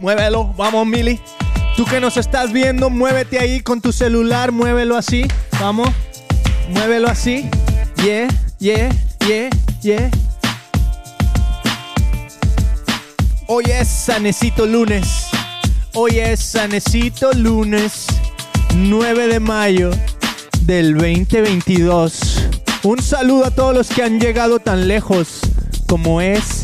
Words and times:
muévelo, 0.00 0.52
vamos 0.56 0.86
Mili. 0.86 1.20
Tú 1.76 1.84
que 1.84 2.00
nos 2.00 2.16
estás 2.16 2.52
viendo, 2.52 2.90
muévete 2.90 3.38
ahí 3.38 3.60
con 3.60 3.80
tu 3.80 3.92
celular, 3.92 4.50
muévelo 4.50 4.96
así, 4.96 5.26
vamos, 5.60 5.88
muévelo 6.70 7.08
así. 7.08 7.48
Yeah, 8.02 8.28
yeah, 8.58 8.88
yeah, 9.26 9.50
yeah. 9.82 10.10
Hoy 13.46 13.64
es 13.66 13.88
Sanecito 13.88 14.66
lunes. 14.66 15.28
Hoy 15.94 16.18
es 16.18 16.40
Sanecito 16.40 17.32
lunes 17.32 18.06
9 18.74 19.28
de 19.28 19.40
mayo 19.40 19.90
del 20.60 20.94
2022. 20.94 22.48
Un 22.82 23.00
saludo 23.02 23.46
a 23.46 23.50
todos 23.50 23.74
los 23.74 23.88
que 23.88 24.02
han 24.02 24.20
llegado 24.20 24.58
tan 24.58 24.86
lejos 24.86 25.40
como 25.86 26.20
es 26.20 26.62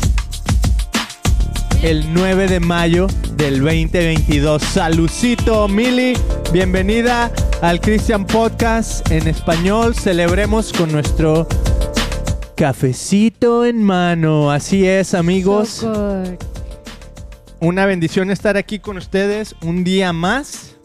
el 1.81 2.13
9 2.13 2.47
de 2.47 2.59
mayo 2.59 3.07
del 3.37 3.59
2022. 3.61 4.61
Salucito, 4.61 5.67
Mili. 5.67 6.13
Bienvenida 6.51 7.31
al 7.61 7.81
Christian 7.81 8.25
Podcast 8.25 9.09
en 9.11 9.27
español. 9.27 9.95
Celebremos 9.95 10.71
con 10.71 10.91
nuestro 10.91 11.47
cafecito 12.55 13.65
en 13.65 13.83
mano. 13.83 14.51
Así 14.51 14.87
es, 14.87 15.13
amigos. 15.13 15.69
So. 15.69 16.23
Una 17.59 17.85
bendición 17.85 18.31
estar 18.31 18.57
aquí 18.57 18.79
con 18.79 18.97
ustedes 18.97 19.55
un 19.61 19.83
día 19.83 20.13
más. 20.13 20.77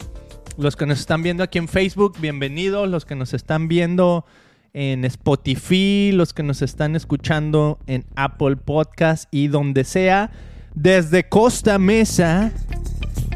Los 0.57 0.75
que 0.75 0.85
nos 0.85 0.99
están 0.99 1.23
viendo 1.23 1.43
aquí 1.43 1.57
en 1.57 1.67
Facebook, 1.67 2.17
bienvenidos. 2.19 2.89
Los 2.89 3.05
que 3.05 3.15
nos 3.15 3.33
están 3.33 3.67
viendo 3.67 4.25
en 4.73 5.05
Spotify, 5.05 6.11
los 6.13 6.33
que 6.33 6.43
nos 6.43 6.61
están 6.61 6.95
escuchando 6.95 7.79
en 7.87 8.05
Apple 8.15 8.57
Podcast 8.57 9.25
y 9.31 9.47
donde 9.47 9.83
sea, 9.83 10.31
desde 10.75 11.27
Costa 11.27 11.77
Mesa, 11.77 12.51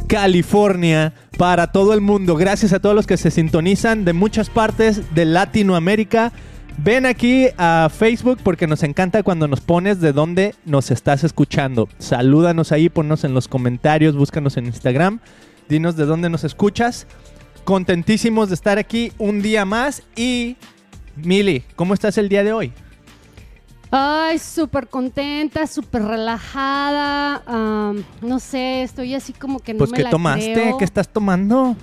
California, 0.08 1.14
para 1.38 1.72
todo 1.72 1.94
el 1.94 2.02
mundo. 2.02 2.36
Gracias 2.36 2.74
a 2.74 2.80
todos 2.80 2.96
los 2.96 3.08
que 3.08 3.18
se 3.18 3.32
sintonizan 3.32 4.06
de 4.06 4.14
muchas 4.14 4.50
partes 4.50 5.14
de 5.14 5.26
Latinoamérica. 5.26 6.32
Ven 6.78 7.06
aquí 7.06 7.48
a 7.58 7.90
Facebook 7.90 8.40
porque 8.44 8.68
nos 8.68 8.84
encanta 8.84 9.24
cuando 9.24 9.48
nos 9.48 9.62
pones 9.62 10.02
de 10.02 10.12
dónde 10.12 10.56
nos 10.66 10.92
estás 10.92 11.24
escuchando. 11.24 11.88
Salúdanos 12.00 12.72
ahí, 12.72 12.90
ponnos 12.90 13.24
en 13.24 13.34
los 13.34 13.48
comentarios, 13.48 14.16
búscanos 14.16 14.58
en 14.58 14.66
Instagram, 14.66 15.20
dinos 15.70 15.96
de 15.96 16.06
dónde 16.06 16.30
nos 16.30 16.44
escuchas. 16.44 17.08
Contentísimos 17.64 18.50
de 18.50 18.56
estar 18.56 18.78
aquí 18.78 19.12
un 19.18 19.42
día 19.42 19.66
más 19.66 20.04
y 20.16 20.58
Mili, 21.16 21.64
¿cómo 21.76 21.94
estás 21.94 22.18
el 22.18 22.28
día 22.28 22.44
de 22.44 22.52
hoy? 22.52 22.74
Ay, 23.92 24.40
súper 24.40 24.88
contenta, 24.88 25.68
súper 25.68 26.04
relajada. 26.04 27.44
am, 27.46 28.04
no 28.22 28.40
sé, 28.40 28.84
estoy 28.84 29.14
así 29.16 29.34
como 29.34 29.60
que 29.60 29.74
no 29.74 29.80
Pues 29.80 29.92
me 29.92 29.98
¿qué 29.98 30.04
la 30.04 30.10
tomaste? 30.10 30.54
creo. 30.54 30.78
¿Qué 30.78 30.86
estás 30.86 31.08
tomando? 31.08 31.76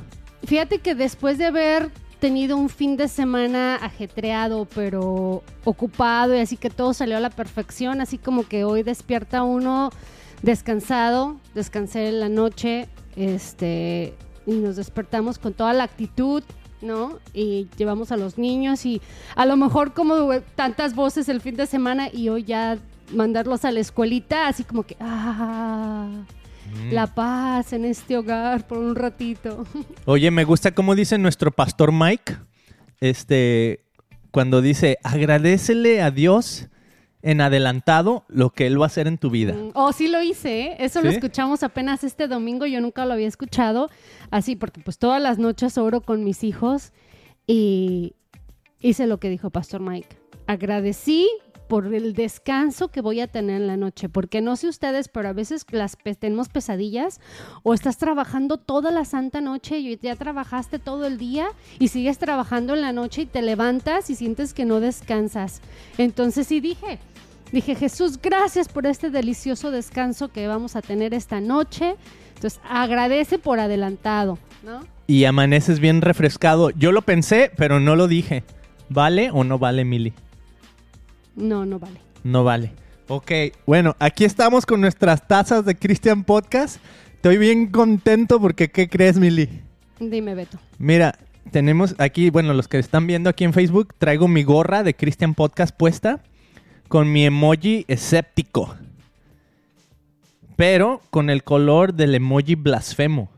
Fíjate 0.45 0.79
que 0.81 0.95
después 0.95 1.39
de 1.39 1.47
haber 1.47 1.91
tenido 2.19 2.57
un 2.57 2.69
fin 2.69 2.97
de 2.97 3.09
semana 3.09 3.77
ajetreado, 3.77 4.67
pero 4.75 5.43
ocupado 5.65 6.37
y 6.37 6.41
así 6.41 6.57
que 6.57 6.71
todo 6.71 6.95
salió 6.95 7.17
a 7.17 7.21
la 7.21 7.31
perfección, 7.31 8.01
así 8.01 8.19
como 8.19 8.47
que 8.47 8.65
hoy 8.65 8.83
despierta 8.83 9.43
uno 9.43 9.91
descansado, 10.43 11.37
descansé 11.55 12.09
en 12.09 12.21
la 12.21 12.29
noche, 12.29 12.89
este, 13.17 14.15
y 14.47 14.53
nos 14.53 14.77
despertamos 14.77 15.39
con 15.39 15.53
toda 15.53 15.73
la 15.73 15.85
actitud, 15.85 16.43
¿no? 16.83 17.19
Y 17.33 17.69
llevamos 17.77 18.13
a 18.13 18.17
los 18.17 18.37
niños 18.39 18.85
y 18.87 19.01
a 19.37 19.47
lo 19.47 19.57
mejor 19.57 19.95
como 19.95 20.31
tantas 20.55 20.95
voces 20.95 21.29
el 21.29 21.41
fin 21.41 21.57
de 21.57 21.67
semana 21.67 22.09
y 22.13 22.29
hoy 22.29 22.45
ya 22.45 22.79
mandarlos 23.15 23.65
a 23.65 23.73
la 23.73 23.81
escuelita, 23.81 24.49
así 24.49 24.65
como 24.65 24.83
que, 24.85 24.97
ah, 25.01 26.09
Mm. 26.73 26.93
la 26.93 27.07
paz 27.09 27.73
en 27.73 27.85
este 27.85 28.17
hogar 28.17 28.67
por 28.67 28.79
un 28.79 28.95
ratito. 28.95 29.67
Oye, 30.07 30.31
me 30.31 30.45
gusta 30.45 30.73
cómo 30.73 30.95
dice 30.95 31.19
nuestro 31.19 31.51
pastor 31.51 31.93
Mike, 31.93 32.37
este, 33.01 33.85
cuando 34.31 34.63
dice, 34.63 34.97
agradecele 35.03 36.01
a 36.03 36.11
Dios 36.11 36.69
en 37.23 37.41
adelantado 37.41 38.25
lo 38.29 38.51
que 38.51 38.67
Él 38.67 38.81
va 38.81 38.85
a 38.85 38.89
hacer 38.89 39.07
en 39.07 39.17
tu 39.19 39.31
vida. 39.31 39.55
Mm, 39.55 39.71
Oh, 39.75 39.93
sí 39.93 40.09
lo 40.09 40.23
hice, 40.23 40.61
¿eh? 40.63 40.77
Eso 40.81 41.01
lo 41.01 41.09
escuchamos 41.15 41.63
apenas 41.63 42.03
este 42.05 42.27
domingo, 42.29 42.67
yo 42.67 42.81
nunca 42.81 43.05
lo 43.07 43.13
había 43.15 43.29
escuchado, 43.29 43.89
así 44.31 44.57
porque 44.57 44.81
pues 44.81 44.99
todas 44.99 45.23
las 45.23 45.39
noches 45.39 45.79
oro 45.79 46.01
con 46.01 46.25
mis 46.25 46.43
hijos 46.45 46.93
y 47.47 48.15
hice 48.81 49.07
lo 49.07 49.19
que 49.19 49.31
dijo 49.31 49.51
Pastor 49.51 49.81
Mike. 49.81 50.17
Agradecí 50.47 51.29
por 51.69 51.95
el 51.95 52.13
descanso 52.13 52.89
que 52.89 53.01
voy 53.01 53.21
a 53.21 53.29
tener 53.29 53.63
en 53.63 53.67
la 53.67 53.79
noche, 53.79 54.11
porque 54.11 54.43
no 54.43 54.57
sé 54.57 54.69
ustedes, 54.69 55.09
pero 55.09 55.29
a 55.29 55.33
veces 55.33 55.65
las 55.71 55.97
pe- 55.97 56.15
tenemos 56.15 56.51
pesadillas 56.51 57.19
o 57.63 57.73
estás 57.73 57.97
trabajando 57.97 58.59
toda 58.59 58.91
la 58.91 59.07
santa 59.07 59.41
noche 59.41 59.79
y 59.79 59.97
ya 59.97 60.15
trabajaste 60.17 60.79
todo 60.79 61.07
el 61.07 61.17
día 61.17 61.47
y 61.79 61.89
sigues 61.89 62.19
trabajando 62.19 62.75
en 62.75 62.83
la 62.83 62.93
noche 62.93 63.23
y 63.23 63.27
te 63.27 63.41
levantas 63.41 64.11
y 64.11 64.17
sientes 64.17 64.53
que 64.53 64.67
no 64.67 64.81
descansas. 64.81 65.63
Entonces 65.97 66.47
sí 66.47 66.61
dije, 66.61 66.99
Dije, 67.53 67.75
Jesús, 67.75 68.19
gracias 68.21 68.67
por 68.69 68.87
este 68.87 69.11
delicioso 69.11 69.71
descanso 69.71 70.29
que 70.29 70.47
vamos 70.47 70.75
a 70.75 70.81
tener 70.81 71.13
esta 71.13 71.39
noche. 71.39 71.97
Entonces, 72.35 72.59
agradece 72.67 73.39
por 73.39 73.61
adelantado, 73.61 74.39
¿no? 74.65 74.81
Y 75.07 75.25
amaneces 75.27 75.79
bien 75.79 76.01
refrescado. 76.01 76.71
Yo 76.71 76.93
lo 76.93 77.03
pensé, 77.03 77.53
pero 77.55 77.79
no 77.79 77.95
lo 77.95 78.09
dije. 78.09 78.43
¿Vale 78.89 79.31
o 79.31 79.45
no 79.45 79.59
vale, 79.59 79.85
Mili? 79.85 80.15
No, 81.37 81.67
no 81.67 81.79
vale. 81.79 82.01
No 82.25 82.43
vale. 82.43 82.73
Ok, 83.09 83.31
bueno, 83.67 83.97
aquí 83.99 84.25
estamos 84.25 84.65
con 84.65 84.81
nuestras 84.81 85.29
tazas 85.29 85.67
de 85.67 85.77
Christian 85.77 86.25
Podcast. 86.25 86.79
Estoy 87.17 87.37
bien 87.37 87.67
contento 87.67 88.41
porque, 88.41 88.71
¿qué 88.71 88.89
crees, 88.89 89.19
Mili? 89.19 89.61
Dime, 90.01 90.35
Beto. 90.35 90.59
Mira, 90.79 91.19
tenemos 91.51 91.95
aquí, 91.99 92.31
bueno, 92.31 92.55
los 92.55 92.67
que 92.67 92.79
están 92.79 93.07
viendo 93.07 93.29
aquí 93.29 93.45
en 93.45 93.53
Facebook, 93.53 93.95
traigo 93.99 94.27
mi 94.27 94.43
gorra 94.43 94.83
de 94.83 94.95
Christian 94.95 95.35
Podcast 95.35 95.77
puesta 95.77 96.23
con 96.93 97.11
mi 97.11 97.25
emoji 97.25 97.87
escéptico. 97.89 98.77
Pero 100.57 101.01
con 101.09 101.31
el 101.31 101.43
color 101.43 101.95
del 101.95 102.15
emoji 102.15 102.55
blasfemo. 102.55 103.31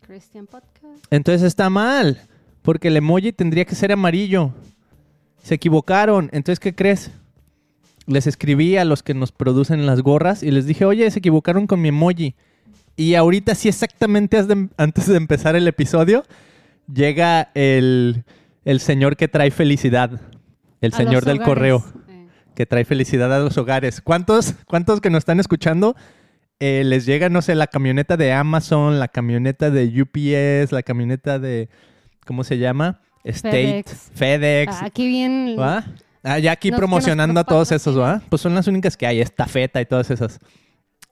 Christian 0.00 0.46
Podcast. 0.48 1.04
Entonces 1.08 1.44
está 1.44 1.70
mal, 1.70 2.20
porque 2.62 2.88
el 2.88 2.96
emoji 2.96 3.32
tendría 3.32 3.64
que 3.64 3.76
ser 3.76 3.92
amarillo. 3.92 4.52
Se 5.40 5.54
equivocaron. 5.54 6.30
Entonces, 6.32 6.58
¿qué 6.58 6.74
crees? 6.74 7.12
Les 8.08 8.26
escribí 8.26 8.76
a 8.76 8.84
los 8.84 9.04
que 9.04 9.14
nos 9.14 9.30
producen 9.30 9.86
las 9.86 10.02
gorras 10.02 10.42
y 10.42 10.50
les 10.50 10.66
dije, 10.66 10.84
oye, 10.84 11.08
se 11.12 11.20
equivocaron 11.20 11.68
con 11.68 11.80
mi 11.80 11.90
emoji. 11.90 12.34
Y 12.96 13.14
ahorita 13.14 13.54
sí, 13.54 13.68
exactamente 13.68 14.36
antes 14.36 14.48
de- 14.48 14.68
antes 14.78 15.06
de 15.06 15.16
empezar 15.16 15.54
el 15.54 15.68
episodio, 15.68 16.24
llega 16.92 17.52
el, 17.54 18.24
el 18.64 18.80
señor 18.80 19.16
que 19.16 19.28
trae 19.28 19.52
felicidad. 19.52 20.20
El 20.80 20.92
A 20.92 20.96
señor 20.96 21.24
del 21.24 21.40
correo 21.40 21.84
que 22.54 22.66
trae 22.66 22.84
felicidad 22.84 23.32
a 23.34 23.38
los 23.38 23.58
hogares. 23.58 24.00
¿Cuántos, 24.00 24.54
cuántos 24.66 25.00
que 25.00 25.10
nos 25.10 25.18
están 25.18 25.40
escuchando 25.40 25.94
eh, 26.60 26.82
les 26.84 27.04
llega, 27.04 27.28
no 27.28 27.42
sé, 27.42 27.54
la 27.54 27.66
camioneta 27.66 28.16
de 28.16 28.32
Amazon, 28.32 28.98
la 28.98 29.08
camioneta 29.08 29.70
de 29.70 29.86
UPS, 30.00 30.72
la 30.72 30.82
camioneta 30.82 31.38
de, 31.38 31.68
¿cómo 32.24 32.44
se 32.44 32.58
llama? 32.58 33.00
State, 33.24 33.84
FedEx. 33.84 34.10
FedEx, 34.14 34.74
ah, 34.74 34.86
aquí 34.86 35.08
bien. 35.08 35.56
¿va? 35.58 35.84
Ah, 36.22 36.38
ya 36.38 36.52
aquí 36.52 36.70
promocionando 36.70 37.40
a 37.40 37.44
todos 37.44 37.72
esos, 37.72 37.98
¿va? 37.98 38.22
Pues 38.28 38.40
son 38.40 38.54
las 38.54 38.66
únicas 38.66 38.96
que 38.96 39.06
hay, 39.06 39.20
estafeta 39.20 39.80
y 39.80 39.86
todas 39.86 40.10
esas. 40.10 40.38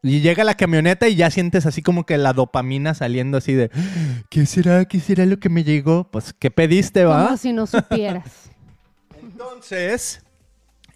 Y 0.02 0.20
llega 0.20 0.42
la 0.42 0.54
camioneta 0.54 1.08
y 1.08 1.16
ya 1.16 1.30
sientes 1.30 1.66
así 1.66 1.82
como 1.82 2.06
que 2.06 2.18
la 2.18 2.32
dopamina 2.32 2.94
saliendo 2.94 3.38
así 3.38 3.52
de, 3.52 3.70
¿qué 4.30 4.46
será? 4.46 4.84
¿Qué 4.84 5.00
será 5.00 5.26
lo 5.26 5.38
que 5.38 5.48
me 5.48 5.64
llegó? 5.64 6.08
Pues, 6.10 6.32
¿qué 6.32 6.50
pediste, 6.50 7.04
va? 7.04 7.26
Como 7.26 7.36
si 7.36 7.52
no 7.52 7.66
supieras. 7.66 8.50
Entonces, 9.22 10.22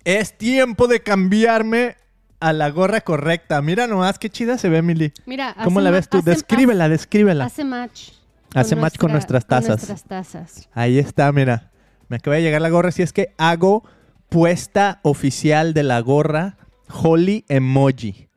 es 0.06 0.38
tiempo 0.38 0.86
de 0.88 1.00
cambiarme 1.00 1.96
a 2.40 2.52
la 2.52 2.70
gorra 2.70 3.00
correcta. 3.00 3.60
Mira 3.60 3.86
nomás 3.86 4.18
qué 4.18 4.30
chida 4.30 4.56
se 4.56 4.68
ve, 4.68 4.80
Mili. 4.82 5.12
Mira, 5.26 5.54
¿Cómo 5.64 5.80
la 5.80 5.90
ves 5.90 6.08
tú? 6.08 6.18
hace- 6.18 6.30
Descríbela, 6.30 6.88
descríbela. 6.88 7.44
Hace 7.46 7.64
match. 7.64 8.10
Hace 8.54 8.76
match 8.76 8.96
con 8.98 9.10
nuestras 9.12 9.46
tazas. 9.46 9.80
Con 9.80 9.88
nuestras 9.88 10.04
tazas. 10.04 10.68
Ahí 10.72 10.98
está, 10.98 11.30
mira. 11.32 11.70
Me 12.08 12.16
acaba 12.16 12.36
de 12.36 12.42
llegar 12.42 12.62
la 12.62 12.70
gorra. 12.70 12.92
Si 12.92 13.02
es 13.02 13.12
que 13.12 13.34
hago 13.36 13.82
puesta 14.28 15.00
oficial 15.02 15.74
de 15.74 15.82
la 15.82 15.98
gorra 16.00 16.56
Holy 16.88 17.44
Emoji. 17.48 18.28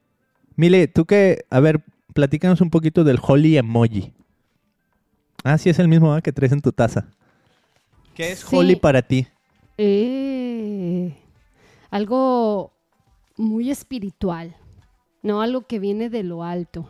Mili, 0.55 0.87
tú 0.87 1.05
que, 1.05 1.45
a 1.51 1.59
ver, 1.59 1.81
platícanos 2.13 2.61
un 2.61 2.69
poquito 2.71 3.03
del 3.03 3.19
Holy 3.21 3.57
Emoji. 3.57 4.11
Ah, 5.43 5.57
sí, 5.57 5.69
es 5.69 5.77
el 5.79 5.87
mismo 5.87 6.09
¿verdad? 6.09 6.23
que 6.23 6.31
traes 6.33 6.51
en 6.51 6.61
tu 6.61 6.71
taza. 6.71 7.05
¿Qué 8.15 8.31
es 8.31 8.39
Sí. 8.39 8.55
Holy 8.55 8.75
para 8.75 9.01
ti? 9.03 9.27
Eh, 9.77 10.38
algo 11.89 12.73
muy 13.37 13.69
espiritual, 13.71 14.55
¿no? 15.23 15.41
Algo 15.41 15.61
que 15.67 15.79
viene 15.79 16.09
de 16.09 16.23
lo 16.23 16.43
alto. 16.43 16.89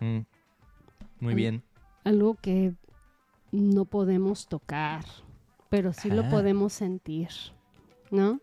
Mm, 0.00 0.20
Muy 1.20 1.34
bien. 1.34 1.62
algo 2.04 2.34
que 2.40 2.72
no 3.52 3.84
podemos 3.84 4.46
tocar, 4.48 5.04
pero 5.68 5.92
sí 5.92 6.10
lo 6.10 6.22
Ah. 6.24 6.28
podemos 6.30 6.72
sentir, 6.72 7.28
¿no? 8.10 8.40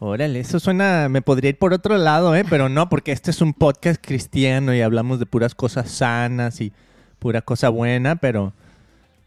Órale, 0.00 0.40
eso 0.40 0.58
suena, 0.60 1.08
me 1.08 1.22
podría 1.22 1.50
ir 1.50 1.58
por 1.58 1.72
otro 1.72 1.96
lado, 1.96 2.34
¿eh? 2.34 2.44
Pero 2.50 2.68
no, 2.68 2.88
porque 2.88 3.12
este 3.12 3.30
es 3.30 3.40
un 3.40 3.54
podcast 3.54 4.04
cristiano 4.04 4.74
y 4.74 4.80
hablamos 4.82 5.18
de 5.18 5.24
puras 5.26 5.54
cosas 5.54 5.90
sanas 5.90 6.60
y 6.60 6.72
pura 7.20 7.40
cosa 7.40 7.68
buena, 7.70 8.16
pero 8.16 8.52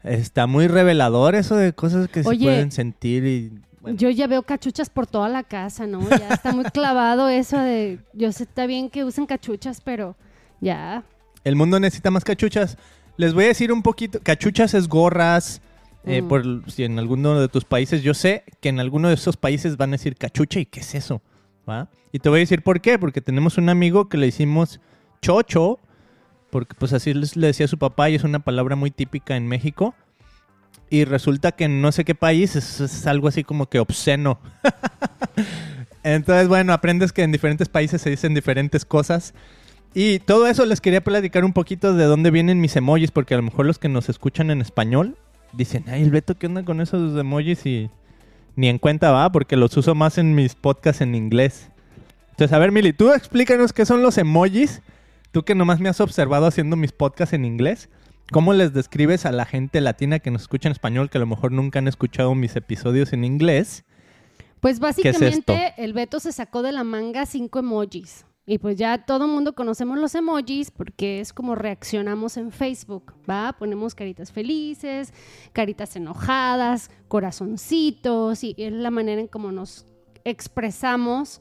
está 0.04 0.46
muy 0.46 0.68
revelador 0.68 1.34
eso 1.34 1.56
de 1.56 1.72
cosas 1.72 2.08
que 2.08 2.20
Oye, 2.20 2.38
se 2.38 2.44
pueden 2.44 2.70
sentir 2.72 3.24
y... 3.24 3.52
bueno. 3.80 3.96
Yo 3.98 4.10
ya 4.10 4.26
veo 4.26 4.42
cachuchas 4.42 4.90
por 4.90 5.06
toda 5.06 5.28
la 5.28 5.42
casa, 5.44 5.86
¿no? 5.86 6.08
Ya 6.08 6.28
está 6.28 6.52
muy 6.52 6.64
clavado 6.72 7.28
eso 7.28 7.58
de. 7.58 7.98
Yo 8.12 8.32
sé, 8.32 8.44
está 8.44 8.66
bien 8.66 8.90
que 8.90 9.04
usen 9.04 9.26
cachuchas, 9.26 9.80
pero 9.80 10.16
ya. 10.60 11.04
El 11.44 11.56
mundo 11.56 11.78
necesita 11.80 12.10
más 12.10 12.24
cachuchas. 12.24 12.76
Les 13.16 13.34
voy 13.34 13.44
a 13.44 13.48
decir 13.48 13.72
un 13.72 13.82
poquito, 13.82 14.20
cachuchas 14.22 14.74
es 14.74 14.88
gorras, 14.88 15.60
eh, 16.04 16.22
Mm. 16.22 16.28
por 16.28 16.70
si 16.70 16.84
en 16.84 16.98
alguno 16.98 17.40
de 17.40 17.48
tus 17.48 17.64
países, 17.64 18.02
yo 18.02 18.14
sé 18.14 18.44
que 18.60 18.68
en 18.68 18.78
alguno 18.80 19.08
de 19.08 19.14
esos 19.14 19.36
países 19.36 19.76
van 19.76 19.90
a 19.90 19.92
decir 19.92 20.16
cachucha 20.16 20.60
y 20.60 20.66
qué 20.66 20.80
es 20.80 20.94
eso, 20.94 21.20
¿va? 21.68 21.88
Y 22.12 22.20
te 22.20 22.28
voy 22.28 22.38
a 22.38 22.40
decir 22.40 22.62
por 22.62 22.80
qué, 22.80 22.98
porque 22.98 23.20
tenemos 23.20 23.58
un 23.58 23.68
amigo 23.68 24.08
que 24.08 24.16
le 24.18 24.26
hicimos 24.28 24.80
chocho, 25.20 25.78
porque 26.50 26.74
pues 26.78 26.92
así 26.92 27.12
le 27.12 27.46
decía 27.48 27.66
a 27.66 27.68
su 27.68 27.76
papá 27.78 28.08
y 28.08 28.14
es 28.14 28.24
una 28.24 28.38
palabra 28.38 28.76
muy 28.76 28.90
típica 28.90 29.36
en 29.36 29.46
México. 29.48 29.94
Y 30.90 31.04
resulta 31.04 31.52
que 31.52 31.64
en 31.64 31.82
no 31.82 31.92
sé 31.92 32.04
qué 32.04 32.14
país 32.14 32.56
es, 32.56 33.06
algo 33.06 33.28
así 33.28 33.44
como 33.44 33.68
que 33.68 33.78
obsceno. 33.78 34.38
Entonces, 36.02 36.48
bueno, 36.48 36.72
aprendes 36.72 37.12
que 37.12 37.22
en 37.22 37.32
diferentes 37.32 37.68
países 37.68 38.00
se 38.00 38.10
dicen 38.10 38.34
diferentes 38.34 38.84
cosas. 38.84 39.34
Y 39.94 40.20
todo 40.20 40.46
eso 40.46 40.64
les 40.64 40.80
quería 40.80 41.02
platicar 41.02 41.44
un 41.44 41.52
poquito 41.52 41.94
de 41.94 42.04
dónde 42.04 42.30
vienen 42.30 42.60
mis 42.60 42.76
emojis, 42.76 43.10
porque 43.10 43.34
a 43.34 43.38
lo 43.38 43.42
mejor 43.42 43.66
los 43.66 43.78
que 43.78 43.88
nos 43.88 44.08
escuchan 44.08 44.50
en 44.50 44.60
español 44.60 45.16
dicen, 45.52 45.84
ay, 45.88 46.02
el 46.02 46.10
Beto, 46.10 46.38
¿qué 46.38 46.46
onda 46.46 46.64
con 46.64 46.80
esos 46.80 47.18
emojis? 47.18 47.64
Y 47.66 47.90
ni 48.56 48.68
en 48.68 48.78
cuenta 48.78 49.10
va, 49.10 49.30
porque 49.30 49.56
los 49.56 49.76
uso 49.76 49.94
más 49.94 50.18
en 50.18 50.34
mis 50.34 50.54
podcasts 50.54 51.02
en 51.02 51.14
inglés. 51.14 51.70
Entonces, 52.30 52.54
a 52.54 52.58
ver, 52.58 52.72
Mili, 52.72 52.92
tú 52.92 53.12
explícanos 53.12 53.72
qué 53.72 53.84
son 53.84 54.02
los 54.02 54.16
emojis. 54.16 54.80
Tú 55.32 55.44
que 55.44 55.54
nomás 55.54 55.80
me 55.80 55.88
has 55.88 56.00
observado 56.00 56.46
haciendo 56.46 56.76
mis 56.76 56.92
podcasts 56.92 57.34
en 57.34 57.44
inglés. 57.44 57.88
¿Cómo 58.30 58.52
les 58.52 58.74
describes 58.74 59.24
a 59.24 59.32
la 59.32 59.46
gente 59.46 59.80
latina 59.80 60.18
que 60.18 60.30
nos 60.30 60.42
escucha 60.42 60.68
en 60.68 60.72
español, 60.72 61.08
que 61.08 61.16
a 61.16 61.20
lo 61.20 61.26
mejor 61.26 61.50
nunca 61.50 61.78
han 61.78 61.88
escuchado 61.88 62.34
mis 62.34 62.56
episodios 62.56 63.14
en 63.14 63.24
inglés? 63.24 63.84
Pues 64.60 64.74
es 64.74 64.80
básicamente 64.80 65.72
el 65.78 65.94
Beto 65.94 66.20
se 66.20 66.32
sacó 66.32 66.62
de 66.62 66.72
la 66.72 66.84
manga 66.84 67.24
cinco 67.24 67.60
emojis. 67.60 68.26
Y 68.44 68.58
pues 68.58 68.76
ya 68.76 69.04
todo 69.04 69.26
el 69.26 69.30
mundo 69.30 69.54
conocemos 69.54 69.98
los 69.98 70.14
emojis 70.14 70.70
porque 70.70 71.20
es 71.20 71.32
como 71.32 71.54
reaccionamos 71.54 72.36
en 72.36 72.50
Facebook, 72.50 73.14
¿va? 73.28 73.54
Ponemos 73.58 73.94
caritas 73.94 74.30
felices, 74.30 75.12
caritas 75.52 75.96
enojadas, 75.96 76.90
corazoncitos 77.08 78.44
y 78.44 78.54
es 78.58 78.72
la 78.72 78.90
manera 78.90 79.20
en 79.20 79.28
cómo 79.28 79.52
nos 79.52 79.86
expresamos 80.24 81.40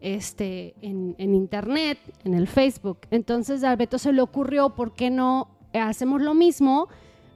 este, 0.00 0.74
en, 0.82 1.16
en 1.18 1.34
internet, 1.34 1.98
en 2.24 2.34
el 2.34 2.46
Facebook. 2.46 3.00
Entonces 3.10 3.64
a 3.64 3.74
Beto 3.74 3.98
se 3.98 4.12
le 4.12 4.20
ocurrió, 4.20 4.70
¿por 4.70 4.94
qué 4.94 5.10
no 5.10 5.57
hacemos 5.80 6.22
lo 6.22 6.34
mismo, 6.34 6.88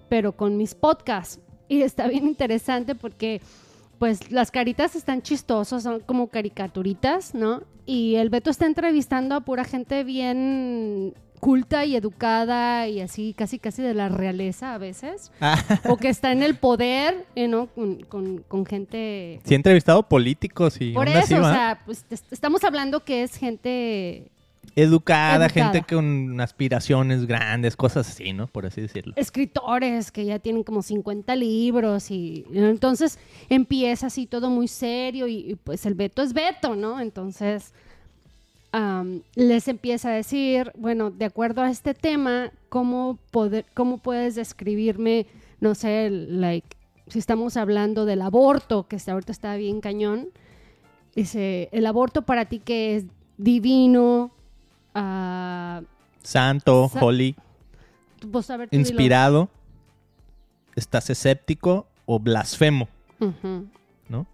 pero 0.09 0.33
con 0.33 0.56
mis 0.56 0.75
podcasts? 0.75 1.41
Y 1.69 1.83
está 1.83 2.06
bien 2.06 2.27
interesante 2.27 2.94
porque 2.94 3.41
pues 3.99 4.31
las 4.33 4.50
caritas 4.50 4.97
están 4.97 5.23
chistosas, 5.23 5.85
son 5.85 6.00
como 6.00 6.29
caricaturitas, 6.29 7.35
¿no? 7.35 7.62
Y 7.87 8.17
el 8.17 8.31
Beto 8.31 8.50
está 8.50 8.67
entrevistando 8.67 9.35
a 9.37 9.41
pura 9.43 9.65
gente 9.65 10.03
bien 10.05 11.15
culta 11.41 11.85
y 11.85 11.97
educada 11.97 12.87
y 12.89 13.00
así 13.00 13.35
casi 13.37 13.59
casi 13.59 13.83
de 13.83 13.94
la 13.94 14.09
realeza 14.09 14.75
a 14.75 14.79
veces, 14.79 15.33
o 15.89 15.97
que 15.97 16.09
está 16.09 16.31
en 16.33 16.43
el 16.43 16.56
poder, 16.56 17.27
eh, 17.35 17.49
¿no? 17.49 17.67
Con, 17.69 18.00
con- 18.05 18.39
con 18.47 18.65
gente... 18.67 19.41
Sí 19.44 19.55
he 19.55 19.56
entrevistado 19.56 20.09
políticos 20.09 20.77
y 20.81 20.93
Por 20.93 21.09
así, 21.09 21.35
eso, 21.35 21.43
o 21.43 21.44
sea, 21.44 21.81
pues 21.85 22.05
est- 22.11 22.33
estamos 22.33 22.62
hablando 22.65 23.05
que 23.05 23.23
es 23.23 23.37
gente 23.37 24.31
educada, 24.75 25.47
Educada. 25.47 25.73
gente 25.73 25.94
con 25.94 26.41
aspiraciones 26.41 27.26
grandes, 27.26 27.76
cosas 27.76 28.09
así, 28.09 28.32
¿no? 28.32 28.47
Por 28.47 28.67
así 28.67 28.81
decirlo. 28.81 29.14
escritores 29.17 30.11
que 30.11 30.25
ya 30.25 30.38
tienen 30.38 30.62
como 30.62 30.82
50 30.82 31.37
libros 31.37 32.11
y 32.11 32.47
entonces 32.53 33.19
empieza 33.49 34.06
así 34.06 34.26
todo 34.26 34.50
muy 34.50 34.69
serio 34.69 35.26
y, 35.29 35.50
y, 35.50 35.55
pues 35.56 35.87
el 35.87 35.94
Beto 35.94 36.23
es 36.23 36.32
Beto, 36.32 36.75
¿no? 36.75 37.00
Entonces 37.00 37.73
les 39.35 39.69
empieza 39.69 40.09
a 40.09 40.12
decir, 40.12 40.73
bueno, 40.76 41.11
de 41.11 41.26
acuerdo 41.26 41.62
a 41.62 41.70
este 41.70 41.93
tema, 41.93 42.50
¿cómo, 42.69 43.19
poder, 43.31 43.67
cómo 43.75 43.99
puedes 43.99 44.35
describirme, 44.35 45.26
no 45.61 45.75
sé, 45.75 46.08
like, 46.11 46.76
si 47.08 47.19
estamos 47.19 47.56
hablando 47.58 48.06
del 48.06 48.23
aborto, 48.23 48.87
que 48.88 48.99
ahorita 49.06 49.32
está 49.32 49.56
bien 49.56 49.81
cañón, 49.82 50.29
dice, 51.15 51.69
el 51.73 51.85
aborto 51.87 52.23
para 52.23 52.47
ti 52.47 52.61
que 52.61 52.97
es 52.97 53.05
divino, 53.37 54.31
Santo, 56.22 56.90
Sa- 56.92 57.00
holy, 57.04 57.36
pues, 58.30 58.48
ver, 58.48 58.69
dilo. 58.70 58.80
inspirado, 58.80 59.50
estás 60.76 61.10
escéptico 61.10 61.86
o 62.06 62.19
blasfemo. 62.19 62.88
¿no? 64.08 64.26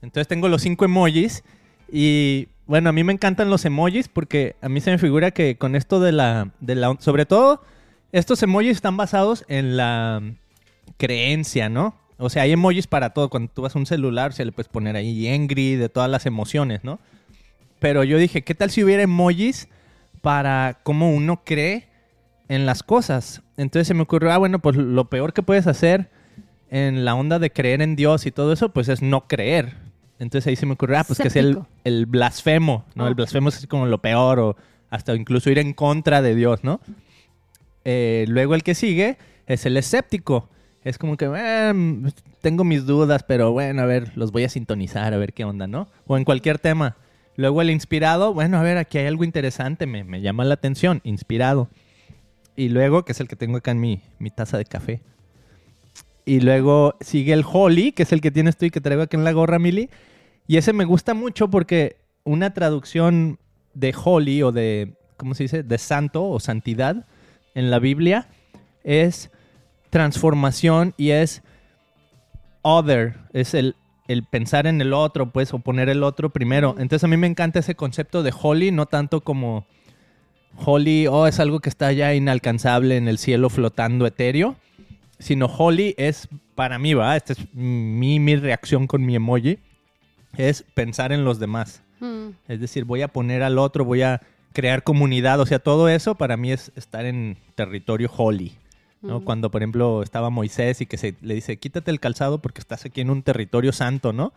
Entonces 0.00 0.28
tengo 0.28 0.48
los 0.48 0.62
cinco 0.62 0.84
emojis 0.84 1.42
y 1.90 2.48
bueno, 2.66 2.90
a 2.90 2.92
mí 2.92 3.02
me 3.02 3.12
encantan 3.12 3.50
los 3.50 3.64
emojis 3.64 4.06
porque 4.08 4.54
a 4.60 4.68
mí 4.68 4.80
se 4.80 4.90
me 4.92 4.98
figura 4.98 5.32
que 5.32 5.56
con 5.56 5.74
esto 5.74 5.98
de 5.98 6.12
la, 6.12 6.50
de 6.60 6.76
la 6.76 6.96
sobre 7.00 7.26
todo 7.26 7.62
estos 8.12 8.42
emojis 8.42 8.72
están 8.72 8.96
basados 8.96 9.44
en 9.48 9.76
la 9.76 10.22
creencia, 10.98 11.68
¿no? 11.68 11.94
O 12.18 12.30
sea, 12.30 12.42
hay 12.42 12.52
emojis 12.52 12.86
para 12.86 13.10
todo. 13.10 13.28
Cuando 13.28 13.50
tú 13.52 13.62
vas 13.62 13.76
a 13.76 13.78
un 13.78 13.86
celular, 13.86 14.32
se 14.32 14.44
le 14.44 14.52
puedes 14.52 14.68
poner 14.68 14.96
ahí 14.96 15.28
angry, 15.28 15.76
de 15.76 15.88
todas 15.88 16.10
las 16.10 16.26
emociones, 16.26 16.82
¿no? 16.84 16.98
Pero 17.78 18.02
yo 18.04 18.18
dije, 18.18 18.42
¿qué 18.42 18.54
tal 18.54 18.70
si 18.70 18.82
hubiera 18.82 19.02
emojis 19.02 19.68
para 20.20 20.80
cómo 20.82 21.12
uno 21.12 21.42
cree 21.44 21.88
en 22.48 22.66
las 22.66 22.82
cosas? 22.82 23.42
Entonces 23.56 23.88
se 23.88 23.94
me 23.94 24.02
ocurrió, 24.02 24.32
ah, 24.32 24.38
bueno, 24.38 24.58
pues 24.58 24.76
lo 24.76 25.08
peor 25.10 25.32
que 25.32 25.42
puedes 25.42 25.66
hacer 25.66 26.10
en 26.70 27.04
la 27.04 27.14
onda 27.14 27.38
de 27.38 27.50
creer 27.50 27.82
en 27.82 27.96
Dios 27.96 28.26
y 28.26 28.30
todo 28.30 28.52
eso, 28.52 28.70
pues 28.70 28.88
es 28.88 29.02
no 29.02 29.26
creer. 29.26 29.74
Entonces 30.18 30.46
ahí 30.48 30.56
se 30.56 30.66
me 30.66 30.72
ocurrió, 30.72 30.98
ah, 30.98 31.04
pues 31.04 31.18
que 31.18 31.28
es 31.28 31.36
el, 31.36 32.06
blasfemo, 32.06 32.84
¿no? 32.94 33.06
El 33.06 33.14
blasfemo 33.14 33.48
es 33.48 33.66
como 33.66 33.86
lo 33.86 33.98
peor 33.98 34.40
o 34.40 34.56
hasta 34.90 35.14
incluso 35.14 35.50
ir 35.50 35.58
en 35.58 35.72
contra 35.72 36.22
de 36.22 36.34
Dios, 36.34 36.64
¿no? 36.64 36.80
Eh, 37.84 38.24
luego 38.28 38.54
el 38.54 38.62
que 38.62 38.74
sigue 38.74 39.16
es 39.46 39.64
el 39.66 39.76
escéptico. 39.76 40.48
Es 40.84 40.98
como 40.98 41.16
que, 41.16 41.30
"Eh, 41.34 41.72
tengo 42.40 42.64
mis 42.64 42.86
dudas, 42.86 43.22
pero 43.22 43.52
bueno, 43.52 43.82
a 43.82 43.86
ver, 43.86 44.16
los 44.16 44.32
voy 44.32 44.44
a 44.44 44.48
sintonizar, 44.48 45.12
a 45.12 45.16
ver 45.16 45.32
qué 45.32 45.44
onda, 45.44 45.66
¿no? 45.66 45.88
O 46.06 46.16
en 46.16 46.24
cualquier 46.24 46.58
tema. 46.58 46.96
Luego 47.38 47.62
el 47.62 47.70
inspirado, 47.70 48.34
bueno, 48.34 48.58
a 48.58 48.62
ver, 48.64 48.78
aquí 48.78 48.98
hay 48.98 49.06
algo 49.06 49.22
interesante, 49.22 49.86
me, 49.86 50.20
llama 50.20 50.44
la 50.44 50.54
atención, 50.54 51.00
inspirado. 51.04 51.68
Y 52.56 52.68
luego, 52.68 53.04
que 53.04 53.12
es 53.12 53.20
el 53.20 53.28
que 53.28 53.36
tengo 53.36 53.58
acá 53.58 53.70
en 53.70 53.78
mi, 53.78 54.02
mi 54.18 54.30
taza 54.30 54.58
de 54.58 54.64
café. 54.64 55.02
Y 56.24 56.40
luego 56.40 56.96
sigue 57.00 57.32
el 57.32 57.44
Holy, 57.46 57.92
que 57.92 58.02
es 58.02 58.10
el 58.10 58.20
que 58.20 58.32
tienes 58.32 58.56
tú 58.56 58.64
y 58.64 58.70
que 58.70 58.80
traigo 58.80 59.02
aquí 59.02 59.16
en 59.16 59.22
la 59.22 59.30
gorra, 59.30 59.60
Mili. 59.60 59.88
Y 60.48 60.56
ese 60.56 60.72
me 60.72 60.84
gusta 60.84 61.14
mucho 61.14 61.48
porque 61.48 61.98
una 62.24 62.54
traducción 62.54 63.38
de 63.72 63.94
Holy 63.96 64.42
o 64.42 64.50
de, 64.50 64.94
¿cómo 65.16 65.36
se 65.36 65.44
dice? 65.44 65.62
De 65.62 65.78
santo 65.78 66.28
o 66.28 66.40
santidad 66.40 67.06
en 67.54 67.70
la 67.70 67.78
Biblia 67.78 68.26
es 68.82 69.30
transformación 69.90 70.92
y 70.96 71.10
es 71.10 71.44
other, 72.62 73.14
es 73.32 73.54
el, 73.54 73.76
el 74.08 74.24
pensar 74.24 74.66
en 74.66 74.80
el 74.80 74.92
otro, 74.92 75.30
pues, 75.30 75.54
o 75.54 75.58
poner 75.58 75.88
el 75.88 76.02
otro 76.02 76.30
primero. 76.30 76.74
Entonces 76.78 77.04
a 77.04 77.08
mí 77.08 77.16
me 77.16 77.26
encanta 77.26 77.60
ese 77.60 77.74
concepto 77.74 78.22
de 78.22 78.32
holy, 78.38 78.72
no 78.72 78.86
tanto 78.86 79.20
como 79.20 79.66
holy, 80.56 81.06
oh, 81.06 81.26
es 81.26 81.38
algo 81.38 81.60
que 81.60 81.68
está 81.68 81.92
ya 81.92 82.14
inalcanzable 82.14 82.96
en 82.96 83.06
el 83.06 83.18
cielo 83.18 83.50
flotando 83.50 84.06
etéreo, 84.06 84.56
sino 85.18 85.46
holy 85.46 85.94
es 85.98 86.28
para 86.54 86.78
mí, 86.78 86.94
¿va? 86.94 87.16
Esta 87.16 87.34
es 87.34 87.54
mi, 87.54 88.18
mi 88.18 88.34
reacción 88.36 88.86
con 88.86 89.04
mi 89.04 89.14
emoji, 89.14 89.58
es 90.36 90.64
pensar 90.74 91.12
en 91.12 91.24
los 91.24 91.38
demás. 91.38 91.82
Mm. 92.00 92.30
Es 92.48 92.60
decir, 92.60 92.84
voy 92.84 93.02
a 93.02 93.08
poner 93.08 93.42
al 93.42 93.58
otro, 93.58 93.84
voy 93.84 94.02
a 94.02 94.20
crear 94.52 94.82
comunidad. 94.82 95.40
O 95.40 95.46
sea, 95.46 95.58
todo 95.58 95.88
eso 95.88 96.14
para 96.14 96.36
mí 96.36 96.50
es 96.52 96.72
estar 96.74 97.04
en 97.04 97.36
territorio 97.54 98.10
holy. 98.16 98.56
¿No? 99.02 99.24
Cuando, 99.24 99.50
por 99.50 99.62
ejemplo, 99.62 100.02
estaba 100.02 100.30
Moisés 100.30 100.80
y 100.80 100.86
que 100.86 100.96
se 100.96 101.14
le 101.20 101.34
dice, 101.34 101.56
quítate 101.58 101.90
el 101.90 102.00
calzado 102.00 102.40
porque 102.42 102.60
estás 102.60 102.84
aquí 102.84 103.00
en 103.00 103.10
un 103.10 103.22
territorio 103.22 103.72
santo, 103.72 104.12
¿no? 104.12 104.32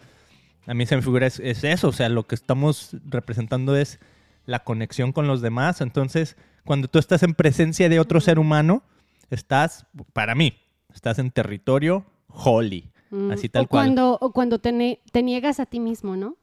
A 0.68 0.74
mí 0.74 0.86
se 0.86 0.96
me 0.96 1.02
figura 1.02 1.26
es, 1.28 1.40
es 1.40 1.64
eso. 1.64 1.88
O 1.90 1.92
sea, 1.92 2.10
lo 2.10 2.28
que 2.28 2.36
estamos 2.36 2.96
representando 3.06 3.76
es 3.76 4.00
la 4.46 4.64
conexión 4.64 5.12
con 5.12 5.28
los 5.28 5.42
demás. 5.42 5.82
Entonces, 5.82 6.38
cuando 6.66 6.88
tú 6.88 7.00
estás 7.00 7.24
en 7.24 7.34
presencia 7.34 7.90
de 7.90 8.00
otro 8.00 8.22
ser 8.22 8.38
humano, 8.38 8.84
estás, 9.32 9.86
para 10.14 10.36
mí, 10.36 10.54
estás 10.94 11.18
en 11.20 11.32
territorio 11.32 12.06
holy. 12.28 12.90
Mm. 13.10 13.32
Así 13.32 13.50
tal 13.50 13.66
o 13.66 13.68
cual. 13.68 13.86
Cuando, 13.88 14.18
o 14.22 14.32
cuando 14.32 14.60
te, 14.60 14.72
ne- 14.72 15.00
te 15.12 15.24
niegas 15.24 15.60
a 15.60 15.66
ti 15.66 15.80
mismo, 15.80 16.16
¿no? 16.16 16.36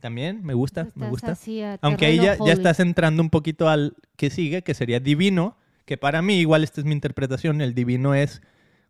También 0.00 0.42
me 0.42 0.54
gusta, 0.54 0.84
me 0.94 1.04
Estás 1.06 1.10
gusta. 1.10 1.32
así 1.32 1.60
a 1.60 1.78
Aunque 1.82 2.06
ahí 2.06 2.16
ya, 2.16 2.38
ya 2.42 2.54
estás 2.54 2.80
entrando 2.80 3.22
un 3.22 3.28
poquito 3.28 3.68
al 3.68 3.94
que 4.16 4.30
sigue, 4.30 4.62
que 4.62 4.72
sería 4.72 4.98
divino, 4.98 5.56
que 5.84 5.96
para 5.96 6.22
mí, 6.22 6.40
igual 6.40 6.64
esta 6.64 6.80
es 6.80 6.84
mi 6.84 6.92
interpretación, 6.92 7.60
el 7.60 7.74
divino 7.74 8.14
es 8.14 8.42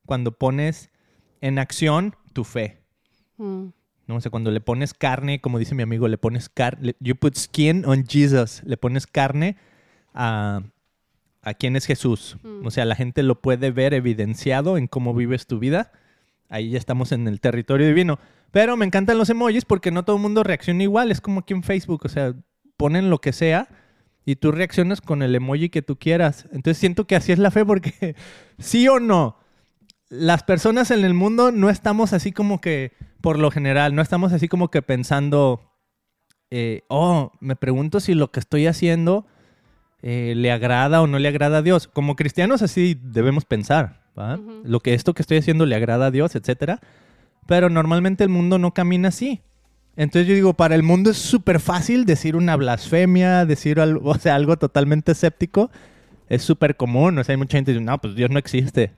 cuando 0.06 0.32
pones 0.32 0.90
en 1.40 1.58
acción 1.58 2.16
tu 2.32 2.44
fe, 2.44 2.80
Mm. 3.40 3.72
No 4.06 4.16
o 4.16 4.20
sea, 4.20 4.30
cuando 4.30 4.50
le 4.50 4.60
pones 4.60 4.92
carne, 4.92 5.40
como 5.40 5.58
dice 5.58 5.74
mi 5.74 5.82
amigo, 5.82 6.08
le 6.08 6.18
pones 6.18 6.48
carne, 6.48 6.94
you 7.00 7.14
put 7.16 7.36
skin 7.36 7.84
on 7.86 8.04
Jesus, 8.06 8.62
le 8.64 8.76
pones 8.76 9.06
carne 9.06 9.56
a, 10.14 10.62
a 11.42 11.54
quién 11.54 11.76
es 11.76 11.86
Jesús. 11.86 12.36
Mm. 12.42 12.66
O 12.66 12.70
sea, 12.70 12.84
la 12.84 12.96
gente 12.96 13.22
lo 13.22 13.40
puede 13.40 13.70
ver 13.70 13.94
evidenciado 13.94 14.76
en 14.76 14.88
cómo 14.88 15.14
vives 15.14 15.46
tu 15.46 15.58
vida. 15.58 15.92
Ahí 16.48 16.70
ya 16.70 16.78
estamos 16.78 17.12
en 17.12 17.28
el 17.28 17.40
territorio 17.40 17.86
divino. 17.86 18.18
Pero 18.50 18.76
me 18.76 18.84
encantan 18.84 19.16
los 19.16 19.30
emojis 19.30 19.64
porque 19.64 19.92
no 19.92 20.04
todo 20.04 20.16
el 20.16 20.22
mundo 20.22 20.42
reacciona 20.42 20.82
igual. 20.82 21.12
Es 21.12 21.20
como 21.20 21.40
aquí 21.40 21.54
en 21.54 21.62
Facebook. 21.62 22.02
O 22.04 22.08
sea, 22.08 22.34
ponen 22.76 23.08
lo 23.08 23.20
que 23.20 23.32
sea 23.32 23.68
y 24.24 24.36
tú 24.36 24.52
reaccionas 24.52 25.00
con 25.00 25.22
el 25.22 25.34
emoji 25.34 25.70
que 25.70 25.82
tú 25.82 25.96
quieras. 25.96 26.46
Entonces 26.52 26.78
siento 26.78 27.06
que 27.06 27.16
así 27.16 27.32
es 27.32 27.38
la 27.38 27.50
fe 27.50 27.64
porque 27.64 28.14
sí 28.58 28.86
o 28.88 29.00
no, 29.00 29.36
las 30.10 30.42
personas 30.42 30.90
en 30.90 31.04
el 31.04 31.14
mundo 31.14 31.52
no 31.52 31.70
estamos 31.70 32.12
así 32.12 32.32
como 32.32 32.60
que, 32.60 32.92
por 33.20 33.38
lo 33.38 33.50
general, 33.50 33.94
no 33.94 34.02
estamos 34.02 34.32
así 34.32 34.48
como 34.48 34.68
que 34.68 34.82
pensando, 34.82 35.60
eh, 36.50 36.82
oh, 36.88 37.32
me 37.40 37.56
pregunto 37.56 38.00
si 38.00 38.14
lo 38.14 38.30
que 38.30 38.40
estoy 38.40 38.66
haciendo 38.66 39.26
eh, 40.02 40.34
le 40.36 40.50
agrada 40.50 41.00
o 41.00 41.06
no 41.06 41.18
le 41.18 41.28
agrada 41.28 41.58
a 41.58 41.62
Dios. 41.62 41.86
Como 41.86 42.16
cristianos 42.16 42.60
así 42.62 42.98
debemos 43.00 43.44
pensar. 43.44 44.00
Lo 44.64 44.80
que 44.80 44.92
esto 44.92 45.14
que 45.14 45.22
estoy 45.22 45.38
haciendo 45.38 45.64
le 45.64 45.76
agrada 45.76 46.06
a 46.06 46.10
Dios, 46.10 46.34
etcétera. 46.34 46.80
Pero 47.46 47.70
normalmente 47.70 48.24
el 48.24 48.28
mundo 48.28 48.58
no 48.58 48.74
camina 48.74 49.08
así. 49.08 49.40
Entonces 49.96 50.28
yo 50.28 50.34
digo, 50.34 50.54
para 50.54 50.74
el 50.74 50.82
mundo 50.82 51.10
es 51.10 51.18
súper 51.18 51.60
fácil 51.60 52.04
decir 52.04 52.36
una 52.36 52.56
blasfemia, 52.56 53.44
decir 53.44 53.80
algo, 53.80 54.10
o 54.10 54.14
sea, 54.16 54.34
algo 54.34 54.56
totalmente 54.56 55.12
escéptico. 55.12 55.70
Es 56.28 56.42
súper 56.42 56.76
común. 56.76 57.18
O 57.18 57.24
sea, 57.24 57.32
hay 57.32 57.36
mucha 57.36 57.58
gente 57.58 57.72
que 57.72 57.78
dice, 57.78 57.84
no, 57.84 58.00
pues 58.00 58.14
Dios 58.14 58.30
no 58.30 58.38
existe. 58.38 58.92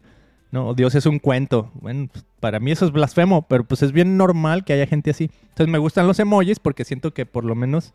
No, 0.50 0.74
Dios 0.74 0.94
es 0.94 1.06
un 1.06 1.18
cuento. 1.18 1.70
Bueno, 1.74 2.08
pues, 2.12 2.24
para 2.38 2.60
mí 2.60 2.70
eso 2.70 2.84
es 2.84 2.92
blasfemo, 2.92 3.48
pero 3.48 3.64
pues 3.64 3.82
es 3.82 3.92
bien 3.92 4.18
normal 4.18 4.64
que 4.64 4.74
haya 4.74 4.86
gente 4.86 5.10
así. 5.10 5.30
Entonces 5.44 5.68
me 5.68 5.78
gustan 5.78 6.06
los 6.06 6.18
emojis 6.18 6.58
porque 6.58 6.84
siento 6.84 7.14
que 7.14 7.24
por 7.24 7.44
lo 7.44 7.54
menos 7.54 7.94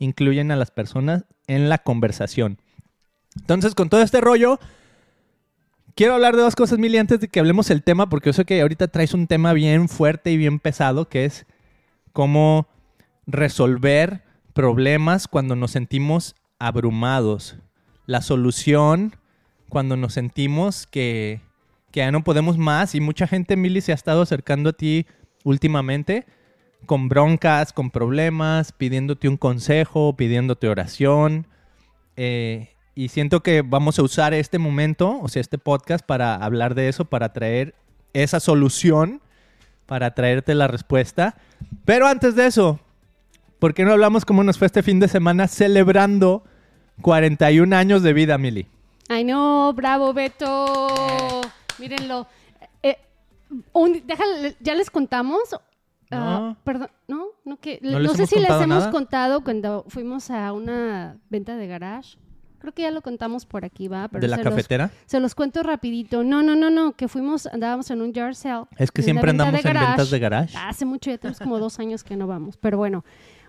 incluyen 0.00 0.50
a 0.50 0.56
las 0.56 0.72
personas 0.72 1.24
en 1.46 1.68
la 1.68 1.78
conversación. 1.78 2.58
Entonces, 3.36 3.74
con 3.74 3.88
todo 3.88 4.02
este 4.02 4.20
rollo, 4.20 4.58
quiero 5.94 6.14
hablar 6.14 6.36
de 6.36 6.42
dos 6.42 6.56
cosas, 6.56 6.78
Mili, 6.78 6.98
antes 6.98 7.20
de 7.20 7.28
que 7.28 7.40
hablemos 7.40 7.70
el 7.70 7.82
tema, 7.82 8.08
porque 8.08 8.30
yo 8.30 8.32
sé 8.32 8.44
que 8.44 8.60
ahorita 8.60 8.88
traes 8.88 9.14
un 9.14 9.26
tema 9.26 9.52
bien 9.52 9.88
fuerte 9.88 10.30
y 10.32 10.36
bien 10.36 10.58
pesado, 10.58 11.08
que 11.08 11.24
es 11.24 11.46
cómo 12.12 12.68
resolver 13.26 14.22
problemas 14.52 15.28
cuando 15.28 15.56
nos 15.56 15.70
sentimos 15.70 16.34
abrumados. 16.58 17.56
La 18.06 18.20
solución 18.20 19.16
cuando 19.68 19.96
nos 19.96 20.14
sentimos 20.14 20.86
que, 20.86 21.40
que 21.90 22.00
ya 22.00 22.12
no 22.12 22.24
podemos 22.24 22.58
más 22.58 22.94
y 22.94 23.00
mucha 23.00 23.26
gente, 23.26 23.56
Mili, 23.56 23.80
se 23.80 23.92
ha 23.92 23.94
estado 23.94 24.22
acercando 24.22 24.70
a 24.70 24.72
ti 24.74 25.06
últimamente 25.44 26.26
con 26.86 27.08
broncas, 27.08 27.72
con 27.72 27.90
problemas, 27.90 28.72
pidiéndote 28.72 29.28
un 29.28 29.36
consejo, 29.36 30.16
pidiéndote 30.16 30.68
oración. 30.68 31.46
Eh, 32.16 32.68
y 32.94 33.08
siento 33.08 33.42
que 33.42 33.62
vamos 33.62 33.98
a 33.98 34.02
usar 34.02 34.34
este 34.34 34.58
momento, 34.58 35.18
o 35.20 35.28
sea, 35.28 35.40
este 35.40 35.58
podcast 35.58 36.04
para 36.04 36.34
hablar 36.34 36.74
de 36.74 36.88
eso, 36.88 37.06
para 37.06 37.32
traer 37.32 37.74
esa 38.12 38.40
solución, 38.40 39.22
para 39.86 40.14
traerte 40.14 40.54
la 40.54 40.68
respuesta. 40.68 41.34
Pero 41.84 42.06
antes 42.06 42.34
de 42.34 42.46
eso, 42.46 42.80
¿por 43.58 43.74
qué 43.74 43.84
no 43.84 43.92
hablamos 43.92 44.24
cómo 44.24 44.42
nos 44.44 44.58
fue 44.58 44.66
este 44.66 44.82
fin 44.82 45.00
de 45.00 45.08
semana 45.08 45.48
celebrando 45.48 46.44
41 47.00 47.74
años 47.76 48.02
de 48.02 48.12
vida, 48.12 48.38
Mili? 48.38 48.66
Ay, 49.08 49.24
no, 49.24 49.72
bravo, 49.74 50.12
Beto. 50.12 51.40
Mírenlo. 51.78 52.26
Eh, 52.82 52.96
un- 53.72 54.02
déjale, 54.06 54.56
¿Ya 54.60 54.74
les 54.74 54.90
contamos? 54.90 55.40
Ah, 56.10 56.38
No. 56.40 56.56
perdón, 56.64 56.88
no, 57.08 57.26
no, 57.44 57.56
que, 57.58 57.78
¿No 57.82 58.14
sé 58.14 58.26
si 58.26 58.38
les 58.38 58.50
hemos 58.50 58.66
nada? 58.68 58.90
contado 58.90 59.42
cuando 59.42 59.84
fuimos 59.88 60.30
a 60.30 60.52
una 60.52 61.16
venta 61.30 61.56
de 61.56 61.66
garage. 61.66 62.18
Creo 62.62 62.72
que 62.72 62.82
ya 62.82 62.90
lo 62.90 63.02
contamos 63.02 63.44
por 63.44 63.64
aquí, 63.66 63.88
va. 63.88 64.08
Pero 64.08 64.22
¿De 64.22 64.28
la 64.28 64.36
se 64.38 64.44
los- 64.44 64.54
cafetera? 64.54 64.90
se 65.04 65.20
los 65.20 65.34
cuento 65.34 65.62
rapidito. 65.62 66.24
No, 66.24 66.42
no, 66.42 66.54
no, 66.56 66.70
no, 66.70 66.92
que 66.92 67.08
fuimos, 67.08 67.46
andábamos 67.46 67.90
en 67.90 68.00
un 68.00 68.12
yard 68.14 68.34
sale. 68.34 68.64
Es 68.78 68.90
que 68.90 69.02
siempre 69.02 69.30
andamos 69.30 69.52
de 69.52 69.58
en 69.58 69.64
garage. 69.64 69.86
ventas 69.88 70.10
de 70.10 70.18
garage. 70.18 70.56
Hace 70.56 70.84
mucho, 70.86 71.10
ya 71.10 71.18
tenemos 71.18 71.38
como 71.40 71.58
dos 71.58 71.78
años 71.78 72.02
que 72.04 72.16
no 72.16 72.26
vamos. 72.26 72.56
Pero 72.56 72.78
bueno, 72.78 73.04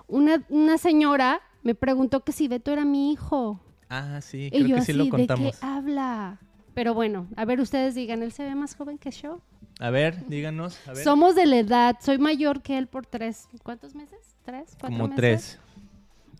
una, 0.08 0.44
una 0.50 0.78
señora 0.78 1.40
me 1.62 1.76
preguntó 1.76 2.24
que 2.26 2.32
si 2.34 2.48
Beto 2.50 2.72
era 2.74 2.84
mi 2.84 3.14
hijo. 3.14 3.60
Ah, 3.90 4.20
sí, 4.22 4.48
y 4.48 4.50
creo 4.50 4.68
yo 4.68 4.76
que 4.76 4.82
así, 4.82 4.92
sí 4.92 4.98
lo 4.98 5.04
¿de 5.06 5.10
contamos. 5.12 5.58
qué 5.60 5.66
habla? 5.66 6.40
Pero 6.74 6.94
bueno, 6.96 7.28
a 7.36 7.46
ver, 7.46 7.60
ustedes 7.62 7.94
digan, 7.96 8.24
¿él 8.24 8.32
se 8.32 8.44
ve 8.44 8.56
más 8.56 8.76
joven 8.76 8.98
que 8.98 9.12
yo? 9.12 9.40
A 9.80 9.92
ver, 9.92 10.26
díganos. 10.28 10.80
A 10.88 10.94
ver. 10.94 11.04
Somos 11.04 11.36
de 11.36 11.46
la 11.46 11.58
edad, 11.58 11.98
soy 12.02 12.18
mayor 12.18 12.62
que 12.64 12.78
él 12.80 12.88
por 12.88 13.06
tres, 13.06 13.48
¿cuántos 13.62 13.94
meses? 13.94 14.20
¿Tres? 14.44 14.70
¿Cuatro 14.80 14.88
Como 14.90 15.04
meses? 15.10 15.16
tres. 15.16 15.60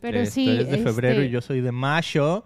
Pero 0.02 0.18
Tres. 0.18 0.34
sí. 0.34 0.46
Tú 0.46 0.52
eres 0.52 0.70
de 0.70 0.78
febrero 0.80 1.22
este, 1.22 1.26
y 1.28 1.30
yo 1.30 1.42
soy 1.42 1.62
de 1.62 1.72
mayo. 1.72 2.44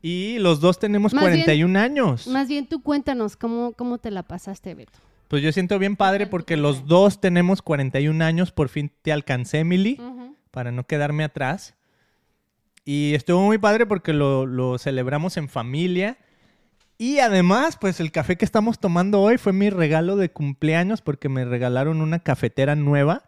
Y 0.00 0.38
los 0.38 0.60
dos 0.60 0.78
tenemos 0.78 1.12
Más 1.14 1.24
bien- 1.24 1.42
41 1.44 1.76
años. 1.76 2.26
Más 2.28 2.48
bien 2.48 2.66
tú 2.68 2.82
cuéntanos 2.82 3.36
cómo, 3.36 3.72
cómo 3.72 3.98
te 3.98 4.10
la 4.10 4.22
pasaste, 4.22 4.74
Beto. 4.74 4.98
Pues 5.28 5.42
yo 5.42 5.52
siento 5.52 5.78
bien 5.78 5.96
padre 5.96 6.26
porque 6.26 6.56
los 6.56 6.86
dos 6.86 7.20
tenemos 7.20 7.60
41 7.62 8.22
años. 8.22 8.52
Por 8.52 8.68
fin 8.68 8.90
te 9.02 9.12
alcancé, 9.12 9.58
Emily, 9.58 9.98
Ujú. 10.00 10.36
para 10.50 10.72
no 10.72 10.86
quedarme 10.86 11.24
atrás. 11.24 11.74
Y 12.84 13.12
estuvo 13.14 13.42
muy 13.42 13.58
padre 13.58 13.84
porque 13.86 14.12
lo, 14.14 14.46
lo 14.46 14.78
celebramos 14.78 15.36
en 15.36 15.48
familia. 15.48 16.16
Y 16.96 17.18
además, 17.18 17.76
pues 17.78 18.00
el 18.00 18.10
café 18.10 18.36
que 18.36 18.44
estamos 18.44 18.78
tomando 18.78 19.20
hoy 19.20 19.36
fue 19.36 19.52
mi 19.52 19.68
regalo 19.68 20.16
de 20.16 20.30
cumpleaños 20.30 21.02
porque 21.02 21.28
me 21.28 21.44
regalaron 21.44 22.00
una 22.00 22.20
cafetera 22.20 22.74
nueva. 22.74 23.24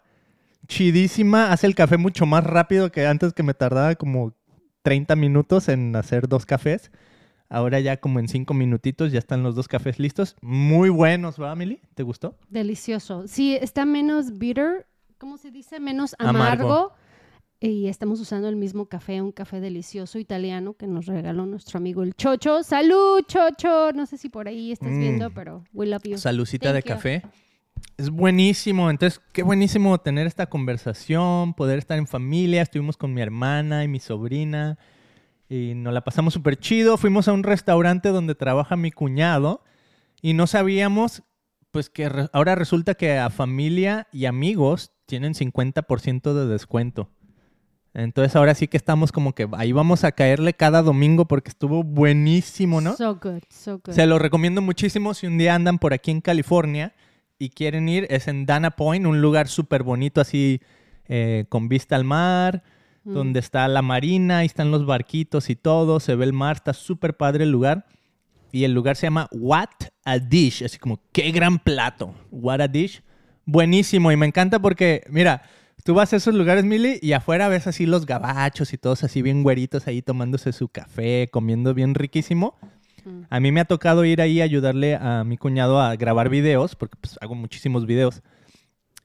Chidísima. 0.67 1.51
Hace 1.51 1.67
el 1.67 1.75
café 1.75 1.97
mucho 1.97 2.25
más 2.25 2.43
rápido 2.43 2.91
que 2.91 3.05
antes 3.05 3.33
que 3.33 3.43
me 3.43 3.53
tardaba 3.53 3.93
como 3.95 4.33
30 4.81 5.15
minutos 5.15 5.69
en 5.69 5.95
hacer 5.95 6.27
dos 6.27 6.45
cafés. 6.45 6.91
Ahora 7.49 7.79
ya 7.81 7.97
como 7.97 8.19
en 8.19 8.27
5 8.29 8.53
minutitos 8.53 9.11
ya 9.11 9.19
están 9.19 9.43
los 9.43 9.55
dos 9.55 9.67
cafés 9.67 9.99
listos. 9.99 10.35
Muy 10.41 10.89
buenos, 10.89 11.37
¿verdad, 11.37 11.53
Emily? 11.53 11.79
¿Te 11.95 12.03
gustó? 12.03 12.37
Delicioso. 12.49 13.27
Sí, 13.27 13.55
está 13.59 13.85
menos 13.85 14.37
bitter, 14.37 14.87
¿cómo 15.17 15.37
se 15.37 15.51
dice? 15.51 15.79
Menos 15.79 16.15
Amargo. 16.17 16.41
amargo. 16.43 16.93
Y 17.63 17.87
estamos 17.89 18.19
usando 18.19 18.47
el 18.49 18.55
mismo 18.55 18.87
café, 18.87 19.21
un 19.21 19.31
café 19.31 19.59
delicioso 19.59 20.17
italiano 20.17 20.73
que 20.73 20.87
nos 20.87 21.05
regaló 21.05 21.45
nuestro 21.45 21.77
amigo 21.77 22.01
el 22.01 22.15
Chocho. 22.15 22.63
¡Salud, 22.63 23.21
Chocho! 23.27 23.91
No 23.93 24.07
sé 24.07 24.17
si 24.17 24.29
por 24.29 24.47
ahí 24.47 24.71
estás 24.71 24.89
Mm. 24.93 24.99
viendo, 24.99 25.29
pero 25.29 25.63
we 25.73 25.85
love 25.85 26.01
you. 26.05 26.17
Salucita 26.17 26.73
de 26.73 26.79
you. 26.81 26.87
café. 26.87 27.21
Es 28.01 28.09
buenísimo. 28.09 28.89
Entonces, 28.89 29.21
qué 29.31 29.43
buenísimo 29.43 29.99
tener 29.99 30.25
esta 30.25 30.47
conversación, 30.47 31.53
poder 31.53 31.77
estar 31.77 31.99
en 31.99 32.07
familia. 32.07 32.63
Estuvimos 32.63 32.97
con 32.97 33.13
mi 33.13 33.21
hermana 33.21 33.83
y 33.83 33.87
mi 33.87 33.99
sobrina 33.99 34.79
y 35.47 35.73
nos 35.75 35.93
la 35.93 36.01
pasamos 36.03 36.33
súper 36.33 36.57
chido. 36.57 36.97
Fuimos 36.97 37.27
a 37.27 37.33
un 37.33 37.43
restaurante 37.43 38.09
donde 38.09 38.33
trabaja 38.33 38.75
mi 38.75 38.91
cuñado 38.91 39.63
y 40.19 40.33
no 40.33 40.47
sabíamos, 40.47 41.21
pues 41.69 41.91
que 41.91 42.09
re- 42.09 42.29
ahora 42.33 42.55
resulta 42.55 42.95
que 42.95 43.19
a 43.19 43.29
familia 43.29 44.07
y 44.11 44.25
amigos 44.25 44.91
tienen 45.05 45.33
50% 45.35 46.33
de 46.33 46.47
descuento. 46.47 47.09
Entonces 47.93 48.35
ahora 48.35 48.55
sí 48.55 48.67
que 48.67 48.77
estamos 48.77 49.11
como 49.11 49.35
que 49.35 49.47
ahí 49.51 49.73
vamos 49.73 50.05
a 50.05 50.13
caerle 50.13 50.53
cada 50.55 50.81
domingo 50.81 51.25
porque 51.27 51.49
estuvo 51.49 51.83
buenísimo, 51.83 52.81
¿no? 52.81 52.95
So 52.95 53.15
good, 53.21 53.41
so 53.49 53.79
good. 53.85 53.93
Se 53.93 54.07
lo 54.07 54.17
recomiendo 54.17 54.61
muchísimo 54.61 55.13
si 55.13 55.27
un 55.27 55.37
día 55.37 55.53
andan 55.53 55.77
por 55.77 55.93
aquí 55.93 56.09
en 56.09 56.21
California 56.21 56.93
y 57.41 57.49
quieren 57.49 57.89
ir. 57.89 58.07
Es 58.09 58.27
en 58.27 58.45
Dana 58.45 58.71
Point, 58.71 59.05
un 59.05 59.21
lugar 59.21 59.47
súper 59.47 59.83
bonito 59.83 60.21
así 60.21 60.61
eh, 61.07 61.45
con 61.49 61.67
vista 61.67 61.95
al 61.95 62.03
mar, 62.03 62.63
Mm. 63.03 63.13
donde 63.13 63.39
está 63.39 63.67
la 63.67 63.81
marina, 63.81 64.39
ahí 64.39 64.45
están 64.45 64.69
los 64.69 64.85
barquitos 64.85 65.49
y 65.49 65.55
todo, 65.55 65.99
se 65.99 66.15
ve 66.15 66.25
el 66.25 66.33
mar, 66.33 66.57
está 66.57 66.73
súper 66.73 67.17
padre 67.17 67.45
el 67.45 67.51
lugar. 67.51 67.87
Y 68.51 68.65
el 68.65 68.73
lugar 68.73 68.95
se 68.95 69.07
llama 69.07 69.27
What 69.31 69.69
a 70.03 70.19
Dish, 70.19 70.63
así 70.63 70.77
como 70.77 70.99
qué 71.11 71.31
gran 71.31 71.57
plato. 71.57 72.13
What 72.31 72.61
a 72.61 72.67
Dish. 72.67 73.01
Buenísimo 73.45 74.11
y 74.11 74.17
me 74.17 74.25
encanta 74.27 74.59
porque, 74.59 75.03
mira, 75.09 75.41
tú 75.83 75.93
vas 75.95 76.13
a 76.13 76.17
esos 76.17 76.35
lugares, 76.35 76.65
Mili, 76.65 76.99
y 77.01 77.13
afuera 77.13 77.47
ves 77.47 77.65
así 77.65 77.85
los 77.85 78.05
gabachos 78.05 78.73
y 78.73 78.77
todos 78.77 79.03
así 79.03 79.21
bien 79.21 79.41
güeritos 79.41 79.87
ahí 79.87 80.01
tomándose 80.01 80.51
su 80.51 80.67
café, 80.67 81.29
comiendo 81.31 81.73
bien 81.73 81.95
riquísimo. 81.95 82.55
Mm. 83.05 83.21
A 83.29 83.39
mí 83.39 83.51
me 83.51 83.61
ha 83.61 83.65
tocado 83.65 84.05
ir 84.05 84.21
ahí 84.21 84.41
a 84.41 84.43
ayudarle 84.43 84.95
a 84.95 85.23
mi 85.23 85.37
cuñado 85.37 85.79
a 85.79 85.95
grabar 85.95 86.29
videos, 86.29 86.75
porque 86.75 86.97
pues, 86.99 87.17
hago 87.21 87.35
muchísimos 87.35 87.85
videos. 87.85 88.21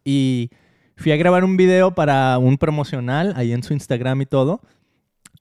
Y 0.04 0.50
fui 0.96 1.12
a 1.12 1.16
grabar 1.16 1.44
un 1.44 1.56
video 1.56 1.94
para 1.94 2.38
un 2.38 2.58
promocional 2.58 3.34
ahí 3.36 3.52
en 3.52 3.62
su 3.62 3.72
Instagram 3.72 4.22
y 4.22 4.26
todo. 4.26 4.60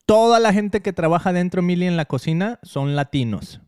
Toda 0.06 0.40
la 0.40 0.54
gente 0.54 0.82
que 0.82 0.94
trabaja 0.94 1.34
dentro, 1.34 1.62
Mili, 1.62 1.88
en 1.88 1.98
la 1.98 2.06
cocina 2.06 2.60
son 2.62 2.96
latinos. 2.96 3.62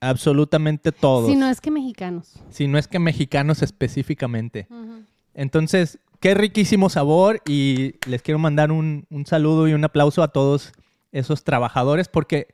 Absolutamente 0.00 0.92
todos. 0.92 1.28
Si 1.28 1.36
no 1.36 1.48
es 1.48 1.60
que 1.60 1.70
mexicanos. 1.70 2.34
Si 2.50 2.66
no 2.68 2.78
es 2.78 2.88
que 2.88 2.98
mexicanos 2.98 3.62
específicamente. 3.62 4.68
Entonces, 5.34 5.98
qué 6.20 6.34
riquísimo 6.34 6.90
sabor 6.90 7.40
y 7.46 7.94
les 8.06 8.22
quiero 8.22 8.38
mandar 8.38 8.72
un, 8.72 9.06
un 9.10 9.26
saludo 9.26 9.68
y 9.68 9.74
un 9.74 9.84
aplauso 9.84 10.22
a 10.22 10.28
todos 10.28 10.72
esos 11.12 11.44
trabajadores 11.44 12.08
porque, 12.08 12.48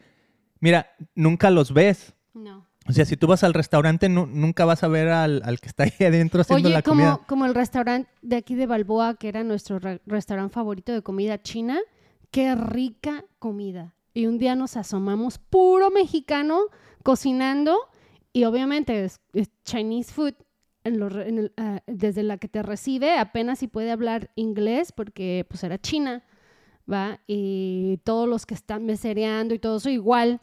mira, 0.63 0.87
nunca 1.15 1.51
los 1.51 1.75
ves. 1.75 2.15
No. 2.33 2.67
O 2.89 2.93
sea, 2.93 3.05
si 3.05 3.17
tú 3.17 3.27
vas 3.27 3.45
al 3.45 3.53
restaurante, 3.55 4.09
nu- 4.09 4.27
nunca 4.27 4.65
vas 4.65 4.83
a 4.83 4.89
ver 4.89 5.09
al, 5.09 5.43
al 5.45 5.61
que 5.61 5.69
está 5.69 5.83
ahí 5.85 5.93
adentro 6.07 6.41
haciendo 6.41 6.69
Oye, 6.69 6.75
la 6.75 6.83
como, 6.83 7.03
comida. 7.03 7.21
como 7.29 7.45
el 7.47 7.55
restaurante 7.55 8.09
de 8.23 8.37
aquí 8.37 8.55
de 8.55 8.67
Balboa, 8.67 9.15
que 9.17 9.29
era 9.29 9.45
nuestro 9.45 9.79
re- 9.79 10.01
restaurante 10.07 10.55
favorito 10.55 10.93
de 10.93 11.03
comida 11.03 11.43
china, 11.43 11.79
qué 12.31 12.55
rica 12.55 13.25
comida. 13.39 13.95
Y 14.15 14.27
un 14.27 14.39
día 14.39 14.55
nos 14.57 14.77
asomamos, 14.77 15.39
puro 15.39 15.91
mexicano, 15.91 16.59
cocinando, 17.03 17.77
y 18.33 18.45
obviamente 18.45 19.05
es, 19.05 19.21
es 19.35 19.51
Chinese 19.65 20.13
food, 20.13 20.35
en 20.85 20.99
lo 20.99 21.09
re- 21.09 21.29
en 21.29 21.39
el, 21.39 21.53
ah, 21.59 21.81
desde 21.87 22.23
la 22.23 22.39
que 22.39 22.49
te 22.49 22.63
recibe, 22.63 23.17
apenas 23.19 23.59
si 23.61 23.69
puede 23.69 23.91
hablar 23.93 24.31
inglés, 24.35 24.91
porque 24.93 25.47
pues 25.49 25.63
era 25.65 25.79
china, 25.79 26.25
¿va? 26.91 27.21
Y 27.27 27.99
todos 28.05 28.29
los 28.29 28.45
que 28.47 28.55
están 28.55 28.85
mesereando 28.87 29.55
y 29.55 29.59
todo 29.59 29.77
eso 29.77 29.91
igual, 29.91 30.41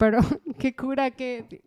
pero 0.00 0.18
qué 0.58 0.74
cura 0.74 1.10
que 1.10 1.62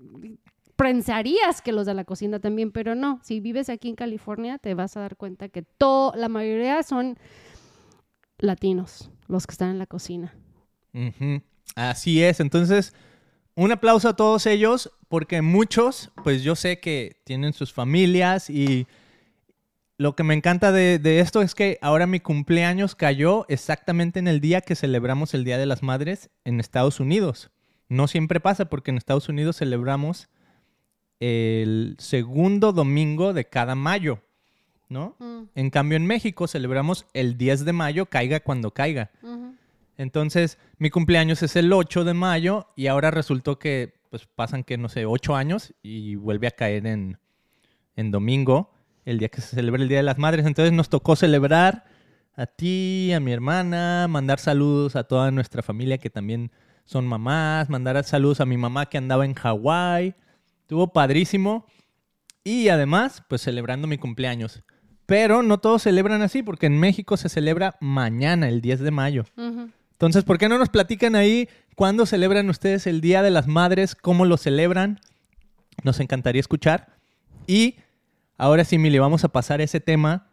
pensarías 0.76 1.62
que 1.62 1.72
los 1.72 1.86
de 1.86 1.94
la 1.94 2.04
cocina 2.04 2.40
también, 2.40 2.72
pero 2.72 2.96
no. 2.96 3.20
Si 3.24 3.40
vives 3.40 3.70
aquí 3.70 3.90
en 3.90 3.96
California, 3.96 4.58
te 4.58 4.74
vas 4.74 4.98
a 4.98 5.02
dar 5.02 5.16
cuenta 5.16 5.50
que 5.50 5.62
todo, 5.62 6.14
la 6.16 6.30
mayoría 6.30 6.82
son 6.82 7.18
latinos, 8.40 9.12
los 9.28 9.46
que 9.46 9.52
están 9.52 9.70
en 9.70 9.78
la 9.78 9.86
cocina. 9.86 10.36
Así 11.76 12.24
es. 12.24 12.40
Entonces, 12.40 12.96
un 13.54 13.72
aplauso 13.72 14.10
a 14.10 14.16
todos 14.16 14.48
ellos, 14.48 14.92
porque 15.10 15.44
muchos, 15.44 16.12
pues 16.24 16.42
yo 16.42 16.56
sé 16.56 16.80
que 16.80 17.22
tienen 17.26 17.54
sus 17.54 17.72
familias 17.72 18.50
y 18.50 18.88
lo 19.98 20.16
que 20.16 20.24
me 20.24 20.34
encanta 20.34 20.72
de, 20.72 20.98
de 20.98 21.20
esto 21.20 21.44
es 21.44 21.54
que 21.54 21.78
ahora 21.84 22.08
mi 22.08 22.20
cumpleaños 22.20 22.96
cayó 22.96 23.46
exactamente 23.48 24.18
en 24.18 24.28
el 24.28 24.42
día 24.42 24.62
que 24.62 24.76
celebramos 24.76 25.36
el 25.36 25.44
Día 25.44 25.60
de 25.60 25.68
las 25.68 25.84
Madres 25.84 26.32
en 26.46 26.60
Estados 26.60 27.00
Unidos. 27.00 27.52
No 27.94 28.08
siempre 28.08 28.40
pasa 28.40 28.66
porque 28.66 28.90
en 28.90 28.98
Estados 28.98 29.30
Unidos 29.30 29.58
celebramos 29.58 30.28
el 31.20 31.96
segundo 32.00 32.74
domingo 32.74 33.34
de 33.34 33.46
cada 33.46 33.76
mayo, 33.76 34.20
¿no? 34.90 35.16
En 35.54 35.70
cambio 35.70 35.96
en 35.96 36.08
México 36.08 36.48
celebramos 36.48 37.06
el 37.14 37.38
10 37.38 37.66
de 37.66 37.74
mayo, 37.74 38.08
caiga 38.08 38.40
cuando 38.40 38.72
caiga. 38.72 39.12
Entonces, 39.96 40.58
mi 40.80 40.90
cumpleaños 40.90 41.44
es 41.44 41.56
el 41.56 41.72
8 41.72 42.04
de 42.04 42.16
mayo 42.16 42.66
y 42.76 42.88
ahora 42.88 43.12
resultó 43.12 43.60
que 43.60 43.94
pues 44.10 44.26
pasan 44.26 44.64
que 44.64 44.76
no 44.80 44.90
sé, 44.90 45.06
8 45.06 45.36
años 45.36 45.76
y 45.84 46.16
vuelve 46.16 46.48
a 46.48 46.52
caer 46.52 46.88
en, 46.88 47.20
en 47.96 48.10
domingo, 48.10 48.72
el 49.06 49.20
día 49.20 49.30
que 49.30 49.42
se 49.42 49.56
celebra 49.56 49.84
el 49.84 49.88
Día 49.88 49.98
de 49.98 50.04
las 50.04 50.18
Madres. 50.18 50.48
Entonces 50.48 50.74
nos 50.74 50.90
tocó 50.90 51.16
celebrar 51.16 51.86
a 52.36 52.48
ti, 52.48 53.12
a 53.14 53.20
mi 53.20 53.32
hermana, 53.32 54.08
mandar 54.10 54.40
saludos 54.40 54.96
a 54.96 55.04
toda 55.04 55.30
nuestra 55.30 55.62
familia 55.62 56.00
que 56.00 56.10
también 56.10 56.52
son 56.86 57.08
mamás, 57.08 57.70
mandar 57.70 58.04
saludos 58.04 58.42
a 58.42 58.46
mi 58.46 58.58
mamá 58.58 58.88
que 58.88 58.98
andaba 58.98 59.26
en 59.26 59.34
Hawái. 59.34 60.16
Estuvo 60.62 60.92
padrísimo. 60.92 61.66
Y 62.44 62.68
además, 62.70 63.24
pues 63.28 63.42
celebrando 63.42 63.88
mi 63.88 63.98
cumpleaños. 63.98 64.64
Pero 65.06 65.44
no 65.44 65.60
todos 65.60 65.84
celebran 65.84 66.22
así, 66.22 66.44
porque 66.44 66.66
en 66.66 66.80
México 66.80 67.18
se 67.18 67.30
celebra 67.30 67.76
mañana, 67.80 68.50
el 68.50 68.62
10 68.62 68.82
de 68.82 68.92
mayo. 68.92 69.26
Entonces, 69.92 70.24
¿por 70.24 70.38
qué 70.38 70.50
no 70.50 70.58
nos 70.58 70.70
platican 70.70 71.16
ahí 71.16 71.48
cuándo 71.76 72.06
celebran 72.06 72.50
ustedes 72.50 72.88
el 72.88 73.02
Día 73.02 73.22
de 73.22 73.32
las 73.32 73.48
Madres? 73.48 73.96
¿Cómo 73.96 74.26
lo 74.26 74.38
celebran? 74.38 75.00
Nos 75.84 76.00
encantaría 76.00 76.40
escuchar. 76.40 76.98
Y 77.48 77.78
ahora 78.38 78.66
sí, 78.66 78.78
Mili, 78.78 79.00
vamos 79.00 79.24
a 79.24 79.30
pasar 79.30 79.60
a 79.60 79.64
ese 79.64 79.80
tema 79.80 80.28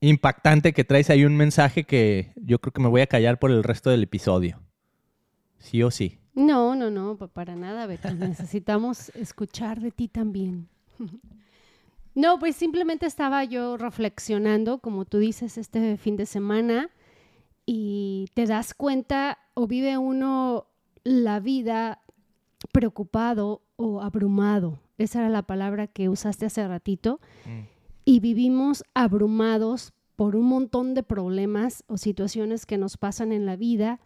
impactante 0.00 0.72
que 0.72 0.84
traes 0.84 1.10
ahí 1.10 1.24
un 1.24 1.36
mensaje 1.36 1.84
que 1.84 2.32
yo 2.36 2.58
creo 2.60 2.72
que 2.72 2.82
me 2.82 2.88
voy 2.88 3.00
a 3.00 3.06
callar 3.06 3.38
por 3.38 3.50
el 3.50 3.62
resto 3.62 3.90
del 3.90 4.02
episodio. 4.02 4.60
Sí 5.58 5.82
o 5.82 5.90
sí. 5.90 6.18
No, 6.34 6.74
no, 6.74 6.90
no, 6.90 7.16
pa- 7.16 7.28
para 7.28 7.56
nada, 7.56 7.86
Beto. 7.86 8.12
Necesitamos 8.14 9.10
escuchar 9.14 9.80
de 9.80 9.90
ti 9.90 10.08
también. 10.08 10.68
No, 12.14 12.38
pues 12.38 12.56
simplemente 12.56 13.04
estaba 13.04 13.44
yo 13.44 13.76
reflexionando, 13.76 14.78
como 14.78 15.04
tú 15.04 15.18
dices, 15.18 15.58
este 15.58 15.98
fin 15.98 16.16
de 16.16 16.24
semana 16.24 16.88
y 17.66 18.24
te 18.32 18.46
das 18.46 18.72
cuenta 18.72 19.36
o 19.52 19.66
vive 19.66 19.98
uno 19.98 20.66
la 21.04 21.40
vida 21.40 22.00
preocupado 22.72 23.60
o 23.76 24.00
abrumado. 24.00 24.78
Esa 24.96 25.18
era 25.20 25.28
la 25.28 25.42
palabra 25.42 25.88
que 25.88 26.08
usaste 26.08 26.46
hace 26.46 26.66
ratito. 26.66 27.20
Y 28.06 28.20
vivimos 28.20 28.82
abrumados 28.94 29.92
por 30.16 30.36
un 30.36 30.46
montón 30.46 30.94
de 30.94 31.02
problemas 31.02 31.84
o 31.86 31.98
situaciones 31.98 32.64
que 32.64 32.78
nos 32.78 32.96
pasan 32.96 33.30
en 33.30 33.44
la 33.44 33.56
vida. 33.56 34.00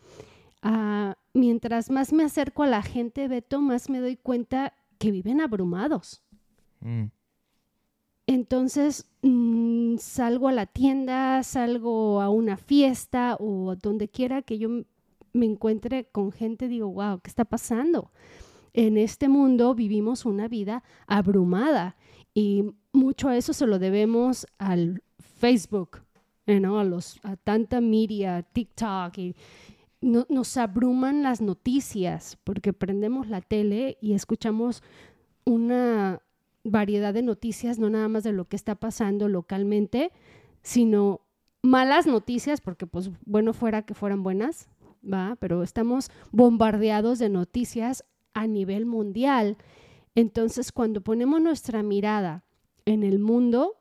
Ah, 0.63 1.17
mientras 1.33 1.91
más 1.91 2.13
me 2.13 2.25
acerco 2.25 2.63
a 2.63 2.67
la 2.67 2.83
gente, 2.83 3.29
Beto, 3.29 3.61
más 3.61 3.89
me 3.89 4.01
doy 4.01 4.17
cuenta 4.17 4.75
que 4.99 5.11
viven 5.11 5.41
abrumados. 5.41 6.23
Mm. 6.81 7.07
Entonces 8.27 9.09
mm, 9.23 9.97
salgo 9.99 10.49
a 10.49 10.53
la 10.53 10.67
tienda, 10.67 11.43
salgo 11.43 12.21
a 12.21 12.29
una 12.29 12.57
fiesta 12.57 13.37
o 13.41 13.75
donde 13.77 14.09
quiera 14.09 14.43
que 14.43 14.59
yo 14.59 14.69
me 15.33 15.47
encuentre 15.47 16.05
con 16.05 16.33
gente, 16.33 16.69
digo, 16.69 16.89
wow, 16.89 17.21
¿qué 17.21 17.29
está 17.29 17.45
pasando? 17.45 18.13
En 18.73 18.99
este 18.99 19.29
mundo 19.29 19.75
vivimos 19.75 20.25
una 20.25 20.49
vida 20.49 20.85
abrumada 21.07 21.97
y 22.35 22.65
mucho 22.93 23.29
a 23.29 23.37
eso 23.37 23.53
se 23.53 23.67
lo 23.67 23.79
debemos 23.79 24.47
al 24.59 25.03
Facebook, 25.19 26.03
¿no? 26.47 26.79
a, 26.79 26.85
los, 26.85 27.19
a 27.25 27.37
tanta 27.37 27.81
media, 27.81 28.43
TikTok 28.43 29.19
y 29.19 29.35
no- 30.01 30.27
nos 30.29 30.57
abruman 30.57 31.23
las 31.23 31.41
noticias 31.41 32.39
porque 32.45 32.73
prendemos 32.73 33.29
la 33.29 33.41
tele 33.41 33.99
y 34.01 34.15
escuchamos 34.15 34.83
una 35.45 36.23
variedad 36.65 37.15
de 37.15 37.23
noticias, 37.23 37.79
no 37.79 37.91
nada 37.91 38.09
más 38.09 38.23
de 38.25 38.33
lo 38.33 38.47
que 38.47 38.57
está 38.57 38.75
pasando 38.75 39.29
localmente, 39.29 40.13
sino 40.63 41.21
malas 41.63 42.07
noticias, 42.07 42.61
porque 42.61 42.87
pues 42.87 43.11
bueno 43.25 43.53
fuera 43.53 43.83
que 43.83 43.95
fueran 43.95 44.23
buenas, 44.23 44.69
¿va? 45.03 45.37
Pero 45.41 45.63
estamos 45.63 46.11
bombardeados 46.33 47.19
de 47.19 47.29
noticias 47.31 48.05
a 48.35 48.47
nivel 48.47 48.87
mundial. 48.87 49.57
Entonces, 50.15 50.73
cuando 50.73 51.01
ponemos 51.01 51.41
nuestra 51.41 51.83
mirada 51.83 52.45
en 52.85 53.03
el 53.05 53.19
mundo, 53.19 53.77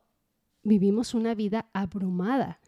vivimos 0.64 1.14
una 1.14 1.36
vida 1.36 1.70
abrumada. 1.74 2.59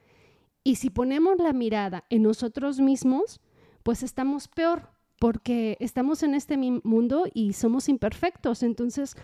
Y 0.64 0.76
si 0.76 0.90
ponemos 0.90 1.38
la 1.40 1.54
mirada 1.54 2.04
en 2.10 2.24
nosotros 2.24 2.80
mismos, 2.80 3.40
pues 3.84 4.04
estamos 4.04 4.48
peor, 4.48 4.90
porque 5.20 5.78
estamos 5.80 6.22
en 6.24 6.36
este 6.36 6.56
mundo 6.58 7.26
y 7.34 7.54
somos 7.54 7.90
imperfectos. 7.90 8.62
Entonces, 8.64 9.16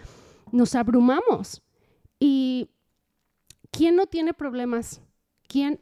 nos 0.51 0.73
abrumamos. 0.75 1.61
¿Y 2.19 2.69
quién 3.71 3.95
no 3.95 4.07
tiene 4.07 4.33
problemas? 4.33 5.01
¿Quién, 5.47 5.79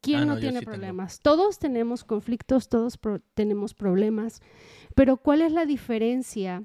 quién 0.00 0.20
Ah, 0.20 0.24
no, 0.26 0.38
tiene 0.38 0.60
sí 0.60 0.64
tengo. 0.64 0.70
problemas? 0.72 1.20
Todos 1.20 1.58
tenemos 1.58 2.04
conflictos, 2.04 2.68
todos 2.68 2.96
pro- 2.96 3.20
tenemos 3.34 3.74
problemas, 3.74 4.40
pero 4.94 5.16
¿cuál 5.16 5.42
es 5.42 5.50
la 5.52 5.66
diferencia 5.66 6.62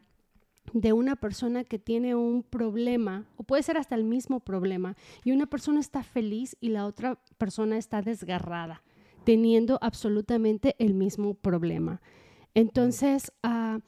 de 0.73 0.93
una 0.93 1.15
persona 1.15 1.63
que 1.63 1.79
tiene 1.79 2.15
un 2.15 2.43
problema, 2.43 3.25
o 3.35 3.43
puede 3.43 3.63
ser 3.63 3.77
hasta 3.77 3.95
el 3.95 4.03
mismo 4.03 4.39
problema, 4.39 4.95
y 5.23 5.31
una 5.31 5.45
persona 5.45 5.79
está 5.79 6.03
feliz 6.03 6.55
y 6.61 6.69
la 6.69 6.85
otra 6.85 7.19
persona 7.37 7.77
está 7.77 8.01
desgarrada, 8.01 8.81
teniendo 9.25 9.77
absolutamente 9.81 10.75
el 10.79 10.93
mismo 10.93 11.33
problema? 11.33 12.01
Entonces, 12.53 13.31
ah, 13.43 13.79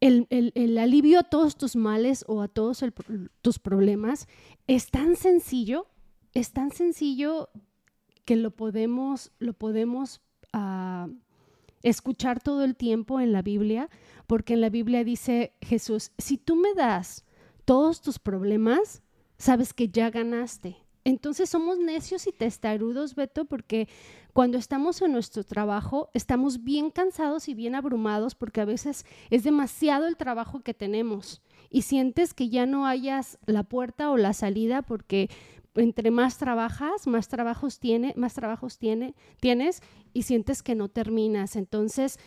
el, 0.00 0.26
el- 0.30 0.52
el 0.54 0.78
alivio 0.78 1.20
a 1.20 1.24
todos 1.24 1.56
tus 1.56 1.74
males 1.76 2.24
o 2.28 2.42
a 2.42 2.48
todos 2.48 2.84
tus 3.42 3.58
problemas 3.58 4.28
es 4.66 4.90
tan 4.90 5.16
sencillo, 5.16 5.86
es 6.34 6.52
tan 6.52 6.70
sencillo 6.70 7.48
que 8.24 8.36
lo 8.36 8.50
podemos, 8.50 9.32
lo 9.38 9.52
podemos 9.54 10.20
ah, 10.52 11.08
escuchar 11.88 12.42
todo 12.42 12.64
el 12.64 12.74
tiempo 12.74 13.20
en 13.20 13.32
la 13.32 13.42
Biblia, 13.42 13.88
porque 14.26 14.54
en 14.54 14.60
la 14.60 14.70
Biblia 14.70 15.04
dice 15.04 15.52
Jesús, 15.60 16.10
si 16.18 16.36
tú 16.36 16.56
me 16.56 16.74
das 16.74 17.24
todos 17.64 18.00
tus 18.00 18.18
problemas, 18.18 19.02
sabes 19.38 19.72
que 19.72 19.88
ya 19.88 20.10
ganaste. 20.10 20.76
Entonces 21.04 21.48
somos 21.48 21.78
necios 21.78 22.26
y 22.26 22.32
testarudos, 22.32 23.14
Beto, 23.14 23.44
porque 23.44 23.88
cuando 24.32 24.58
estamos 24.58 25.00
en 25.00 25.12
nuestro 25.12 25.44
trabajo 25.44 26.10
estamos 26.12 26.64
bien 26.64 26.90
cansados 26.90 27.48
y 27.48 27.54
bien 27.54 27.76
abrumados 27.76 28.34
porque 28.34 28.60
a 28.60 28.64
veces 28.64 29.06
es 29.30 29.44
demasiado 29.44 30.08
el 30.08 30.16
trabajo 30.16 30.60
que 30.60 30.74
tenemos 30.74 31.40
y 31.70 31.82
sientes 31.82 32.34
que 32.34 32.48
ya 32.48 32.66
no 32.66 32.86
hayas 32.86 33.38
la 33.46 33.62
puerta 33.62 34.10
o 34.10 34.16
la 34.16 34.32
salida 34.32 34.82
porque 34.82 35.30
entre 35.76 36.10
más 36.10 36.38
trabajas, 36.38 37.06
más 37.06 37.28
trabajos 37.28 37.78
tiene, 37.78 38.12
más 38.16 38.34
trabajos 38.34 38.78
tiene, 38.78 39.14
tienes 39.40 39.82
y 40.12 40.22
sientes 40.22 40.62
que 40.62 40.74
no 40.74 40.88
terminas. 40.88 41.56
Entonces 41.56 42.18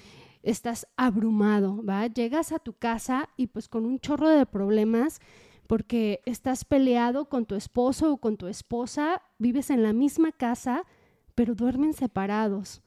estás 0.44 0.88
abrumado, 0.96 1.84
¿va? 1.84 2.08
Llegas 2.08 2.52
a 2.52 2.60
tu 2.60 2.74
casa 2.74 3.30
y 3.36 3.48
pues 3.48 3.68
con 3.68 3.86
un 3.86 4.00
chorro 4.00 4.30
de 4.30 4.46
problemas 4.46 5.20
porque 5.68 6.22
estás 6.26 6.66
peleado 6.66 7.30
con 7.30 7.46
tu 7.46 7.56
esposo 7.56 8.14
o 8.14 8.18
con 8.18 8.38
tu 8.38 8.48
esposa, 8.48 9.22
vives 9.38 9.70
en 9.70 9.84
la 9.84 9.94
misma 9.94 10.32
casa, 10.32 10.84
pero 11.36 11.54
duermen 11.56 11.94
separados. 11.94 12.82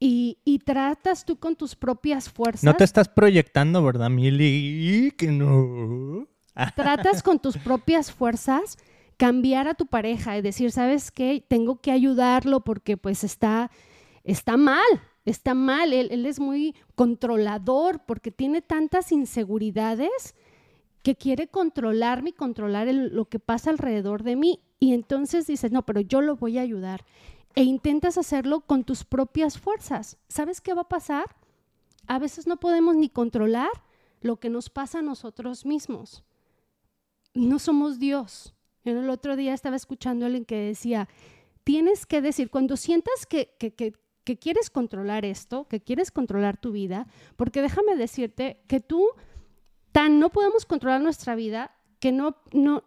y, 0.00 0.38
y 0.44 0.60
tratas 0.60 1.24
tú 1.24 1.38
con 1.38 1.56
tus 1.56 1.74
propias 1.74 2.30
fuerzas. 2.30 2.64
No 2.64 2.74
te 2.74 2.84
estás 2.84 3.08
proyectando, 3.08 3.82
¿verdad, 3.82 4.10
Mili? 4.10 5.12
Que 5.16 5.32
no. 5.32 6.28
tratas 6.76 7.22
con 7.22 7.38
tus 7.40 7.56
propias 7.58 8.12
fuerzas 8.12 8.78
cambiar 9.18 9.66
a 9.66 9.74
tu 9.74 9.86
pareja 9.86 10.38
y 10.38 10.42
decir, 10.42 10.70
¿sabes 10.70 11.10
qué? 11.10 11.44
Tengo 11.46 11.80
que 11.80 11.90
ayudarlo 11.90 12.60
porque 12.60 12.96
pues 12.96 13.24
está, 13.24 13.70
está 14.24 14.56
mal, 14.56 14.86
está 15.24 15.54
mal. 15.54 15.92
Él, 15.92 16.24
es 16.24 16.40
muy 16.40 16.74
controlador 16.94 18.00
porque 18.06 18.30
tiene 18.30 18.62
tantas 18.62 19.10
inseguridades 19.10 20.36
que 21.02 21.16
quiere 21.16 21.48
controlarme 21.48 22.30
y 22.30 22.32
controlar 22.32 22.86
lo 22.94 23.28
que 23.28 23.40
pasa 23.40 23.70
alrededor 23.70 24.22
de 24.22 24.36
mí. 24.36 24.60
Y 24.78 24.94
entonces 24.94 25.48
dices, 25.48 25.72
no, 25.72 25.84
pero 25.84 26.00
yo 26.00 26.20
lo 26.20 26.36
voy 26.36 26.58
a 26.58 26.62
ayudar. 26.62 27.04
E 27.56 27.64
intentas 27.64 28.18
hacerlo 28.18 28.60
con 28.60 28.84
tus 28.84 29.04
propias 29.04 29.58
fuerzas. 29.58 30.16
¿Sabes 30.28 30.60
qué 30.60 30.74
va 30.74 30.82
a 30.82 30.88
pasar? 30.88 31.34
A 32.06 32.20
veces 32.20 32.46
no 32.46 32.60
podemos 32.60 32.94
ni 32.94 33.08
controlar 33.08 33.70
lo 34.20 34.38
que 34.38 34.48
nos 34.48 34.70
pasa 34.70 35.00
a 35.00 35.02
nosotros 35.02 35.66
mismos. 35.66 36.22
No 37.34 37.58
somos 37.58 37.98
Dios. 37.98 38.54
Yo 38.92 39.00
el 39.00 39.10
otro 39.10 39.36
día 39.36 39.54
estaba 39.54 39.76
escuchando 39.76 40.24
a 40.24 40.26
alguien 40.26 40.44
que 40.44 40.56
decía, 40.56 41.08
tienes 41.64 42.06
que 42.06 42.20
decir, 42.20 42.50
cuando 42.50 42.76
sientas 42.76 43.26
que, 43.26 43.54
que, 43.58 43.74
que, 43.74 43.94
que 44.24 44.38
quieres 44.38 44.70
controlar 44.70 45.24
esto, 45.24 45.68
que 45.68 45.80
quieres 45.80 46.10
controlar 46.10 46.60
tu 46.60 46.72
vida, 46.72 47.06
porque 47.36 47.62
déjame 47.62 47.96
decirte 47.96 48.62
que 48.66 48.80
tú 48.80 49.06
tan 49.92 50.18
no 50.18 50.30
podemos 50.30 50.66
controlar 50.66 51.00
nuestra 51.00 51.34
vida 51.34 51.74
que 52.00 52.12
no, 52.12 52.36
no, 52.52 52.84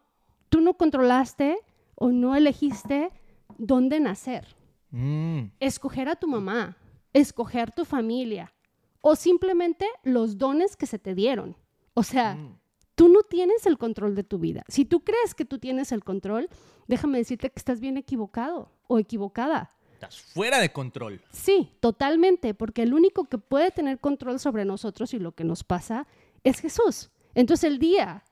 tú 0.50 0.62
no 0.62 0.76
controlaste 0.76 1.58
o 1.96 2.12
no 2.12 2.36
elegiste 2.36 3.10
dónde 3.58 4.00
nacer, 4.00 4.56
Mm, 4.92 5.52
escoger 5.62 6.10
a 6.10 6.16
tu 6.16 6.28
mamá, 6.28 6.78
escoger 7.14 7.72
tu 7.72 7.86
familia 7.86 8.54
o 9.00 9.16
simplemente 9.16 9.86
los 10.04 10.38
dones 10.38 10.76
que 10.76 10.86
se 10.86 11.00
te 11.00 11.16
dieron. 11.16 11.56
O 11.94 12.04
sea, 12.04 12.36
mm. 12.36 12.60
Tú 13.02 13.10
no 13.10 13.24
tienes 13.24 13.66
el 13.66 13.80
control 13.80 14.14
de 14.14 14.24
tu 14.24 14.38
vida. 14.38 14.64
Si 14.68 14.86
tú 14.86 15.04
crees 15.04 15.34
que 15.34 15.44
tú 15.44 15.58
tienes 15.58 15.92
el 15.92 16.04
control, 16.04 16.48
déjame 16.88 17.18
decirte 17.18 17.50
que 17.50 17.58
estás 17.58 17.80
bien 17.80 17.98
equivocado 17.98 18.72
o 18.86 19.00
equivocada. 19.00 19.72
Estás 19.94 20.22
fuera 20.22 20.60
de 20.60 20.72
control. 20.72 21.20
Sí, 21.32 21.72
totalmente, 21.80 22.54
porque 22.54 22.84
el 22.84 22.94
único 22.94 23.26
que 23.26 23.40
puede 23.40 23.72
tener 23.72 23.98
control 24.00 24.40
sobre 24.40 24.66
nosotros 24.66 25.16
y 25.16 25.18
lo 25.18 25.32
que 25.32 25.44
nos 25.44 25.64
pasa 25.64 26.06
es 26.44 26.60
Jesús. 26.60 27.10
Entonces 27.34 27.72
el 27.72 27.80
día 27.80 28.24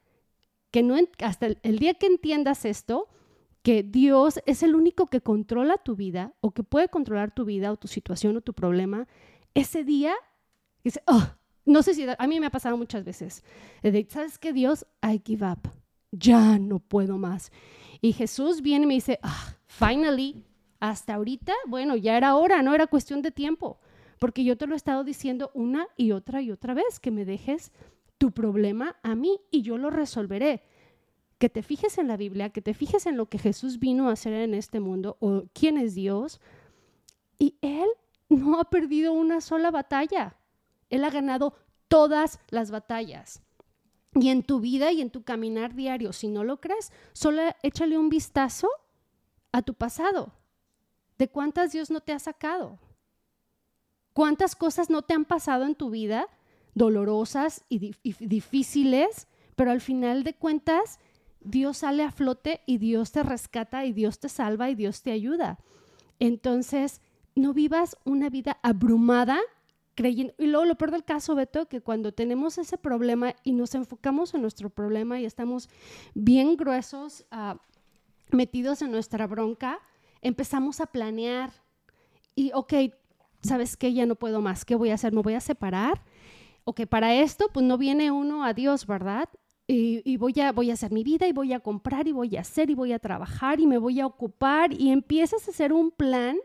que 0.69 0.83
no, 0.83 0.97
hasta 1.17 1.47
el, 1.47 1.57
el 1.63 1.79
día 1.79 1.95
que 1.95 2.05
entiendas 2.05 2.63
esto, 2.63 3.07
que 3.63 3.81
Dios 3.81 4.39
es 4.45 4.61
el 4.61 4.75
único 4.75 5.07
que 5.07 5.21
controla 5.21 5.77
tu 5.77 5.95
vida 5.95 6.35
o 6.41 6.51
que 6.51 6.61
puede 6.61 6.89
controlar 6.89 7.33
tu 7.33 7.43
vida 7.43 7.71
o 7.71 7.77
tu 7.77 7.87
situación 7.87 8.37
o 8.37 8.41
tu 8.41 8.53
problema, 8.53 9.07
ese 9.55 9.83
día, 9.83 10.13
dice, 10.83 11.01
"Oh", 11.07 11.23
no 11.65 11.83
sé 11.83 11.93
si 11.93 12.05
a 12.17 12.27
mí 12.27 12.39
me 12.39 12.47
ha 12.47 12.51
pasado 12.51 12.77
muchas 12.77 13.03
veces, 13.03 13.43
de, 13.83 14.07
¿sabes 14.09 14.37
qué 14.37 14.53
Dios? 14.53 14.85
I 15.03 15.21
give 15.23 15.45
up, 15.45 15.69
ya 16.11 16.57
no 16.59 16.79
puedo 16.79 17.17
más. 17.17 17.51
Y 18.01 18.13
Jesús 18.13 18.61
viene 18.61 18.85
y 18.85 18.87
me 18.87 18.93
dice, 18.95 19.19
ah, 19.21 19.55
finally, 19.67 20.43
hasta 20.79 21.15
ahorita, 21.15 21.53
bueno, 21.67 21.95
ya 21.95 22.17
era 22.17 22.35
hora, 22.35 22.61
no 22.61 22.73
era 22.73 22.87
cuestión 22.87 23.21
de 23.21 23.31
tiempo, 23.31 23.79
porque 24.19 24.43
yo 24.43 24.57
te 24.57 24.67
lo 24.67 24.73
he 24.73 24.77
estado 24.77 25.03
diciendo 25.03 25.51
una 25.53 25.87
y 25.97 26.11
otra 26.11 26.41
y 26.41 26.51
otra 26.51 26.73
vez, 26.73 26.99
que 26.99 27.11
me 27.11 27.25
dejes 27.25 27.71
tu 28.17 28.31
problema 28.31 28.97
a 29.01 29.15
mí 29.15 29.39
y 29.51 29.61
yo 29.61 29.77
lo 29.77 29.89
resolveré. 29.89 30.63
Que 31.37 31.49
te 31.49 31.63
fijes 31.63 31.97
en 31.97 32.09
la 32.09 32.17
Biblia, 32.17 32.49
que 32.49 32.61
te 32.61 32.73
fijes 32.73 33.05
en 33.05 33.15
lo 33.15 33.27
que 33.27 33.37
Jesús 33.37 33.79
vino 33.79 34.09
a 34.09 34.13
hacer 34.13 34.33
en 34.33 34.53
este 34.53 34.81
mundo 34.81 35.15
o 35.21 35.45
quién 35.53 35.77
es 35.77 35.95
Dios. 35.95 36.41
Y 37.37 37.55
Él 37.61 37.87
no 38.27 38.59
ha 38.59 38.65
perdido 38.69 39.13
una 39.13 39.39
sola 39.39 39.71
batalla. 39.71 40.35
Él 40.89 41.03
ha 41.03 41.09
ganado 41.09 41.53
todas 41.87 42.39
las 42.49 42.71
batallas. 42.71 43.41
Y 44.15 44.29
en 44.29 44.43
tu 44.43 44.59
vida 44.59 44.91
y 44.91 45.01
en 45.01 45.11
tu 45.11 45.23
caminar 45.23 45.75
diario, 45.75 46.13
si 46.13 46.27
no 46.27 46.43
lo 46.43 46.59
crees, 46.59 46.91
solo 47.13 47.41
échale 47.61 47.97
un 47.97 48.09
vistazo 48.09 48.67
a 49.51 49.61
tu 49.61 49.73
pasado. 49.75 50.33
¿De 51.17 51.27
cuántas 51.27 51.71
Dios 51.71 51.91
no 51.91 52.01
te 52.01 52.13
ha 52.13 52.19
sacado? 52.19 52.79
¿Cuántas 54.13 54.55
cosas 54.55 54.89
no 54.89 55.03
te 55.03 55.13
han 55.13 55.25
pasado 55.25 55.65
en 55.65 55.75
tu 55.75 55.89
vida, 55.89 56.27
dolorosas 56.73 57.63
y, 57.69 57.79
di- 57.79 57.95
y 58.03 58.13
difíciles, 58.25 59.27
pero 59.55 59.71
al 59.71 59.81
final 59.81 60.23
de 60.23 60.33
cuentas 60.33 60.99
Dios 61.41 61.77
sale 61.77 62.03
a 62.03 62.11
flote 62.11 62.61
y 62.65 62.79
Dios 62.79 63.11
te 63.11 63.23
rescata 63.23 63.85
y 63.85 63.93
Dios 63.93 64.19
te 64.19 64.27
salva 64.29 64.69
y 64.69 64.75
Dios 64.75 65.03
te 65.03 65.11
ayuda? 65.11 65.59
Entonces, 66.19 67.01
no 67.35 67.53
vivas 67.53 67.95
una 68.03 68.29
vida 68.29 68.57
abrumada 68.63 69.39
creyendo. 69.95 70.33
Y 70.37 70.47
luego 70.47 70.65
lo 70.65 70.75
peor 70.75 70.91
del 70.91 71.03
caso, 71.03 71.35
Beto, 71.35 71.67
que 71.67 71.81
cuando 71.81 72.11
tenemos 72.11 72.57
ese 72.57 72.77
problema 72.77 73.35
y 73.43 73.53
nos 73.53 73.75
enfocamos 73.75 74.33
en 74.33 74.41
nuestro 74.41 74.69
problema 74.69 75.19
y 75.19 75.25
estamos 75.25 75.69
bien 76.13 76.55
gruesos, 76.55 77.25
ah, 77.31 77.57
metidos 78.31 78.81
en 78.81 78.91
nuestra 78.91 79.27
bronca, 79.27 79.79
empezamos 80.21 80.79
a 80.81 80.87
planear 80.87 81.51
y, 82.35 82.51
ok, 82.53 82.73
¿sabes 83.41 83.75
qué? 83.75 83.93
Ya 83.93 84.05
no 84.05 84.15
puedo 84.15 84.41
más. 84.41 84.65
¿Qué 84.65 84.75
voy 84.75 84.91
a 84.91 84.95
hacer? 84.95 85.13
¿Me 85.13 85.21
voy 85.21 85.33
a 85.33 85.41
separar? 85.41 86.03
Ok, 86.63 86.85
para 86.85 87.15
esto, 87.15 87.49
pues 87.53 87.65
no 87.65 87.77
viene 87.77 88.11
uno 88.11 88.43
a 88.43 88.53
Dios, 88.53 88.85
¿verdad? 88.85 89.27
Y, 89.67 90.01
y 90.09 90.17
voy, 90.17 90.39
a, 90.39 90.51
voy 90.51 90.71
a 90.71 90.73
hacer 90.73 90.91
mi 90.91 91.03
vida 91.03 91.27
y 91.27 91.31
voy 91.31 91.53
a 91.53 91.59
comprar 91.59 92.07
y 92.07 92.11
voy 92.11 92.37
a 92.37 92.41
hacer 92.41 92.69
y 92.69 92.75
voy 92.75 92.93
a 92.93 92.99
trabajar 92.99 93.59
y 93.59 93.67
me 93.67 93.77
voy 93.77 93.99
a 93.99 94.05
ocupar 94.05 94.73
y 94.73 94.91
empiezas 94.91 95.47
a 95.47 95.51
hacer 95.51 95.73
un 95.73 95.91
plan. 95.91 96.37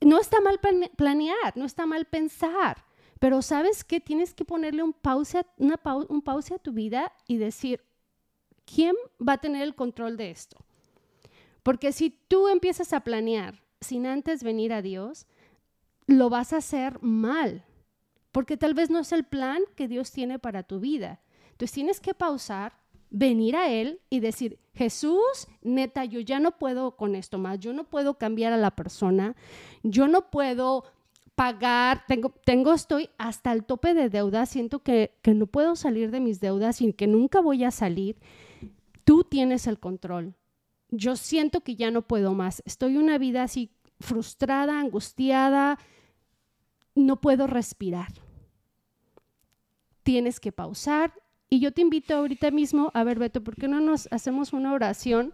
No 0.00 0.18
está 0.18 0.40
mal 0.40 0.58
plane- 0.60 0.90
planear, 0.96 1.56
no 1.56 1.64
está 1.64 1.86
mal 1.86 2.06
pensar, 2.06 2.84
pero 3.18 3.42
¿sabes 3.42 3.84
qué? 3.84 4.00
Tienes 4.00 4.32
que 4.34 4.44
ponerle 4.44 4.82
un 4.82 4.92
pause, 4.94 5.44
una 5.58 5.76
pau- 5.76 6.06
un 6.08 6.22
pause 6.22 6.54
a 6.54 6.58
tu 6.58 6.72
vida 6.72 7.12
y 7.28 7.36
decir, 7.36 7.84
¿quién 8.64 8.94
va 9.26 9.34
a 9.34 9.38
tener 9.38 9.62
el 9.62 9.74
control 9.74 10.16
de 10.16 10.30
esto? 10.30 10.56
Porque 11.62 11.92
si 11.92 12.10
tú 12.10 12.48
empiezas 12.48 12.92
a 12.94 13.00
planear 13.00 13.60
sin 13.80 14.06
antes 14.06 14.42
venir 14.42 14.72
a 14.72 14.80
Dios, 14.82 15.26
lo 16.06 16.30
vas 16.30 16.52
a 16.52 16.58
hacer 16.58 16.98
mal, 17.02 17.64
porque 18.32 18.56
tal 18.56 18.72
vez 18.74 18.88
no 18.90 19.00
es 19.00 19.12
el 19.12 19.24
plan 19.24 19.60
que 19.76 19.86
Dios 19.88 20.10
tiene 20.12 20.38
para 20.38 20.62
tu 20.62 20.80
vida. 20.80 21.20
Entonces 21.50 21.72
tienes 21.74 22.00
que 22.00 22.14
pausar, 22.14 22.72
venir 23.10 23.56
a 23.56 23.70
Él 23.70 24.00
y 24.08 24.20
decir, 24.20 24.58
Jesús, 24.72 25.48
neta, 25.62 26.04
yo 26.04 26.20
ya 26.20 26.40
no 26.40 26.56
puedo 26.56 26.96
con 26.96 27.14
esto 27.14 27.38
más, 27.38 27.58
yo 27.58 27.72
no 27.72 27.84
puedo 27.84 28.18
cambiar 28.18 28.52
a 28.52 28.56
la 28.56 28.70
persona, 28.70 29.36
yo 29.82 30.08
no 30.08 30.30
puedo 30.30 30.84
pagar, 31.34 32.04
tengo, 32.06 32.30
tengo, 32.44 32.72
estoy 32.72 33.10
hasta 33.18 33.52
el 33.52 33.64
tope 33.64 33.94
de 33.94 34.08
deuda, 34.08 34.46
siento 34.46 34.80
que, 34.80 35.18
que 35.22 35.34
no 35.34 35.46
puedo 35.46 35.74
salir 35.76 36.10
de 36.10 36.20
mis 36.20 36.40
deudas 36.40 36.80
y 36.80 36.92
que 36.92 37.06
nunca 37.06 37.40
voy 37.40 37.64
a 37.64 37.70
salir. 37.70 38.16
Tú 39.04 39.24
tienes 39.24 39.66
el 39.66 39.78
control. 39.78 40.34
Yo 40.90 41.16
siento 41.16 41.62
que 41.62 41.76
ya 41.76 41.90
no 41.90 42.02
puedo 42.02 42.34
más. 42.34 42.62
Estoy 42.66 42.96
una 42.96 43.16
vida 43.16 43.42
así 43.42 43.70
frustrada, 44.00 44.80
angustiada, 44.80 45.78
no 46.94 47.20
puedo 47.20 47.46
respirar. 47.46 48.12
Tienes 50.02 50.40
que 50.40 50.52
pausar. 50.52 51.19
Y 51.52 51.58
yo 51.58 51.72
te 51.72 51.82
invito 51.82 52.14
ahorita 52.14 52.52
mismo, 52.52 52.92
a 52.94 53.02
ver, 53.02 53.18
Beto, 53.18 53.42
¿por 53.42 53.56
qué 53.56 53.66
no 53.66 53.80
nos 53.80 54.06
hacemos 54.12 54.52
una 54.52 54.72
oración 54.72 55.32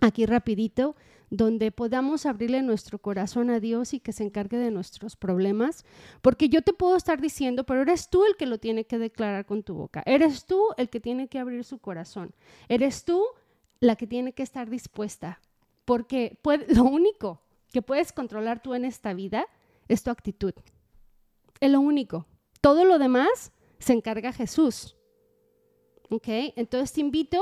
aquí 0.00 0.26
rapidito, 0.26 0.96
donde 1.30 1.70
podamos 1.70 2.26
abrirle 2.26 2.62
nuestro 2.62 2.98
corazón 2.98 3.48
a 3.48 3.60
Dios 3.60 3.94
y 3.94 4.00
que 4.00 4.12
se 4.12 4.24
encargue 4.24 4.56
de 4.56 4.72
nuestros 4.72 5.14
problemas? 5.14 5.84
Porque 6.20 6.48
yo 6.48 6.62
te 6.62 6.72
puedo 6.72 6.96
estar 6.96 7.20
diciendo, 7.20 7.62
pero 7.62 7.82
eres 7.82 8.10
tú 8.10 8.24
el 8.26 8.36
que 8.36 8.46
lo 8.46 8.58
tiene 8.58 8.86
que 8.86 8.98
declarar 8.98 9.46
con 9.46 9.62
tu 9.62 9.74
boca. 9.74 10.02
Eres 10.04 10.46
tú 10.46 10.60
el 10.76 10.90
que 10.90 10.98
tiene 10.98 11.28
que 11.28 11.38
abrir 11.38 11.62
su 11.62 11.78
corazón. 11.78 12.34
Eres 12.68 13.04
tú 13.04 13.24
la 13.78 13.94
que 13.94 14.08
tiene 14.08 14.32
que 14.32 14.42
estar 14.42 14.68
dispuesta. 14.68 15.40
Porque 15.84 16.40
lo 16.74 16.82
único 16.82 17.40
que 17.72 17.82
puedes 17.82 18.10
controlar 18.10 18.60
tú 18.60 18.74
en 18.74 18.84
esta 18.84 19.14
vida 19.14 19.46
es 19.86 20.02
tu 20.02 20.10
actitud. 20.10 20.54
Es 21.60 21.70
lo 21.70 21.78
único. 21.78 22.26
Todo 22.60 22.84
lo 22.84 22.98
demás 22.98 23.52
se 23.78 23.92
encarga 23.92 24.32
Jesús. 24.32 24.96
¿Ok? 26.10 26.26
Entonces 26.56 26.92
te 26.92 27.00
invito, 27.00 27.40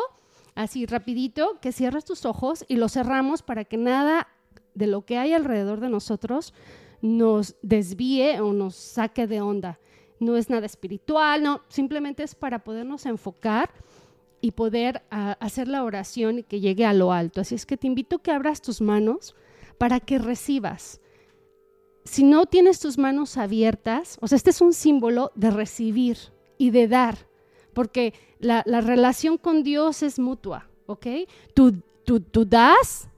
así 0.55 0.87
rapidito, 0.87 1.59
que 1.61 1.73
cierres 1.73 2.05
tus 2.05 2.25
ojos 2.25 2.65
y 2.69 2.77
los 2.77 2.93
cerramos 2.93 3.43
para 3.43 3.65
que 3.65 3.77
nada 3.77 4.29
de 4.75 4.87
lo 4.87 5.05
que 5.05 5.19
hay 5.19 5.33
alrededor 5.33 5.81
de 5.81 5.89
nosotros 5.89 6.55
nos 7.01 7.57
desvíe 7.63 8.41
o 8.41 8.53
nos 8.53 8.75
saque 8.75 9.27
de 9.27 9.41
onda. 9.41 9.79
No 10.21 10.37
es 10.37 10.51
nada 10.51 10.67
espiritual, 10.67 11.43
no, 11.43 11.63
simplemente 11.69 12.23
es 12.23 12.35
para 12.35 12.65
podernos 12.65 13.07
enfocar 13.07 13.71
y 14.41 14.53
poder 14.53 15.03
ah, 15.11 15.37
hacer 15.41 15.69
la 15.69 15.85
oración 15.85 16.41
y 16.41 16.43
que 16.43 16.61
llegue 16.61 16.85
a 16.85 16.93
lo 16.93 17.13
alto. 17.13 17.41
Así 17.41 17.55
es 17.55 17.67
que 17.67 17.77
te 17.77 17.87
invito 17.87 18.17
a 18.17 18.23
que 18.23 18.33
abras 18.33 18.61
tus 18.61 18.81
manos 18.81 19.35
para 19.79 20.01
que 20.01 20.19
recibas. 20.19 21.01
Si 22.05 22.25
no 22.25 22.47
tienes 22.47 22.81
tus 22.81 22.99
manos 22.99 23.37
abiertas, 23.37 24.19
o 24.21 24.29
sea, 24.29 24.37
este 24.37 24.51
es 24.51 24.61
un 24.61 24.73
símbolo 24.73 25.31
de 25.35 25.51
recibir 25.51 26.19
y 26.57 26.71
de 26.71 26.89
dar, 26.89 27.28
porque 27.79 28.13
la, 28.41 28.65
la 28.67 28.81
relación 28.81 29.39
con 29.39 29.63
Dios 29.63 30.03
es 30.03 30.19
mutua, 30.19 30.69
¿ok? 30.87 31.07
Tú 31.55 31.81
das, 32.45 33.09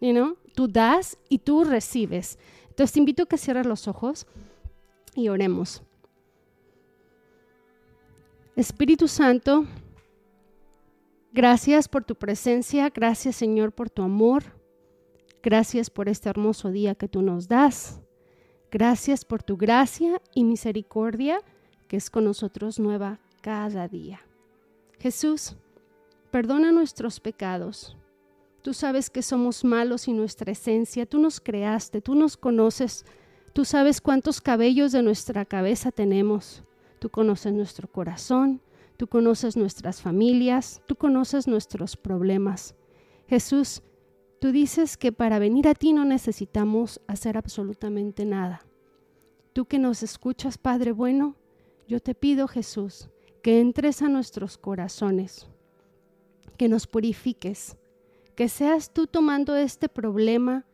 you 0.00 0.12
know, 0.12 0.36
tú 0.54 0.68
das 0.68 1.18
y 1.28 1.38
tú 1.38 1.64
recibes. 1.64 2.38
Entonces 2.68 2.92
te 2.92 3.00
invito 3.00 3.24
a 3.24 3.26
que 3.26 3.36
cierres 3.36 3.66
los 3.66 3.88
ojos 3.88 4.28
y 5.16 5.28
oremos. 5.30 5.82
Espíritu 8.54 9.08
Santo, 9.08 9.66
gracias 11.32 11.88
por 11.88 12.04
tu 12.04 12.14
presencia, 12.14 12.88
gracias 12.88 13.34
Señor 13.34 13.72
por 13.72 13.90
tu 13.90 14.02
amor, 14.02 14.44
gracias 15.42 15.90
por 15.90 16.08
este 16.08 16.28
hermoso 16.28 16.70
día 16.70 16.94
que 16.94 17.08
tú 17.08 17.20
nos 17.20 17.48
das, 17.48 18.00
gracias 18.70 19.24
por 19.24 19.42
tu 19.42 19.56
gracia 19.56 20.22
y 20.36 20.44
misericordia 20.44 21.40
que 21.88 21.96
es 21.96 22.10
con 22.10 22.22
nosotros 22.22 22.78
nueva 22.78 23.18
cada 23.42 23.88
día. 23.88 24.20
Jesús, 24.98 25.56
perdona 26.30 26.72
nuestros 26.72 27.20
pecados. 27.20 27.96
Tú 28.62 28.72
sabes 28.72 29.10
que 29.10 29.20
somos 29.20 29.64
malos 29.64 30.06
y 30.06 30.12
nuestra 30.12 30.52
esencia, 30.52 31.04
tú 31.04 31.18
nos 31.18 31.40
creaste, 31.40 32.00
tú 32.00 32.14
nos 32.14 32.36
conoces, 32.36 33.04
tú 33.52 33.64
sabes 33.64 34.00
cuántos 34.00 34.40
cabellos 34.40 34.92
de 34.92 35.02
nuestra 35.02 35.44
cabeza 35.44 35.90
tenemos. 35.90 36.62
Tú 37.00 37.10
conoces 37.10 37.52
nuestro 37.52 37.88
corazón, 37.88 38.62
tú 38.96 39.08
conoces 39.08 39.56
nuestras 39.56 40.00
familias, 40.00 40.80
tú 40.86 40.94
conoces 40.94 41.48
nuestros 41.48 41.96
problemas. 41.96 42.76
Jesús, 43.26 43.82
tú 44.40 44.52
dices 44.52 44.96
que 44.96 45.10
para 45.10 45.40
venir 45.40 45.66
a 45.66 45.74
ti 45.74 45.92
no 45.92 46.04
necesitamos 46.04 47.00
hacer 47.08 47.36
absolutamente 47.36 48.24
nada. 48.24 48.64
Tú 49.52 49.64
que 49.64 49.80
nos 49.80 50.04
escuchas, 50.04 50.56
Padre 50.56 50.92
bueno, 50.92 51.34
yo 51.88 51.98
te 51.98 52.14
pido, 52.14 52.46
Jesús, 52.46 53.10
que 53.42 53.60
entres 53.60 54.02
a 54.02 54.08
nuestros 54.08 54.56
corazones, 54.56 55.48
que 56.56 56.68
nos 56.68 56.86
purifiques, 56.86 57.76
que 58.36 58.48
seas 58.48 58.92
tú 58.92 59.06
tomando 59.06 59.56
este 59.56 59.88
problema, 59.88 60.64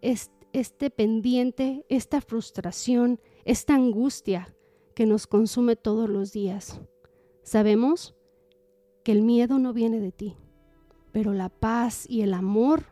este, 0.00 0.90
pendiente, 0.90 1.84
esta 1.88 2.20
frustración, 2.20 3.20
esta 3.44 3.74
angustia, 3.74 4.54
que 4.94 5.06
nos 5.06 5.26
consume 5.26 5.74
todos 5.74 6.08
los 6.08 6.32
días. 6.32 6.80
Sabemos 7.42 8.14
que 9.04 9.12
el 9.12 9.22
miedo 9.22 9.58
no 9.58 9.72
viene 9.72 10.00
de 10.00 10.12
ti, 10.12 10.36
pero 11.10 11.32
la 11.32 11.48
paz 11.48 12.06
y 12.08 12.22
el 12.22 12.34
amor, 12.34 12.84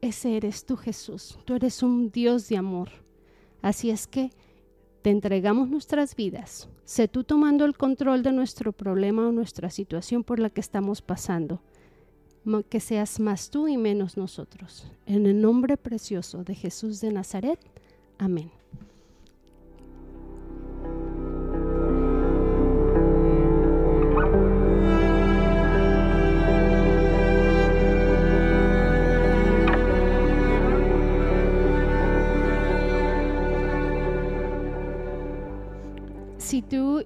ese 0.00 0.36
eres 0.36 0.64
tú 0.66 0.76
Jesús. 0.76 1.38
Tú 1.44 1.54
eres 1.54 1.82
un 1.82 2.10
Dios 2.10 2.48
de 2.48 2.56
amor. 2.56 2.90
Así 3.60 3.90
es 3.90 4.06
que 4.06 4.30
te 5.02 5.10
entregamos 5.10 5.68
nuestras 5.68 6.14
vidas. 6.14 6.68
Sé 6.84 7.08
tú 7.08 7.24
tomando 7.24 7.64
el 7.64 7.76
control 7.76 8.22
de 8.22 8.32
nuestro 8.32 8.72
problema 8.72 9.28
o 9.28 9.32
nuestra 9.32 9.68
situación 9.68 10.24
por 10.24 10.38
la 10.38 10.48
que 10.48 10.60
estamos 10.60 11.02
pasando. 11.02 11.60
Que 12.68 12.80
seas 12.80 13.20
más 13.20 13.50
tú 13.50 13.68
y 13.68 13.76
menos 13.76 14.16
nosotros. 14.16 14.90
En 15.06 15.26
el 15.26 15.40
nombre 15.40 15.76
precioso 15.76 16.42
de 16.44 16.54
Jesús 16.54 17.00
de 17.00 17.12
Nazaret. 17.12 17.58
Amén. 18.18 18.61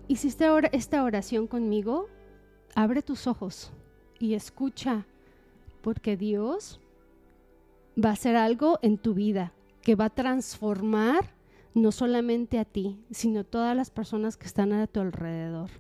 Hiciste 0.09 0.45
ahora 0.45 0.69
esta 0.73 1.03
oración 1.03 1.47
conmigo, 1.47 2.09
abre 2.75 3.03
tus 3.03 3.27
ojos 3.27 3.73
y 4.19 4.35
escucha, 4.35 5.07
porque 5.83 6.17
Dios 6.17 6.81
va 8.03 8.11
a 8.11 8.13
hacer 8.13 8.37
algo 8.37 8.79
en 8.83 8.99
tu 8.99 9.15
vida 9.15 9.53
que 9.83 9.95
va 9.95 10.07
a 10.07 10.11
transformar 10.11 11.35
no 11.75 11.93
solamente 11.93 12.59
a 12.59 12.65
ti, 12.65 12.99
sino 13.11 13.45
todas 13.45 13.77
las 13.77 13.91
personas 13.91 14.37
que 14.37 14.47
están 14.47 14.73
a 14.73 14.87
tu 14.87 15.01
alrededor. 15.01 15.71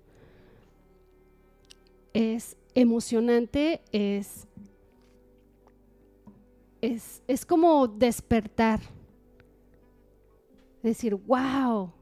Es 2.12 2.56
emocionante, 2.74 3.82
es, 3.92 4.46
es, 6.80 7.22
es 7.26 7.46
como 7.46 7.88
despertar. 7.88 8.80
Decir, 10.82 11.14
wow, 11.14 11.92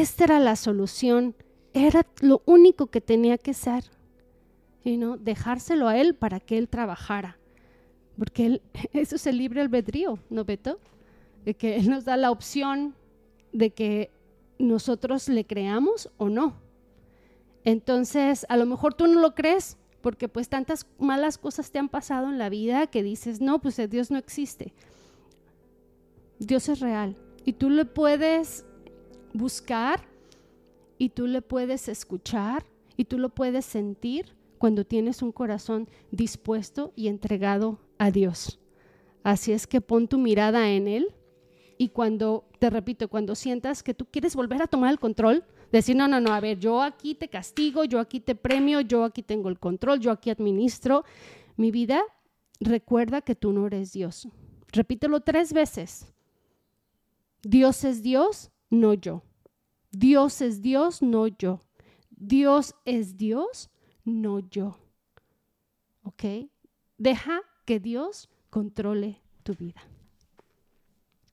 esta 0.00 0.24
era 0.24 0.40
la 0.40 0.56
solución, 0.56 1.34
era 1.74 2.06
lo 2.20 2.42
único 2.46 2.86
que 2.86 3.00
tenía 3.00 3.38
que 3.38 3.54
ser, 3.54 3.84
y 4.84 4.96
no 4.96 5.16
dejárselo 5.16 5.88
a 5.88 5.96
él 5.96 6.14
para 6.14 6.40
que 6.40 6.58
él 6.58 6.68
trabajara, 6.68 7.38
porque 8.18 8.60
eso 8.92 9.16
es 9.16 9.26
el 9.26 9.38
libre 9.38 9.60
albedrío, 9.60 10.18
¿no, 10.30 10.44
Beto? 10.44 10.78
De 11.44 11.54
que 11.54 11.76
él 11.76 11.90
nos 11.90 12.04
da 12.04 12.16
la 12.16 12.30
opción 12.30 12.94
de 13.52 13.70
que 13.70 14.10
nosotros 14.58 15.28
le 15.28 15.44
creamos 15.44 16.10
o 16.16 16.28
no. 16.28 16.54
Entonces, 17.64 18.46
a 18.48 18.56
lo 18.56 18.66
mejor 18.66 18.94
tú 18.94 19.06
no 19.06 19.20
lo 19.20 19.34
crees 19.34 19.76
porque 20.00 20.28
pues 20.28 20.48
tantas 20.48 20.86
malas 20.98 21.38
cosas 21.38 21.70
te 21.70 21.78
han 21.78 21.88
pasado 21.88 22.28
en 22.28 22.38
la 22.38 22.48
vida 22.48 22.88
que 22.88 23.02
dices, 23.02 23.40
no, 23.40 23.60
pues 23.60 23.80
Dios 23.88 24.10
no 24.10 24.18
existe. 24.18 24.72
Dios 26.38 26.68
es 26.68 26.80
real 26.80 27.16
y 27.44 27.52
tú 27.52 27.70
le 27.70 27.84
puedes 27.84 28.64
buscar 29.32 30.02
y 30.98 31.10
tú 31.10 31.26
le 31.26 31.42
puedes 31.42 31.88
escuchar 31.88 32.64
y 32.96 33.04
tú 33.06 33.18
lo 33.18 33.28
puedes 33.30 33.64
sentir 33.64 34.36
cuando 34.58 34.84
tienes 34.84 35.22
un 35.22 35.32
corazón 35.32 35.88
dispuesto 36.10 36.92
y 36.94 37.08
entregado 37.08 37.80
a 37.98 38.10
Dios. 38.10 38.60
Así 39.24 39.52
es 39.52 39.66
que 39.66 39.80
pon 39.80 40.06
tu 40.06 40.18
mirada 40.18 40.70
en 40.70 40.86
Él 40.86 41.14
y 41.78 41.88
cuando, 41.88 42.44
te 42.60 42.70
repito, 42.70 43.08
cuando 43.08 43.34
sientas 43.34 43.82
que 43.82 43.94
tú 43.94 44.06
quieres 44.06 44.36
volver 44.36 44.62
a 44.62 44.68
tomar 44.68 44.92
el 44.92 45.00
control, 45.00 45.44
decir, 45.72 45.96
no, 45.96 46.06
no, 46.06 46.20
no, 46.20 46.32
a 46.32 46.38
ver, 46.38 46.60
yo 46.60 46.80
aquí 46.80 47.16
te 47.16 47.26
castigo, 47.28 47.82
yo 47.82 47.98
aquí 47.98 48.20
te 48.20 48.36
premio, 48.36 48.80
yo 48.80 49.02
aquí 49.02 49.24
tengo 49.24 49.48
el 49.48 49.58
control, 49.58 49.98
yo 49.98 50.12
aquí 50.12 50.30
administro 50.30 51.04
mi 51.56 51.72
vida, 51.72 52.00
recuerda 52.60 53.22
que 53.22 53.34
tú 53.34 53.52
no 53.52 53.66
eres 53.66 53.92
Dios. 53.92 54.28
Repítelo 54.70 55.20
tres 55.20 55.52
veces. 55.52 56.06
Dios 57.42 57.82
es 57.82 58.02
Dios 58.04 58.51
no 58.72 58.94
yo. 58.94 59.22
Dios 59.92 60.40
es 60.40 60.62
Dios, 60.62 61.02
no 61.02 61.28
yo. 61.28 61.60
Dios 62.10 62.74
es 62.84 63.16
Dios, 63.16 63.70
no 64.04 64.40
yo. 64.40 64.78
¿Ok? 66.02 66.24
Deja 66.96 67.40
que 67.64 67.78
Dios 67.78 68.28
controle 68.50 69.20
tu 69.42 69.54
vida. 69.54 69.82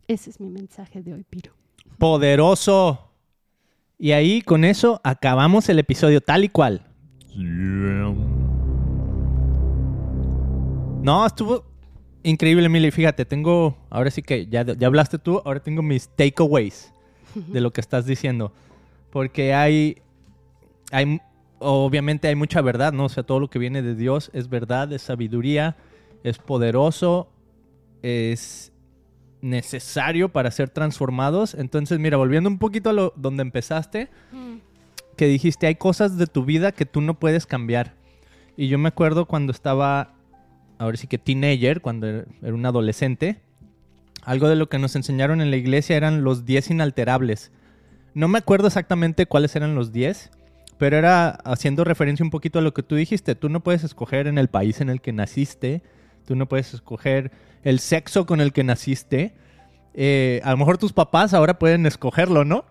Ese 0.08 0.30
es 0.30 0.39
mi 0.39 0.49
mensaje 0.49 1.02
de 1.02 1.13
hoy, 1.13 1.23
Piro. 1.23 1.54
Poderoso. 1.97 3.13
Y 3.97 4.12
ahí 4.12 4.41
con 4.41 4.65
eso 4.65 4.99
acabamos 5.04 5.69
el 5.69 5.80
episodio 5.80 6.21
tal 6.21 6.43
y 6.43 6.49
cual. 6.49 6.86
No, 11.02 11.25
estuvo 11.25 11.63
increíble, 12.23 12.65
Emily. 12.65 12.91
Fíjate, 12.91 13.23
tengo, 13.25 13.78
ahora 13.89 14.12
sí 14.12 14.21
que 14.21 14.47
ya, 14.47 14.65
ya 14.65 14.88
hablaste 14.88 15.19
tú, 15.19 15.41
ahora 15.45 15.62
tengo 15.62 15.82
mis 15.82 16.10
takeaways 16.10 16.93
de 17.36 17.62
lo 17.62 17.72
que 17.72 17.82
estás 17.82 18.06
diciendo. 18.06 18.52
Porque 19.12 19.54
hay, 19.54 19.98
hay, 20.92 21.20
obviamente 21.60 22.28
hay 22.28 22.36
mucha 22.36 22.62
verdad, 22.62 22.94
¿no? 22.94 23.06
O 23.06 23.10
sea, 23.10 23.24
todo 23.24 23.39
lo 23.39 23.50
que 23.50 23.60
viene 23.60 23.82
de 23.82 23.96
Dios 23.96 24.30
es 24.34 24.50
verdad, 24.50 24.92
es 24.94 25.02
sabiduría, 25.02 25.76
es 26.24 26.38
poderoso, 26.38 27.30
es 28.02 28.72
necesario 29.42 30.30
para 30.30 30.52
ser 30.52 30.70
transformados. 30.70 31.54
Entonces, 31.54 32.00
mira, 32.00 32.18
volviendo 32.18 32.50
un 32.50 32.58
poquito 32.58 32.89
a 32.89 32.94
lo 32.94 33.13
donde 33.15 33.42
empezaste, 33.42 34.10
mm. 34.32 34.58
que 35.15 35.28
dijiste, 35.28 35.68
hay 35.68 35.76
cosas 35.76 36.18
de 36.18 36.28
tu 36.28 36.46
vida 36.46 36.72
que 36.72 36.86
tú 36.86 37.02
no 37.02 37.20
puedes 37.20 37.46
cambiar. 37.46 37.94
Y 38.58 38.68
yo 38.68 38.78
me 38.78 38.89
acuerdo 38.89 39.26
cuando 39.26 39.52
estaba, 39.52 40.13
ahora 40.78 40.98
sí 40.98 41.08
que 41.08 41.18
teenager, 41.18 41.82
cuando 41.82 42.08
era 42.08 42.26
un 42.42 42.65
adolescente, 42.65 43.39
algo 44.24 44.50
de 44.50 44.56
lo 44.56 44.70
que 44.70 44.80
nos 44.80 44.96
enseñaron 44.96 45.42
en 45.42 45.52
la 45.52 45.58
iglesia 45.58 45.98
eran 45.98 46.24
los 46.24 46.46
10 46.46 46.72
inalterables. 46.72 47.52
No 48.14 48.28
me 48.28 48.40
acuerdo 48.40 48.68
exactamente 48.68 49.26
cuáles 49.26 49.56
eran 49.56 49.76
los 49.76 49.92
10, 49.92 50.32
pero 50.78 50.98
era 50.98 51.30
haciendo 51.30 51.84
referencia 51.84 52.24
un 52.24 52.32
poquito 52.32 52.60
a 52.60 52.62
lo 52.62 52.74
que 52.74 52.84
tú 52.84 52.96
dijiste. 52.96 53.36
Tú 53.36 53.50
no 53.50 53.62
puedes 53.62 53.84
escoger 53.84 54.28
en 54.28 54.38
el 54.38 54.48
país 54.48 54.82
en 54.82 54.90
el 54.90 55.02
que 55.02 55.14
naciste, 55.14 55.84
tú 56.26 56.36
no 56.36 56.48
puedes 56.48 56.74
escoger 56.74 57.32
el 57.64 57.80
sexo 57.80 58.26
con 58.26 58.42
el 58.42 58.54
que 58.54 58.64
naciste. 58.64 59.34
Eh, 59.94 60.42
a 60.44 60.52
lo 60.52 60.58
mejor 60.58 60.78
tus 60.78 60.94
papás 60.94 61.34
ahora 61.34 61.60
pueden 61.60 61.86
escogerlo, 61.86 62.46
¿no? 62.46 62.66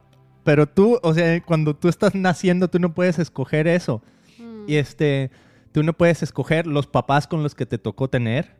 Pero 0.44 0.66
tú, 0.66 0.98
o 1.02 1.12
sea, 1.12 1.40
cuando 1.42 1.76
tú 1.76 1.88
estás 1.88 2.14
naciendo, 2.14 2.68
tú 2.68 2.78
no 2.78 2.94
puedes 2.94 3.18
escoger 3.18 3.66
eso. 3.68 4.02
Mm. 4.38 4.64
Y 4.66 4.76
este, 4.76 5.30
tú 5.72 5.82
no 5.82 5.92
puedes 5.92 6.22
escoger 6.22 6.66
los 6.66 6.86
papás 6.86 7.26
con 7.26 7.42
los 7.42 7.54
que 7.54 7.66
te 7.66 7.78
tocó 7.78 8.08
tener, 8.08 8.56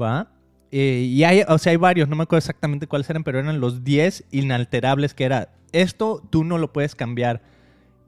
¿va? 0.00 0.30
Eh, 0.70 1.06
y 1.08 1.24
hay, 1.24 1.42
o 1.48 1.58
sea, 1.58 1.70
hay 1.70 1.76
varios, 1.76 2.08
no 2.08 2.16
me 2.16 2.24
acuerdo 2.24 2.38
exactamente 2.38 2.86
cuáles 2.86 3.08
eran, 3.08 3.24
pero 3.24 3.38
eran 3.38 3.60
los 3.60 3.84
10 3.84 4.24
inalterables 4.30 5.14
que 5.14 5.24
era, 5.24 5.50
esto 5.72 6.22
tú 6.30 6.44
no 6.44 6.58
lo 6.58 6.72
puedes 6.72 6.94
cambiar. 6.94 7.42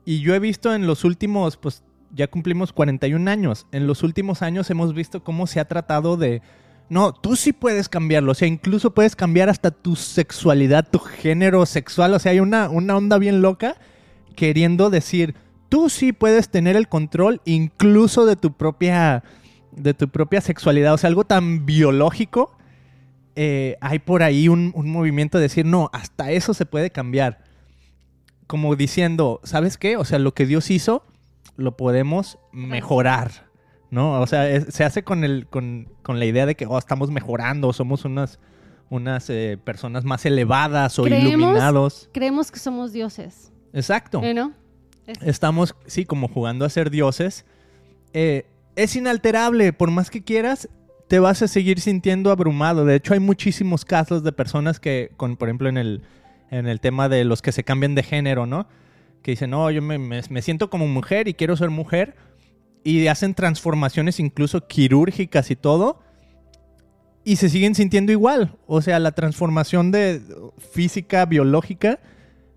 Y 0.05 0.21
yo 0.21 0.35
he 0.35 0.39
visto 0.39 0.75
en 0.75 0.87
los 0.87 1.05
últimos, 1.05 1.57
pues 1.57 1.83
ya 2.15 2.27
cumplimos 2.29 2.73
41 2.73 3.31
años, 3.31 3.67
en 3.73 3.87
los 3.87 4.03
últimos 4.03 4.43
años 4.43 4.71
hemos 4.71 4.95
visto 4.95 5.23
cómo 5.23 5.47
se 5.47 5.61
ha 5.61 5.67
tratado 5.67 6.17
de 6.17 6.43
No, 6.89 7.13
tú 7.13 7.37
sí 7.37 7.53
puedes 7.53 7.89
cambiarlo. 7.89 8.33
O 8.33 8.35
sea, 8.35 8.49
incluso 8.49 8.93
puedes 8.93 9.15
cambiar 9.15 9.49
hasta 9.49 9.71
tu 9.71 9.95
sexualidad, 9.97 10.89
tu 10.91 10.99
género 10.99 11.65
sexual. 11.65 12.13
O 12.15 12.19
sea, 12.19 12.33
hay 12.33 12.41
una, 12.41 12.69
una 12.69 12.97
onda 12.97 13.19
bien 13.19 13.43
loca 13.43 13.77
queriendo 14.35 14.91
decir, 14.91 15.35
tú 15.69 15.89
sí 15.89 16.13
puedes 16.13 16.51
tener 16.51 16.77
el 16.77 16.89
control 16.89 17.41
incluso 17.45 18.27
de 18.27 18.37
tu 18.37 18.53
propia, 18.53 19.23
de 19.73 19.95
tu 19.95 20.09
propia 20.09 20.41
sexualidad. 20.41 20.95
O 20.95 20.99
sea, 20.99 21.09
algo 21.09 21.25
tan 21.25 21.67
biológico. 21.67 22.57
eh, 23.37 23.77
hay 23.81 23.99
por 24.01 24.23
ahí 24.23 24.49
un, 24.49 24.73
un 24.75 24.91
movimiento 24.91 25.39
de 25.39 25.43
decir, 25.43 25.65
no, 25.65 25.89
hasta 25.93 26.31
eso 26.33 26.53
se 26.53 26.67
puede 26.67 26.91
cambiar. 26.91 27.45
Como 28.47 28.75
diciendo, 28.77 29.41
¿sabes 29.45 29.79
qué? 29.79 29.97
O 29.97 30.05
sea, 30.05 30.19
lo 30.19 30.35
que 30.35 30.45
Dios 30.47 30.71
hizo, 30.71 31.05
lo 31.57 31.77
podemos 31.77 32.39
mejorar. 32.53 33.49
¿no? 33.91 34.21
O 34.21 34.27
sea, 34.27 34.49
es- 34.51 34.67
se 34.75 34.85
hace 34.85 35.03
con, 35.05 35.25
el, 35.25 35.47
con, 35.47 35.89
con 36.03 36.19
la 36.19 36.25
idea 36.27 36.47
de 36.47 36.55
que 36.57 36.67
oh, 36.67 36.79
estamos 36.79 37.11
mejorando, 37.11 37.73
somos 37.73 38.05
unas, 38.05 38.39
unas 38.89 39.31
eh, 39.31 39.59
personas 39.63 40.05
más 40.05 40.25
elevadas 40.27 40.99
o 40.99 41.05
Creemos- 41.05 41.29
iluminados. 41.29 42.09
Creemos 42.13 42.51
que 42.51 42.59
somos 42.59 42.93
dioses, 42.93 43.53
Exacto. 43.73 44.21
¿eh, 44.23 44.35
¿no? 44.35 44.53
Es- 45.07 45.23
Estamos, 45.23 45.75
sí, 45.87 46.05
como 46.05 46.29
jugando 46.29 46.65
a 46.65 46.69
ser 46.69 46.91
dioses. 46.91 47.45
Eh, 48.13 48.47
es 48.77 48.97
inalterable, 48.97 49.73
por 49.73 49.91
más 49.91 50.11
que 50.11 50.23
quieras, 50.23 50.69
te 51.09 51.19
vas 51.19 51.43
a 51.43 51.49
seguir 51.49 51.81
sintiendo 51.81 52.31
abrumado. 52.31 52.85
De 52.85 52.95
hecho, 52.95 53.15
hay 53.15 53.21
muchísimos 53.21 53.85
casos 53.85 54.23
de 54.23 54.33
personas 54.33 54.79
que, 54.79 55.11
con, 55.17 55.37
por 55.37 55.49
ejemplo, 55.49 55.69
en 55.69 55.77
el, 55.77 56.03
en 56.51 56.67
el 56.69 56.81
tema 56.81 57.09
de 57.09 57.25
los 57.25 57.43
que 57.43 57.53
se 57.53 57.65
cambian 57.65 57.95
de 57.95 58.03
género, 58.03 58.47
¿no? 58.47 58.69
Que 59.23 59.33
dicen, 59.33 59.51
no, 59.51 59.71
yo 59.71 59.83
me, 59.83 59.99
me- 59.99 60.43
siento 60.43 60.71
como 60.71 60.87
mujer 60.87 61.29
y 61.29 61.35
quiero 61.35 61.57
ser 61.57 61.71
mujer. 61.71 62.15
Y 62.85 63.09
hacen 63.09 63.35
transformaciones 63.35 64.21
incluso 64.21 64.67
quirúrgicas 64.67 65.51
y 65.51 65.57
todo. 65.57 66.01
Y 67.25 67.37
se 67.37 67.51
siguen 67.51 67.75
sintiendo 67.75 68.13
igual. 68.13 68.57
O 68.67 68.81
sea, 68.81 68.99
la 68.99 69.13
transformación 69.13 69.91
de 69.91 70.23
física, 70.73 71.27
biológica, 71.27 71.99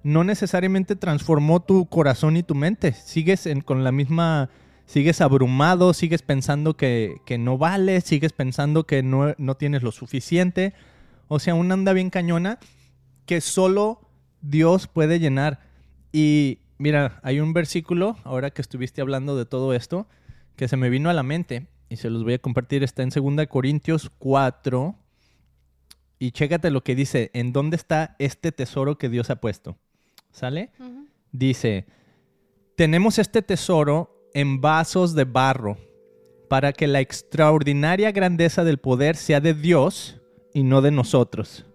no 0.03 0.23
necesariamente 0.23 0.95
transformó 0.95 1.61
tu 1.61 1.87
corazón 1.87 2.37
y 2.37 2.43
tu 2.43 2.55
mente. 2.55 2.93
Sigues 2.93 3.49
con 3.65 3.83
la 3.83 3.91
misma... 3.91 4.49
Sigues 4.85 5.21
abrumado, 5.21 5.93
sigues 5.93 6.21
pensando 6.21 6.75
que, 6.75 7.17
que 7.25 7.37
no 7.37 7.57
vales, 7.57 8.03
sigues 8.03 8.33
pensando 8.33 8.85
que 8.85 9.01
no, 9.01 9.33
no 9.37 9.55
tienes 9.55 9.81
lo 9.81 9.91
suficiente. 9.91 10.73
O 11.27 11.39
sea, 11.39 11.55
una 11.55 11.73
anda 11.73 11.93
bien 11.93 12.09
cañona 12.09 12.59
que 13.25 13.41
solo 13.41 14.01
Dios 14.41 14.87
puede 14.87 15.19
llenar. 15.19 15.61
Y 16.11 16.59
mira, 16.77 17.19
hay 17.23 17.39
un 17.39 17.53
versículo, 17.53 18.17
ahora 18.23 18.51
que 18.51 18.61
estuviste 18.61 19.01
hablando 19.01 19.35
de 19.35 19.45
todo 19.45 19.73
esto, 19.73 20.07
que 20.55 20.67
se 20.67 20.77
me 20.77 20.89
vino 20.89 21.09
a 21.09 21.13
la 21.13 21.23
mente 21.23 21.67
y 21.89 21.97
se 21.97 22.09
los 22.09 22.23
voy 22.23 22.33
a 22.33 22.39
compartir. 22.39 22.83
Está 22.83 23.03
en 23.03 23.09
2 23.09 23.47
Corintios 23.47 24.11
4. 24.19 24.95
Y 26.19 26.31
chécate 26.31 26.71
lo 26.71 26.83
que 26.83 26.95
dice, 26.95 27.31
¿en 27.33 27.51
dónde 27.51 27.75
está 27.75 28.15
este 28.19 28.51
tesoro 28.51 28.97
que 28.97 29.09
Dios 29.09 29.29
ha 29.29 29.37
puesto? 29.37 29.77
¿Sale? 30.31 30.71
Dice, 31.31 31.85
tenemos 32.75 33.19
este 33.19 33.41
tesoro 33.41 34.12
en 34.33 34.61
vasos 34.61 35.13
de 35.15 35.25
barro 35.25 35.77
para 36.49 36.73
que 36.73 36.87
la 36.87 36.99
extraordinaria 36.99 38.11
grandeza 38.11 38.63
del 38.63 38.77
poder 38.77 39.15
sea 39.15 39.39
de 39.39 39.53
Dios 39.53 40.19
y 40.53 40.63
no 40.63 40.81
de 40.81 40.91
nosotros. 40.91 41.65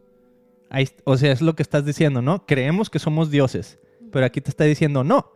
Ahí- 0.71 0.89
o 1.05 1.17
sea, 1.17 1.33
es 1.33 1.41
lo 1.41 1.55
que 1.57 1.63
estás 1.63 1.85
diciendo, 1.85 2.23
¿no? 2.23 2.47
Creemos 2.47 2.91
que 2.91 2.99
somos 2.99 3.31
dioses, 3.31 3.79
pero 4.13 4.27
aquí 4.27 4.41
te 4.41 4.51
está 4.51 4.65
diciendo, 4.65 5.03
no, 5.05 5.33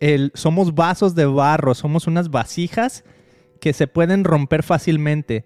el- 0.00 0.32
somos 0.34 0.74
vasos 0.74 1.14
de 1.14 1.26
barro, 1.26 1.74
somos 1.74 2.06
unas 2.06 2.30
vasijas 2.30 3.04
que 3.60 3.72
se 3.72 3.86
pueden 3.86 4.24
romper 4.24 4.62
fácilmente, 4.62 5.44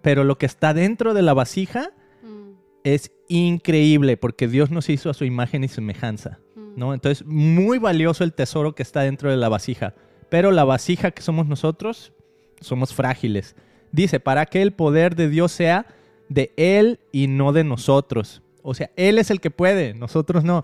pero 0.00 0.24
lo 0.24 0.38
que 0.38 0.46
está 0.46 0.74
dentro 0.74 1.14
de 1.14 1.22
la 1.22 1.34
vasija 1.34 1.90
Mm, 2.22 2.52
es 2.84 3.10
increíble 3.28 4.16
porque 4.16 4.46
Dios 4.48 4.70
nos 4.70 4.88
hizo 4.88 5.10
a 5.10 5.14
su 5.14 5.24
imagen 5.24 5.64
y 5.64 5.68
semejanza. 5.68 6.38
mm. 6.54 6.72
¿no? 6.76 6.94
Entonces, 6.94 7.26
muy 7.26 7.78
valioso 7.78 8.22
el 8.24 8.32
tesoro 8.32 8.74
que 8.74 8.82
está 8.82 9.00
dentro 9.02 9.30
de 9.30 9.36
la 9.36 9.48
vasija. 9.48 9.94
Pero 10.32 10.50
la 10.50 10.64
vasija 10.64 11.10
que 11.10 11.20
somos 11.20 11.46
nosotros, 11.46 12.14
somos 12.62 12.94
frágiles. 12.94 13.54
Dice, 13.90 14.18
para 14.18 14.46
que 14.46 14.62
el 14.62 14.72
poder 14.72 15.14
de 15.14 15.28
Dios 15.28 15.52
sea 15.52 15.84
de 16.30 16.54
Él 16.56 17.00
y 17.12 17.26
no 17.26 17.52
de 17.52 17.64
nosotros. 17.64 18.40
O 18.62 18.72
sea, 18.72 18.90
Él 18.96 19.18
es 19.18 19.30
el 19.30 19.42
que 19.42 19.50
puede, 19.50 19.92
nosotros 19.92 20.42
no. 20.42 20.62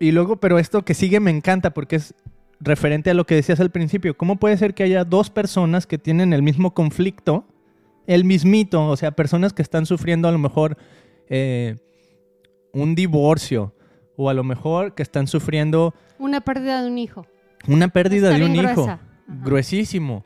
Y 0.00 0.12
luego, 0.12 0.36
pero 0.36 0.58
esto 0.58 0.82
que 0.82 0.94
sigue 0.94 1.20
me 1.20 1.30
encanta 1.30 1.74
porque 1.74 1.96
es 1.96 2.14
referente 2.58 3.10
a 3.10 3.14
lo 3.14 3.26
que 3.26 3.34
decías 3.34 3.60
al 3.60 3.70
principio. 3.70 4.16
¿Cómo 4.16 4.36
puede 4.36 4.56
ser 4.56 4.72
que 4.72 4.84
haya 4.84 5.04
dos 5.04 5.28
personas 5.28 5.86
que 5.86 5.98
tienen 5.98 6.32
el 6.32 6.42
mismo 6.42 6.72
conflicto, 6.72 7.44
el 8.06 8.24
mismito? 8.24 8.88
O 8.88 8.96
sea, 8.96 9.10
personas 9.10 9.52
que 9.52 9.60
están 9.60 9.84
sufriendo 9.84 10.26
a 10.26 10.32
lo 10.32 10.38
mejor 10.38 10.78
eh, 11.28 11.76
un 12.72 12.94
divorcio 12.94 13.74
o 14.16 14.30
a 14.30 14.32
lo 14.32 14.42
mejor 14.42 14.94
que 14.94 15.02
están 15.02 15.26
sufriendo 15.26 15.92
Una 16.18 16.40
pérdida 16.40 16.80
de 16.80 16.88
un 16.88 16.96
hijo. 16.96 17.26
Una 17.66 17.88
pérdida 17.88 18.32
Está 18.32 18.38
de 18.38 18.50
un 18.50 18.56
hijo. 18.56 18.98
Gruesísimo. 19.26 20.24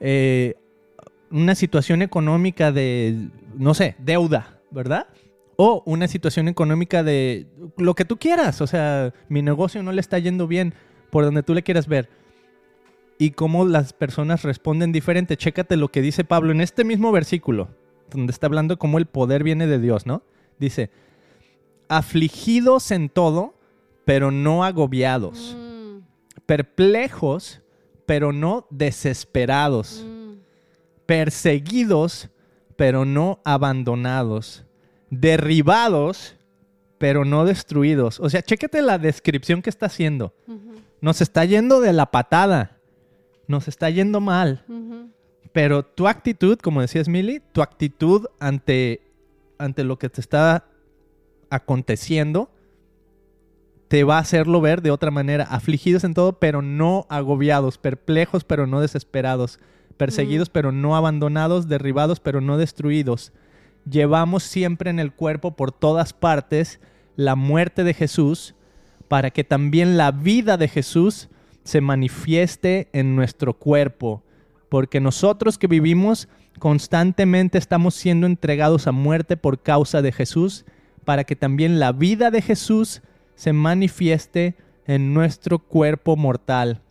Eh, 0.00 0.54
una 1.30 1.54
situación 1.54 2.02
económica 2.02 2.70
de, 2.70 3.28
no 3.56 3.74
sé, 3.74 3.96
deuda, 3.98 4.60
¿verdad? 4.70 5.08
O 5.56 5.82
una 5.86 6.06
situación 6.08 6.48
económica 6.48 7.02
de 7.02 7.46
lo 7.76 7.94
que 7.94 8.04
tú 8.04 8.18
quieras. 8.18 8.60
O 8.60 8.66
sea, 8.66 9.12
mi 9.28 9.42
negocio 9.42 9.82
no 9.82 9.92
le 9.92 10.00
está 10.00 10.18
yendo 10.18 10.46
bien 10.46 10.74
por 11.10 11.24
donde 11.24 11.42
tú 11.42 11.54
le 11.54 11.62
quieras 11.62 11.88
ver. 11.88 12.08
Y 13.18 13.30
cómo 13.30 13.64
las 13.64 13.92
personas 13.92 14.42
responden 14.42 14.92
diferente. 14.92 15.36
Chécate 15.36 15.76
lo 15.76 15.88
que 15.88 16.02
dice 16.02 16.24
Pablo 16.24 16.52
en 16.52 16.60
este 16.60 16.84
mismo 16.84 17.12
versículo, 17.12 17.68
donde 18.10 18.32
está 18.32 18.46
hablando 18.46 18.78
cómo 18.78 18.98
el 18.98 19.06
poder 19.06 19.42
viene 19.44 19.66
de 19.66 19.78
Dios, 19.78 20.06
¿no? 20.06 20.22
Dice, 20.58 20.90
afligidos 21.88 22.90
en 22.90 23.08
todo, 23.08 23.54
pero 24.04 24.30
no 24.30 24.64
agobiados 24.64 25.56
Mm, 25.56 25.73
perplejos, 26.46 27.62
pero 28.06 28.32
no 28.32 28.66
desesperados, 28.70 30.04
mm. 30.06 30.34
perseguidos, 31.06 32.30
pero 32.76 33.04
no 33.04 33.40
abandonados, 33.44 34.64
derribados, 35.10 36.36
pero 36.98 37.24
no 37.24 37.44
destruidos. 37.44 38.20
O 38.20 38.30
sea, 38.30 38.42
chéquete 38.42 38.82
la 38.82 38.98
descripción 38.98 39.62
que 39.62 39.70
está 39.70 39.86
haciendo. 39.86 40.34
Nos 41.00 41.20
está 41.20 41.44
yendo 41.44 41.80
de 41.80 41.92
la 41.92 42.10
patada, 42.10 42.78
nos 43.46 43.68
está 43.68 43.90
yendo 43.90 44.20
mal, 44.20 44.64
pero 45.52 45.84
tu 45.84 46.08
actitud, 46.08 46.58
como 46.58 46.80
decías 46.80 47.08
Milly, 47.08 47.40
tu 47.52 47.62
actitud 47.62 48.26
ante, 48.40 49.02
ante 49.58 49.84
lo 49.84 49.98
que 49.98 50.08
te 50.08 50.20
está 50.20 50.66
aconteciendo, 51.50 52.50
te 53.94 54.02
va 54.02 54.16
a 54.16 54.22
hacerlo 54.22 54.60
ver 54.60 54.82
de 54.82 54.90
otra 54.90 55.12
manera, 55.12 55.44
afligidos 55.44 56.02
en 56.02 56.14
todo, 56.14 56.40
pero 56.40 56.62
no 56.62 57.06
agobiados, 57.08 57.78
perplejos, 57.78 58.42
pero 58.42 58.66
no 58.66 58.80
desesperados, 58.80 59.60
perseguidos, 59.96 60.50
pero 60.50 60.72
no 60.72 60.96
abandonados, 60.96 61.68
derribados, 61.68 62.18
pero 62.18 62.40
no 62.40 62.58
destruidos. 62.58 63.32
Llevamos 63.88 64.42
siempre 64.42 64.90
en 64.90 64.98
el 64.98 65.12
cuerpo 65.12 65.54
por 65.54 65.70
todas 65.70 66.12
partes 66.12 66.80
la 67.14 67.36
muerte 67.36 67.84
de 67.84 67.94
Jesús, 67.94 68.56
para 69.06 69.30
que 69.30 69.44
también 69.44 69.96
la 69.96 70.10
vida 70.10 70.56
de 70.56 70.66
Jesús 70.66 71.28
se 71.62 71.80
manifieste 71.80 72.88
en 72.92 73.14
nuestro 73.14 73.54
cuerpo, 73.54 74.24
porque 74.70 74.98
nosotros 74.98 75.56
que 75.56 75.68
vivimos 75.68 76.26
constantemente 76.58 77.58
estamos 77.58 77.94
siendo 77.94 78.26
entregados 78.26 78.88
a 78.88 78.90
muerte 78.90 79.36
por 79.36 79.62
causa 79.62 80.02
de 80.02 80.10
Jesús, 80.10 80.64
para 81.04 81.22
que 81.22 81.36
también 81.36 81.78
la 81.78 81.92
vida 81.92 82.32
de 82.32 82.42
Jesús 82.42 83.00
se 83.34 83.52
manifieste 83.52 84.54
en 84.86 85.14
nuestro 85.14 85.58
cuerpo 85.58 86.16
mortal. 86.16 86.82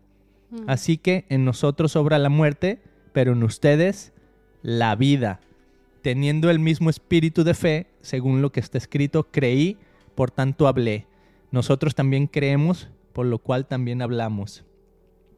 Mm. 0.49 0.69
Así 0.69 0.97
que 0.97 1.25
en 1.29 1.45
nosotros 1.45 1.95
obra 1.95 2.19
la 2.19 2.29
muerte, 2.29 2.79
pero 3.11 3.33
en 3.33 3.43
ustedes 3.43 4.13
la 4.61 4.95
vida. 4.95 5.39
Teniendo 6.01 6.49
el 6.49 6.59
mismo 6.59 6.89
espíritu 6.89 7.43
de 7.43 7.53
fe, 7.53 7.87
según 8.01 8.41
lo 8.41 8.51
que 8.51 8.59
está 8.59 8.77
escrito, 8.77 9.27
creí, 9.31 9.77
por 10.15 10.31
tanto 10.31 10.67
hablé. 10.67 11.07
Nosotros 11.51 11.95
también 11.95 12.27
creemos, 12.27 12.89
por 13.13 13.25
lo 13.25 13.39
cual 13.39 13.67
también 13.67 14.01
hablamos. 14.01 14.65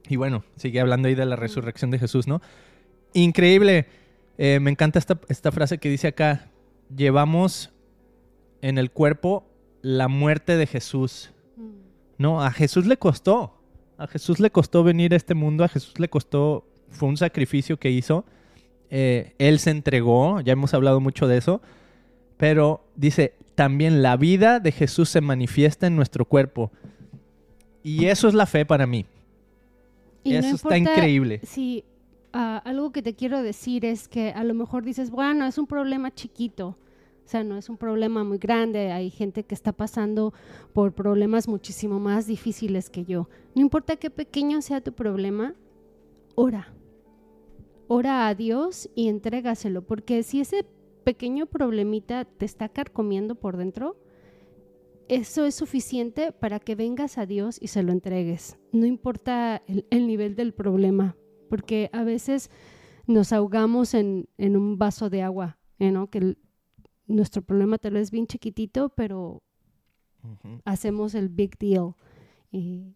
Y 0.08 0.16
bueno, 0.16 0.44
sigue 0.56 0.80
hablando 0.80 1.08
ahí 1.08 1.16
de 1.16 1.26
la 1.26 1.36
resurrección 1.36 1.92
de 1.92 2.00
Jesús, 2.00 2.28
¿no? 2.28 2.42
Increíble. 3.14 3.88
Eh, 4.38 4.60
me 4.60 4.72
encanta 4.72 5.00
esta, 5.00 5.20
esta 5.30 5.52
frase 5.52 5.78
que 5.78 5.90
dice 5.90 6.08
acá, 6.08 6.50
llevamos 6.96 7.72
en 8.62 8.78
el 8.78 8.92
cuerpo 8.92 9.46
la 9.86 10.08
muerte 10.08 10.58
de 10.58 10.66
Jesús. 10.66 11.30
Mm. 11.58 11.70
No, 12.18 12.42
a 12.42 12.50
Jesús 12.52 12.88
le 12.88 12.98
costó. 12.98 13.54
A 14.00 14.08
Jesús 14.08 14.40
le 14.40 14.50
costó 14.50 14.84
venir 14.84 15.14
a 15.14 15.16
este 15.16 15.36
mundo, 15.36 15.64
a 15.64 15.68
Jesús 15.68 16.00
le 16.00 16.10
costó, 16.10 16.66
fue 16.90 17.08
un 17.08 17.18
sacrificio 17.18 17.78
que 17.78 17.92
hizo. 17.92 18.26
Eh, 18.90 19.36
él 19.38 19.60
se 19.60 19.70
entregó, 19.70 20.42
ya 20.42 20.54
hemos 20.54 20.74
hablado 20.74 21.00
mucho 21.00 21.28
de 21.28 21.38
eso, 21.38 21.62
pero 22.36 22.84
dice, 22.96 23.36
también 23.54 24.02
la 24.02 24.18
vida 24.18 24.60
de 24.60 24.72
Jesús 24.72 25.10
se 25.10 25.22
manifiesta 25.22 25.86
en 25.86 25.96
nuestro 25.96 26.26
cuerpo. 26.26 26.72
Y 27.84 28.06
eso 28.06 28.28
es 28.28 28.34
la 28.34 28.48
fe 28.48 28.66
para 28.66 28.88
mí. 28.88 29.06
Y 30.24 30.34
no 30.34 30.40
eso 30.40 30.56
está 30.56 30.78
increíble. 30.78 31.42
Si 31.44 31.84
ah, 32.34 32.60
algo 32.66 32.92
que 32.92 33.04
te 33.04 33.14
quiero 33.14 33.44
decir 33.44 33.86
es 33.86 34.08
que 34.08 34.32
a 34.32 34.44
lo 34.44 34.56
mejor 34.56 34.84
dices, 34.84 35.12
bueno, 35.12 35.46
es 35.46 35.60
un 35.60 35.68
problema 35.68 36.12
chiquito. 36.14 36.76
O 37.26 37.28
sea, 37.28 37.44
no 37.44 37.58
es 37.58 37.70
un 37.70 37.78
problema 37.78 38.24
muy 38.24 38.38
grande. 38.38 38.92
Hay 38.92 39.10
gente 39.10 39.44
que 39.44 39.56
está 39.56 39.72
pasando 39.72 40.34
por 40.74 40.94
problemas 40.94 41.48
muchísimo 41.48 42.00
más 42.00 42.28
difíciles 42.28 42.92
que 42.92 43.04
yo. 43.04 43.30
No 43.56 43.62
importa 43.62 43.96
qué 43.96 44.12
pequeño 44.12 44.62
sea 44.62 44.82
tu 44.82 44.94
problema, 44.94 45.56
ora. 46.36 46.72
Ora 47.88 48.28
a 48.28 48.36
Dios 48.36 48.90
y 48.94 49.08
entrégaselo. 49.08 49.82
Porque 49.82 50.22
si 50.22 50.40
ese 50.40 50.68
pequeño 51.04 51.48
problemita 51.48 52.26
te 52.26 52.46
está 52.46 52.70
carcomiendo 52.70 53.34
por 53.34 53.58
dentro, 53.58 53.98
eso 55.08 55.46
es 55.46 55.56
suficiente 55.56 56.32
para 56.32 56.60
que 56.60 56.76
vengas 56.76 57.18
a 57.18 57.26
Dios 57.26 57.58
y 57.60 57.68
se 57.68 57.82
lo 57.82 57.92
entregues. 57.92 58.58
No 58.72 58.86
importa 58.86 59.64
el, 59.68 60.08
nivel 60.08 60.36
del 60.36 60.54
problema, 60.54 61.16
porque 61.50 61.90
a 61.92 62.04
veces 62.04 62.52
nos 63.08 63.32
ahogamos 63.34 63.94
en, 63.94 64.28
un 64.38 64.78
vaso 64.78 65.10
de 65.10 65.22
agua, 65.22 65.58
¿no? 65.80 66.10
que 66.10 66.36
nuestro 67.08 67.42
problema 67.42 67.78
tal 67.78 67.94
vez 67.94 68.04
es 68.04 68.12
bien 68.12 68.28
chiquitito, 68.28 68.90
pero 68.90 69.44
hacemos 70.64 71.16
el 71.16 71.30
big 71.30 71.58
deal. 71.58 71.96
Y, 72.52 72.96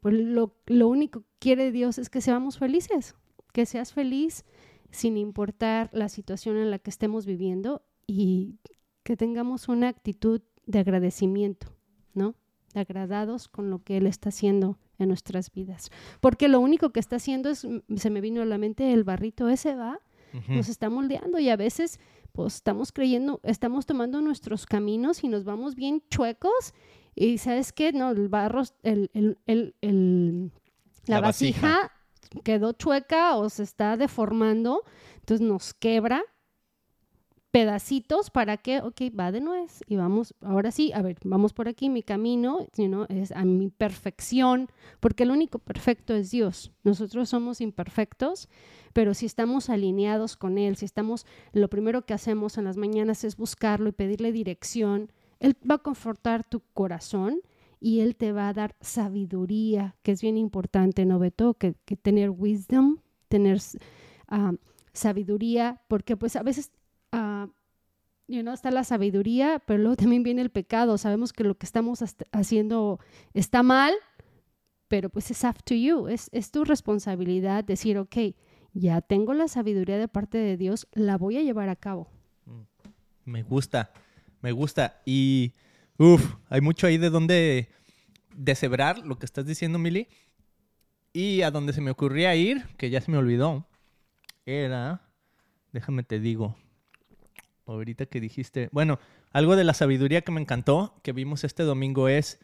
pues 0.00 0.14
lo, 0.14 0.54
lo 0.66 0.88
único 0.88 1.20
que 1.20 1.26
quiere 1.38 1.72
Dios 1.72 1.98
es 1.98 2.10
que 2.10 2.20
seamos 2.20 2.58
felices, 2.58 3.14
que 3.52 3.64
seas 3.64 3.92
feliz 3.92 4.44
sin 4.90 5.16
importar 5.16 5.90
la 5.92 6.08
situación 6.08 6.56
en 6.56 6.70
la 6.70 6.78
que 6.78 6.90
estemos 6.90 7.26
viviendo 7.26 7.82
y 8.06 8.58
que 9.02 9.16
tengamos 9.16 9.68
una 9.68 9.88
actitud 9.88 10.42
de 10.66 10.78
agradecimiento, 10.78 11.74
¿no? 12.14 12.34
De 12.74 12.80
agradados 12.80 13.48
con 13.48 13.70
lo 13.70 13.82
que 13.82 13.96
Él 13.96 14.06
está 14.06 14.28
haciendo 14.28 14.78
en 14.98 15.08
nuestras 15.08 15.52
vidas. 15.52 15.90
Porque 16.20 16.48
lo 16.48 16.60
único 16.60 16.90
que 16.90 17.00
está 17.00 17.16
haciendo 17.16 17.50
es, 17.50 17.66
se 17.96 18.10
me 18.10 18.20
vino 18.20 18.42
a 18.42 18.44
la 18.44 18.58
mente, 18.58 18.92
el 18.92 19.04
barrito 19.04 19.48
ese 19.48 19.74
va, 19.74 20.00
nos 20.46 20.68
está 20.68 20.90
moldeando 20.90 21.38
y 21.38 21.48
a 21.48 21.56
veces 21.56 21.98
pues 22.32 22.56
estamos 22.56 22.92
creyendo, 22.92 23.40
estamos 23.42 23.86
tomando 23.86 24.20
nuestros 24.20 24.66
caminos 24.66 25.24
y 25.24 25.28
nos 25.28 25.44
vamos 25.44 25.74
bien 25.74 26.02
chuecos 26.10 26.74
y 27.14 27.38
sabes 27.38 27.72
qué, 27.72 27.92
no, 27.92 28.10
el 28.10 28.28
barro, 28.28 28.62
el, 28.82 29.10
el, 29.46 30.52
la, 31.06 31.20
vasija 31.20 31.90
quedó 32.44 32.72
chueca 32.72 33.36
o 33.36 33.48
se 33.48 33.62
está 33.62 33.96
deformando, 33.96 34.84
entonces 35.16 35.46
nos 35.46 35.74
quebra 35.74 36.22
pedacitos 37.58 38.30
para 38.30 38.56
que, 38.56 38.78
ok, 38.78 39.00
va 39.18 39.32
de 39.32 39.40
nuez 39.40 39.82
y 39.88 39.96
vamos, 39.96 40.32
ahora 40.42 40.70
sí, 40.70 40.92
a 40.92 41.02
ver, 41.02 41.16
vamos 41.24 41.52
por 41.52 41.66
aquí, 41.66 41.88
mi 41.88 42.04
camino 42.04 42.68
es 43.08 43.32
a 43.32 43.44
mi 43.44 43.68
perfección, 43.68 44.68
porque 45.00 45.24
el 45.24 45.32
único 45.32 45.58
perfecto 45.58 46.14
es 46.14 46.30
Dios. 46.30 46.70
Nosotros 46.84 47.28
somos 47.28 47.60
imperfectos, 47.60 48.48
pero 48.92 49.12
si 49.12 49.26
estamos 49.26 49.70
alineados 49.70 50.36
con 50.36 50.56
Él, 50.56 50.76
si 50.76 50.84
estamos, 50.84 51.26
lo 51.52 51.68
primero 51.68 52.06
que 52.06 52.14
hacemos 52.14 52.58
en 52.58 52.64
las 52.64 52.76
mañanas 52.76 53.24
es 53.24 53.36
buscarlo 53.36 53.88
y 53.88 53.92
pedirle 53.92 54.30
dirección, 54.30 55.10
Él 55.40 55.56
va 55.68 55.74
a 55.76 55.78
confortar 55.78 56.44
tu 56.44 56.60
corazón 56.74 57.40
y 57.80 58.02
Él 58.02 58.14
te 58.14 58.30
va 58.30 58.48
a 58.48 58.52
dar 58.52 58.76
sabiduría, 58.80 59.96
que 60.04 60.12
es 60.12 60.22
bien 60.22 60.38
importante, 60.38 61.04
¿no, 61.06 61.18
Beto? 61.18 61.54
Que, 61.54 61.74
tener 62.00 62.30
wisdom, 62.30 62.98
tener... 63.28 63.58
Ah, 64.28 64.52
sabiduría, 64.98 65.80
porque 65.88 66.16
pues 66.16 66.36
a 66.36 66.42
veces 66.42 66.72
you 68.28 68.42
know, 68.42 68.54
está 68.54 68.70
la 68.70 68.84
sabiduría, 68.84 69.60
pero 69.66 69.80
luego 69.80 69.96
también 69.96 70.22
viene 70.22 70.42
el 70.42 70.50
pecado. 70.50 70.98
Sabemos 70.98 71.32
que 71.32 71.44
lo 71.44 71.56
que 71.56 71.66
estamos 71.66 72.04
haciendo 72.32 73.00
está 73.32 73.62
mal, 73.62 73.94
pero 74.86 75.10
pues 75.10 75.30
es 75.30 75.42
up 75.44 75.62
to 75.64 75.74
you, 75.74 76.08
es, 76.08 76.28
es 76.32 76.50
tu 76.50 76.64
responsabilidad 76.64 77.64
decir, 77.64 77.98
ok, 77.98 78.16
ya 78.74 79.00
tengo 79.00 79.34
la 79.34 79.48
sabiduría 79.48 79.98
de 79.98 80.08
parte 80.08 80.38
de 80.38 80.56
Dios, 80.56 80.86
la 80.92 81.16
voy 81.16 81.38
a 81.38 81.42
llevar 81.42 81.68
a 81.68 81.76
cabo. 81.76 82.08
Mm, 82.44 82.62
me 83.24 83.42
gusta, 83.42 83.92
me 84.40 84.52
gusta. 84.52 85.00
Y, 85.04 85.54
uff, 85.98 86.36
hay 86.48 86.60
mucho 86.60 86.86
ahí 86.86 86.98
de 86.98 87.10
donde 87.10 87.68
deshebrar 88.36 88.98
lo 89.06 89.18
que 89.18 89.26
estás 89.26 89.46
diciendo, 89.46 89.78
Mili. 89.78 90.08
Y 91.12 91.42
a 91.42 91.50
donde 91.50 91.72
se 91.72 91.80
me 91.80 91.90
ocurría 91.90 92.34
ir, 92.36 92.64
que 92.76 92.90
ya 92.90 93.00
se 93.00 93.10
me 93.10 93.16
olvidó, 93.16 93.66
era, 94.44 95.10
déjame 95.72 96.02
te 96.02 96.20
digo, 96.20 96.54
ahorita 97.72 98.06
que 98.06 98.20
dijiste, 98.20 98.68
bueno, 98.72 98.98
algo 99.32 99.56
de 99.56 99.64
la 99.64 99.74
sabiduría 99.74 100.22
que 100.22 100.32
me 100.32 100.40
encantó, 100.40 100.94
que 101.02 101.12
vimos 101.12 101.44
este 101.44 101.62
domingo, 101.62 102.08
es 102.08 102.40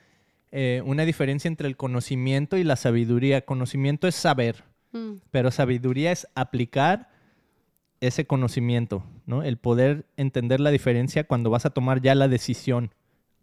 eh, 0.52 0.82
una 0.84 1.04
diferencia 1.04 1.48
entre 1.48 1.68
el 1.68 1.76
conocimiento 1.76 2.56
y 2.56 2.64
la 2.64 2.76
sabiduría. 2.76 3.44
Conocimiento 3.44 4.06
es 4.06 4.14
saber, 4.14 4.64
mm. 4.92 5.14
pero 5.30 5.50
sabiduría 5.50 6.12
es 6.12 6.28
aplicar 6.34 7.10
ese 8.00 8.26
conocimiento, 8.26 9.04
¿no? 9.26 9.42
El 9.42 9.56
poder 9.56 10.06
entender 10.16 10.60
la 10.60 10.70
diferencia 10.70 11.24
cuando 11.24 11.50
vas 11.50 11.66
a 11.66 11.70
tomar 11.70 12.02
ya 12.02 12.14
la 12.14 12.28
decisión. 12.28 12.92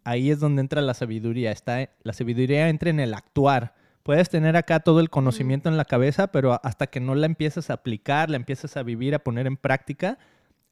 Ahí 0.04 0.30
es 0.30 0.40
donde 0.40 0.60
entra 0.62 0.80
la 0.82 0.94
sabiduría. 0.94 1.52
Está, 1.52 1.90
la 2.02 2.12
sabiduría 2.12 2.68
entra 2.68 2.90
en 2.90 3.00
el 3.00 3.14
actuar. 3.14 3.74
Puedes 4.02 4.30
tener 4.30 4.56
acá 4.56 4.80
todo 4.80 5.00
el 5.00 5.10
conocimiento 5.10 5.68
en 5.68 5.76
la 5.76 5.84
cabeza, 5.84 6.28
pero 6.32 6.60
hasta 6.64 6.88
que 6.88 7.00
no 7.00 7.14
la 7.14 7.26
empiezas 7.26 7.70
a 7.70 7.74
aplicar, 7.74 8.30
la 8.30 8.36
empiezas 8.36 8.76
a 8.76 8.82
vivir, 8.82 9.14
a 9.14 9.20
poner 9.20 9.46
en 9.46 9.56
práctica, 9.56 10.18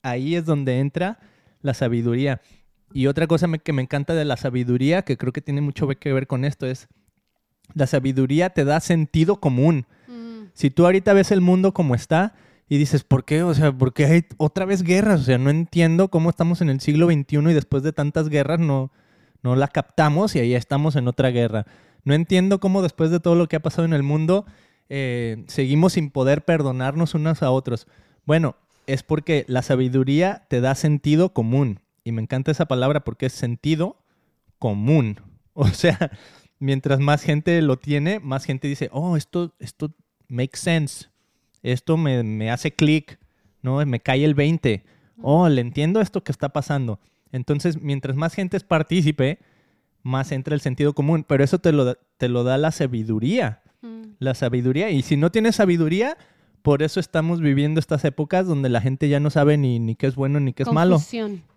ahí 0.03 0.35
es 0.35 0.45
donde 0.45 0.79
entra 0.79 1.19
la 1.63 1.75
sabiduría. 1.75 2.41
Y 2.93 3.07
otra 3.07 3.27
cosa 3.27 3.47
que 3.59 3.73
me 3.73 3.83
encanta 3.83 4.15
de 4.15 4.25
la 4.25 4.37
sabiduría, 4.37 5.03
que 5.03 5.17
creo 5.17 5.33
que 5.33 5.41
tiene 5.41 5.61
mucho 5.61 5.87
que 5.89 6.13
ver 6.13 6.27
con 6.27 6.45
esto, 6.45 6.67
es 6.67 6.89
la 7.75 7.87
sabiduría 7.87 8.51
te 8.51 8.65
da 8.65 8.81
sentido 8.81 9.37
común. 9.37 9.87
Mm. 10.09 10.51
Si 10.55 10.71
tú 10.71 10.85
ahorita 10.85 11.13
ves 11.13 11.31
el 11.31 11.41
mundo 11.41 11.73
como 11.73 11.95
está 11.95 12.35
y 12.69 12.79
dices, 12.79 13.05
¿por 13.05 13.25
qué? 13.25 13.43
O 13.43 13.55
sea, 13.55 13.73
¿por 13.73 13.93
qué 13.93 14.07
hay 14.07 14.25
otra 14.37 14.65
vez 14.65 14.83
guerras? 14.83 15.21
O 15.21 15.25
sea, 15.25 15.39
no 15.39 15.51
entiendo 15.51 16.09
cómo 16.09 16.31
estamos 16.31 16.61
en 16.61 16.71
el 16.71 16.81
siglo 16.81 17.07
XXI 17.07 17.39
y 17.51 17.55
después 17.55 17.83
de 17.83 17.93
tantas 17.93 18.29
guerras 18.29 18.61
no, 18.61 18.93
no 19.43 19.57
la 19.57 19.69
captamos 19.69 20.35
y 20.35 20.41
ahí 20.41 20.55
estamos 20.55 20.97
en 20.97 21.09
otra 21.09 21.31
guerra. 21.31 21.67
No 22.05 22.15
entiendo 22.15 22.61
cómo 22.61 22.83
después 22.83 23.11
de 23.11 23.21
todo 23.21 23.35
lo 23.35 23.49
que 23.49 23.57
ha 23.57 23.61
pasado 23.61 23.85
en 23.85 23.93
el 23.93 24.03
mundo 24.03 24.47
eh, 24.89 25.45
seguimos 25.47 25.93
sin 25.93 26.11
poder 26.11 26.45
perdonarnos 26.45 27.15
unos 27.15 27.43
a 27.43 27.51
otros. 27.51 27.87
Bueno, 28.25 28.57
es 28.93 29.03
porque 29.03 29.45
la 29.49 29.63
sabiduría 29.63 30.47
te 30.49 30.61
da 30.61 30.75
sentido 30.75 31.33
común. 31.33 31.81
Y 32.05 32.13
me 32.13 32.23
encanta 32.23 32.51
esa 32.51 32.67
palabra 32.67 33.01
porque 33.01 33.27
es 33.27 33.33
sentido 33.33 34.05
común. 34.59 35.21
O 35.53 35.67
sea, 35.67 36.13
mientras 36.59 37.01
más 37.01 37.23
gente 37.23 37.61
lo 37.61 37.77
tiene, 37.77 38.21
más 38.21 38.45
gente 38.45 38.69
dice, 38.69 38.89
oh, 38.93 39.17
esto, 39.17 39.53
esto 39.59 39.93
makes 40.29 40.59
sense. 40.59 41.09
Esto 41.63 41.97
me, 41.97 42.51
hace 42.51 42.71
clic, 42.71 43.19
¿no? 43.61 43.85
Me 43.85 44.01
cae 44.01 44.25
el 44.25 44.35
20. 44.35 44.85
Oh, 45.21 45.49
le 45.49 45.61
entiendo 45.61 46.01
esto 46.01 46.23
que 46.23 46.33
está 46.33 46.51
pasando. 46.51 47.01
Entonces, 47.33 47.83
mientras 47.83 48.17
más 48.17 48.33
gente 48.33 48.57
es 48.57 48.65
partícipe, 48.65 49.41
más 50.03 50.33
entra 50.33 50.55
el 50.55 50.61
sentido 50.61 50.95
común. 50.95 51.25
Pero 51.29 51.45
eso 51.45 51.59
te 51.59 51.73
lo, 51.73 51.97
te 52.17 52.29
lo 52.29 52.45
da 52.45 52.57
la 52.57 52.71
sabiduría. 52.71 53.63
Mm. 53.83 54.03
La 54.19 54.35
sabiduría. 54.35 54.91
Y 54.91 55.03
si 55.03 55.17
no 55.17 55.31
tienes 55.31 55.57
sabiduría, 55.57 56.17
por 56.63 56.83
eso 56.83 57.01
estamos 57.01 57.41
viviendo 57.41 57.81
estas 57.81 58.05
épocas 58.05 58.47
donde 58.47 58.69
la 58.69 58.81
gente 58.81 59.09
ya 59.09 59.21
no 59.21 59.31
sabe 59.31 59.57
ni, 59.57 59.79
ni 59.79 59.95
qué 59.95 60.07
es 60.07 60.15
bueno 60.15 60.41
ni 60.41 60.53
qué 60.53 60.65
es 60.65 60.73
malo. 60.73 60.99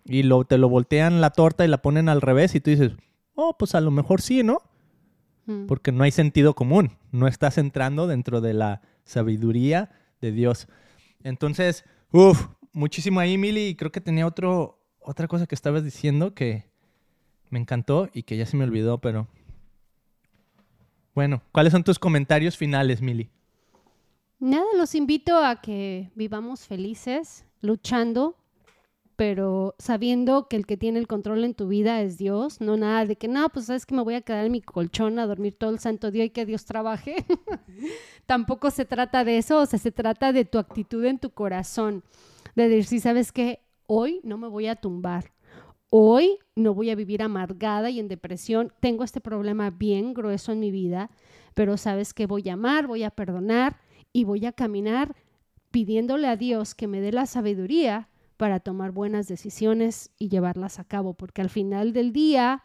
Y 0.04 0.22
lo, 0.22 0.44
te 0.44 0.58
lo 0.58 0.68
voltean 0.68 1.20
la 1.20 1.30
torta 1.30 1.64
y 1.64 1.68
la 1.68 1.82
ponen 1.82 2.08
al 2.08 2.20
revés 2.20 2.54
y 2.54 2.60
tú 2.60 2.70
dices, 2.70 2.92
oh, 3.34 3.56
pues 3.58 3.74
a 3.74 3.80
lo 3.80 3.90
mejor 3.90 4.20
sí, 4.20 4.42
¿no? 4.42 4.58
Mm. 5.46 5.66
Porque 5.66 5.92
no 5.92 6.04
hay 6.04 6.10
sentido 6.10 6.54
común. 6.54 6.92
No 7.12 7.26
estás 7.26 7.58
entrando 7.58 8.06
dentro 8.06 8.40
de 8.40 8.54
la 8.54 8.82
sabiduría 9.04 9.90
de 10.20 10.32
Dios. 10.32 10.68
Entonces, 11.22 11.84
uff, 12.10 12.48
muchísimo 12.72 13.20
ahí, 13.20 13.36
Mili. 13.38 13.68
Y 13.68 13.74
creo 13.74 13.92
que 13.92 14.00
tenía 14.00 14.26
otro, 14.26 14.78
otra 15.00 15.28
cosa 15.28 15.46
que 15.46 15.54
estabas 15.54 15.84
diciendo 15.84 16.34
que 16.34 16.64
me 17.50 17.58
encantó 17.58 18.08
y 18.12 18.22
que 18.22 18.36
ya 18.36 18.46
se 18.46 18.56
me 18.56 18.64
olvidó, 18.64 18.98
pero... 18.98 19.28
Bueno, 21.14 21.42
¿cuáles 21.52 21.72
son 21.72 21.84
tus 21.84 22.00
comentarios 22.00 22.56
finales, 22.56 23.00
Mili? 23.00 23.30
Nada, 24.44 24.66
los 24.76 24.94
invito 24.94 25.38
a 25.38 25.62
que 25.62 26.10
vivamos 26.14 26.66
felices, 26.66 27.46
luchando, 27.62 28.36
pero 29.16 29.74
sabiendo 29.78 30.48
que 30.48 30.56
el 30.56 30.66
que 30.66 30.76
tiene 30.76 30.98
el 30.98 31.06
control 31.06 31.44
en 31.44 31.54
tu 31.54 31.66
vida 31.66 32.02
es 32.02 32.18
Dios, 32.18 32.60
no 32.60 32.76
nada 32.76 33.06
de 33.06 33.16
que, 33.16 33.26
no, 33.26 33.48
pues 33.48 33.64
sabes 33.64 33.86
que 33.86 33.94
me 33.94 34.02
voy 34.02 34.16
a 34.16 34.20
quedar 34.20 34.44
en 34.44 34.52
mi 34.52 34.60
colchón 34.60 35.18
a 35.18 35.26
dormir 35.26 35.56
todo 35.58 35.70
el 35.70 35.78
santo 35.78 36.10
día 36.10 36.26
y 36.26 36.28
que 36.28 36.44
Dios 36.44 36.66
trabaje. 36.66 37.24
Tampoco 38.26 38.70
se 38.70 38.84
trata 38.84 39.24
de 39.24 39.38
eso, 39.38 39.60
o 39.60 39.64
sea, 39.64 39.78
se 39.78 39.92
trata 39.92 40.30
de 40.34 40.44
tu 40.44 40.58
actitud 40.58 41.02
en 41.06 41.18
tu 41.18 41.30
corazón, 41.30 42.04
de 42.54 42.68
decir, 42.68 43.00
sabes 43.00 43.32
que 43.32 43.60
hoy 43.86 44.20
no 44.24 44.36
me 44.36 44.48
voy 44.48 44.66
a 44.66 44.76
tumbar, 44.76 45.32
hoy 45.88 46.36
no 46.54 46.74
voy 46.74 46.90
a 46.90 46.96
vivir 46.96 47.22
amargada 47.22 47.88
y 47.88 47.98
en 47.98 48.08
depresión, 48.08 48.74
tengo 48.80 49.04
este 49.04 49.22
problema 49.22 49.70
bien 49.70 50.12
grueso 50.12 50.52
en 50.52 50.60
mi 50.60 50.70
vida, 50.70 51.10
pero 51.54 51.78
sabes 51.78 52.12
que 52.12 52.26
voy 52.26 52.46
a 52.50 52.52
amar, 52.52 52.86
voy 52.86 53.04
a 53.04 53.10
perdonar 53.10 53.82
y 54.14 54.24
voy 54.24 54.46
a 54.46 54.52
caminar 54.52 55.14
pidiéndole 55.70 56.28
a 56.28 56.36
Dios 56.36 56.74
que 56.74 56.86
me 56.86 57.02
dé 57.02 57.12
la 57.12 57.26
sabiduría 57.26 58.08
para 58.36 58.60
tomar 58.60 58.92
buenas 58.92 59.28
decisiones 59.28 60.12
y 60.18 60.28
llevarlas 60.28 60.78
a 60.78 60.84
cabo, 60.84 61.14
porque 61.14 61.42
al 61.42 61.50
final 61.50 61.92
del 61.92 62.12
día, 62.12 62.62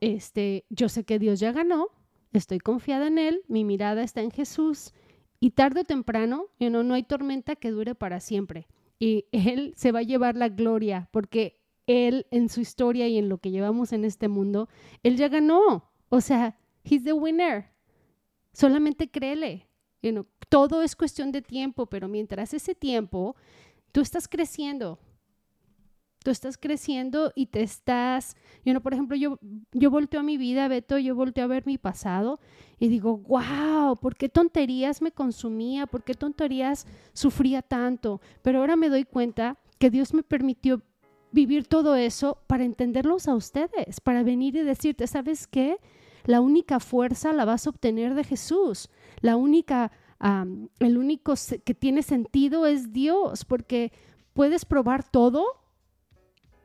este, 0.00 0.64
yo 0.70 0.88
sé 0.88 1.04
que 1.04 1.18
Dios 1.18 1.38
ya 1.40 1.52
ganó, 1.52 1.88
estoy 2.32 2.58
confiada 2.58 3.06
en 3.06 3.18
Él, 3.18 3.42
mi 3.48 3.64
mirada 3.64 4.02
está 4.02 4.22
en 4.22 4.30
Jesús 4.30 4.94
y 5.40 5.50
tarde 5.50 5.82
o 5.82 5.84
temprano, 5.84 6.46
you 6.58 6.70
know, 6.70 6.82
no 6.82 6.94
hay 6.94 7.02
tormenta 7.02 7.54
que 7.54 7.70
dure 7.70 7.94
para 7.94 8.18
siempre. 8.18 8.66
Y 8.98 9.26
Él 9.32 9.74
se 9.76 9.92
va 9.92 9.98
a 9.98 10.04
llevar 10.04 10.36
la 10.36 10.48
gloria 10.48 11.08
porque 11.12 11.60
Él 11.86 12.26
en 12.30 12.48
su 12.48 12.60
historia 12.60 13.08
y 13.08 13.18
en 13.18 13.28
lo 13.28 13.38
que 13.38 13.50
llevamos 13.50 13.92
en 13.92 14.04
este 14.04 14.28
mundo, 14.28 14.68
Él 15.02 15.16
ya 15.16 15.28
ganó. 15.28 15.90
O 16.08 16.20
sea, 16.20 16.56
He's 16.84 17.04
the 17.04 17.12
winner. 17.12 17.66
Solamente 18.52 19.10
créele. 19.10 19.68
You 20.00 20.12
know, 20.12 20.26
todo 20.52 20.82
es 20.82 20.94
cuestión 20.94 21.32
de 21.32 21.40
tiempo, 21.40 21.86
pero 21.86 22.08
mientras 22.08 22.52
ese 22.52 22.74
tiempo, 22.74 23.36
tú 23.90 24.02
estás 24.02 24.28
creciendo, 24.28 24.98
tú 26.22 26.30
estás 26.30 26.58
creciendo 26.58 27.32
y 27.34 27.46
te 27.46 27.62
estás, 27.62 28.36
you 28.62 28.72
know, 28.72 28.82
por 28.82 28.92
ejemplo, 28.92 29.16
yo, 29.16 29.38
yo 29.72 29.90
volteo 29.90 30.20
a 30.20 30.22
mi 30.22 30.36
vida, 30.36 30.68
Beto, 30.68 30.98
yo 30.98 31.14
volteo 31.14 31.44
a 31.44 31.46
ver 31.46 31.64
mi 31.64 31.78
pasado 31.78 32.38
y 32.78 32.88
digo, 32.88 33.16
wow, 33.16 33.96
¿por 33.96 34.14
qué 34.14 34.28
tonterías 34.28 35.00
me 35.00 35.10
consumía? 35.10 35.86
¿Por 35.86 36.04
qué 36.04 36.12
tonterías 36.12 36.86
sufría 37.14 37.62
tanto? 37.62 38.20
Pero 38.42 38.58
ahora 38.58 38.76
me 38.76 38.90
doy 38.90 39.04
cuenta 39.04 39.56
que 39.78 39.88
Dios 39.88 40.12
me 40.12 40.22
permitió 40.22 40.82
vivir 41.30 41.66
todo 41.66 41.96
eso 41.96 42.42
para 42.46 42.64
entenderlos 42.64 43.26
a 43.26 43.34
ustedes, 43.34 44.02
para 44.02 44.22
venir 44.22 44.54
y 44.56 44.64
decirte, 44.64 45.06
¿sabes 45.06 45.46
qué? 45.46 45.78
La 46.24 46.40
única 46.40 46.78
fuerza 46.78 47.32
la 47.32 47.44
vas 47.44 47.66
a 47.66 47.70
obtener 47.70 48.14
de 48.14 48.24
Jesús. 48.24 48.90
La 49.20 49.36
única, 49.36 49.90
el 50.22 50.98
único 50.98 51.34
que 51.64 51.74
tiene 51.74 52.02
sentido 52.02 52.66
es 52.66 52.92
Dios, 52.92 53.44
porque 53.44 53.92
puedes 54.34 54.64
probar 54.64 55.02
todo 55.02 55.44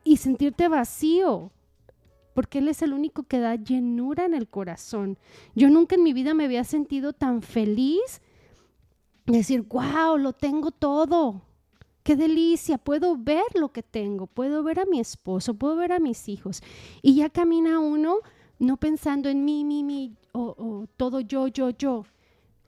y 0.04 0.18
sentirte 0.18 0.68
vacío, 0.68 1.50
porque 2.34 2.58
Él 2.58 2.68
es 2.68 2.82
el 2.82 2.92
único 2.92 3.24
que 3.24 3.40
da 3.40 3.56
llenura 3.56 4.24
en 4.24 4.34
el 4.34 4.48
corazón. 4.48 5.18
Yo 5.56 5.70
nunca 5.70 5.96
en 5.96 6.04
mi 6.04 6.12
vida 6.12 6.34
me 6.34 6.44
había 6.44 6.62
sentido 6.62 7.12
tan 7.12 7.42
feliz 7.42 8.22
decir, 9.26 9.62
wow, 9.62 10.16
lo 10.16 10.32
tengo 10.32 10.70
todo. 10.70 11.42
Qué 12.04 12.14
delicia, 12.14 12.78
puedo 12.78 13.16
ver 13.16 13.44
lo 13.54 13.72
que 13.72 13.82
tengo, 13.82 14.28
puedo 14.28 14.62
ver 14.62 14.78
a 14.78 14.86
mi 14.86 15.00
esposo, 15.00 15.54
puedo 15.54 15.76
ver 15.76 15.92
a 15.92 15.98
mis 15.98 16.28
hijos. 16.28 16.62
Y 17.02 17.16
ya 17.16 17.28
camina 17.28 17.80
uno 17.80 18.18
no 18.60 18.76
pensando 18.76 19.28
en 19.28 19.44
mí, 19.44 19.64
mí, 19.64 19.82
mí, 19.82 20.14
o 20.32 20.86
todo 20.96 21.20
yo, 21.20 21.48
yo, 21.48 21.70
yo. 21.70 22.04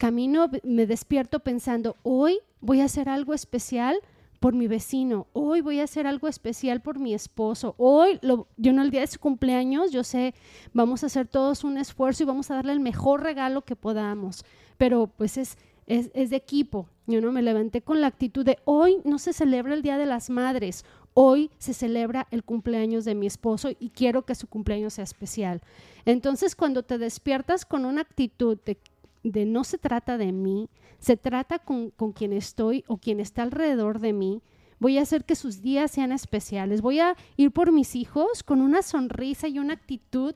Camino, 0.00 0.50
me 0.62 0.86
despierto 0.86 1.40
pensando, 1.40 1.98
hoy 2.04 2.38
voy 2.62 2.80
a 2.80 2.86
hacer 2.86 3.10
algo 3.10 3.34
especial 3.34 3.98
por 4.38 4.54
mi 4.54 4.66
vecino, 4.66 5.26
hoy 5.34 5.60
voy 5.60 5.78
a 5.78 5.84
hacer 5.84 6.06
algo 6.06 6.26
especial 6.26 6.80
por 6.80 6.98
mi 6.98 7.12
esposo, 7.12 7.74
hoy, 7.76 8.18
lo, 8.22 8.48
yo 8.56 8.72
no 8.72 8.80
el 8.80 8.90
día 8.90 9.02
de 9.02 9.08
su 9.08 9.20
cumpleaños, 9.20 9.92
yo 9.92 10.02
sé, 10.02 10.34
vamos 10.72 11.02
a 11.02 11.08
hacer 11.08 11.28
todos 11.28 11.64
un 11.64 11.76
esfuerzo 11.76 12.22
y 12.22 12.26
vamos 12.26 12.50
a 12.50 12.54
darle 12.54 12.72
el 12.72 12.80
mejor 12.80 13.22
regalo 13.22 13.60
que 13.60 13.76
podamos, 13.76 14.42
pero 14.78 15.06
pues 15.06 15.36
es, 15.36 15.58
es, 15.86 16.10
es 16.14 16.30
de 16.30 16.36
equipo, 16.36 16.88
yo 17.06 17.20
no 17.20 17.30
me 17.30 17.42
levanté 17.42 17.82
con 17.82 18.00
la 18.00 18.06
actitud 18.06 18.42
de 18.42 18.56
hoy 18.64 19.02
no 19.04 19.18
se 19.18 19.34
celebra 19.34 19.74
el 19.74 19.82
Día 19.82 19.98
de 19.98 20.06
las 20.06 20.30
Madres, 20.30 20.86
hoy 21.12 21.50
se 21.58 21.74
celebra 21.74 22.26
el 22.30 22.42
cumpleaños 22.42 23.04
de 23.04 23.14
mi 23.14 23.26
esposo 23.26 23.68
y 23.78 23.90
quiero 23.90 24.24
que 24.24 24.34
su 24.34 24.46
cumpleaños 24.46 24.94
sea 24.94 25.04
especial. 25.04 25.60
Entonces, 26.06 26.56
cuando 26.56 26.84
te 26.84 26.96
despiertas 26.96 27.66
con 27.66 27.84
una 27.84 28.00
actitud 28.00 28.58
de, 28.64 28.78
de 29.22 29.44
no 29.44 29.64
se 29.64 29.78
trata 29.78 30.18
de 30.18 30.32
mí, 30.32 30.68
se 30.98 31.16
trata 31.16 31.58
con, 31.58 31.90
con 31.90 32.12
quien 32.12 32.32
estoy 32.32 32.84
o 32.86 32.98
quien 32.98 33.20
está 33.20 33.42
alrededor 33.42 34.00
de 34.00 34.12
mí, 34.12 34.42
voy 34.78 34.98
a 34.98 35.02
hacer 35.02 35.24
que 35.24 35.36
sus 35.36 35.62
días 35.62 35.90
sean 35.90 36.12
especiales, 36.12 36.80
voy 36.80 37.00
a 37.00 37.16
ir 37.36 37.52
por 37.52 37.70
mis 37.70 37.94
hijos 37.94 38.42
con 38.42 38.60
una 38.60 38.82
sonrisa 38.82 39.46
y 39.48 39.58
una 39.58 39.74
actitud 39.74 40.34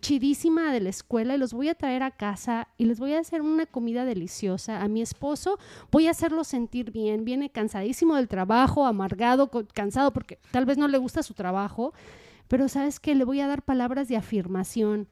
chidísima 0.00 0.72
de 0.72 0.80
la 0.80 0.90
escuela 0.90 1.34
y 1.34 1.38
los 1.38 1.52
voy 1.52 1.68
a 1.68 1.74
traer 1.74 2.02
a 2.02 2.10
casa 2.10 2.68
y 2.76 2.84
les 2.84 3.00
voy 3.00 3.14
a 3.14 3.18
hacer 3.18 3.42
una 3.42 3.66
comida 3.66 4.04
deliciosa. 4.04 4.82
A 4.82 4.88
mi 4.88 5.02
esposo 5.02 5.58
voy 5.90 6.06
a 6.06 6.10
hacerlo 6.10 6.44
sentir 6.44 6.90
bien, 6.90 7.24
viene 7.24 7.50
cansadísimo 7.50 8.14
del 8.16 8.28
trabajo, 8.28 8.86
amargado, 8.86 9.50
cansado 9.72 10.12
porque 10.12 10.38
tal 10.50 10.66
vez 10.66 10.78
no 10.78 10.88
le 10.88 10.98
gusta 10.98 11.22
su 11.22 11.34
trabajo, 11.34 11.92
pero 12.48 12.68
sabes 12.68 13.00
que 13.00 13.14
le 13.14 13.24
voy 13.24 13.40
a 13.40 13.48
dar 13.48 13.62
palabras 13.62 14.08
de 14.08 14.16
afirmación. 14.16 15.08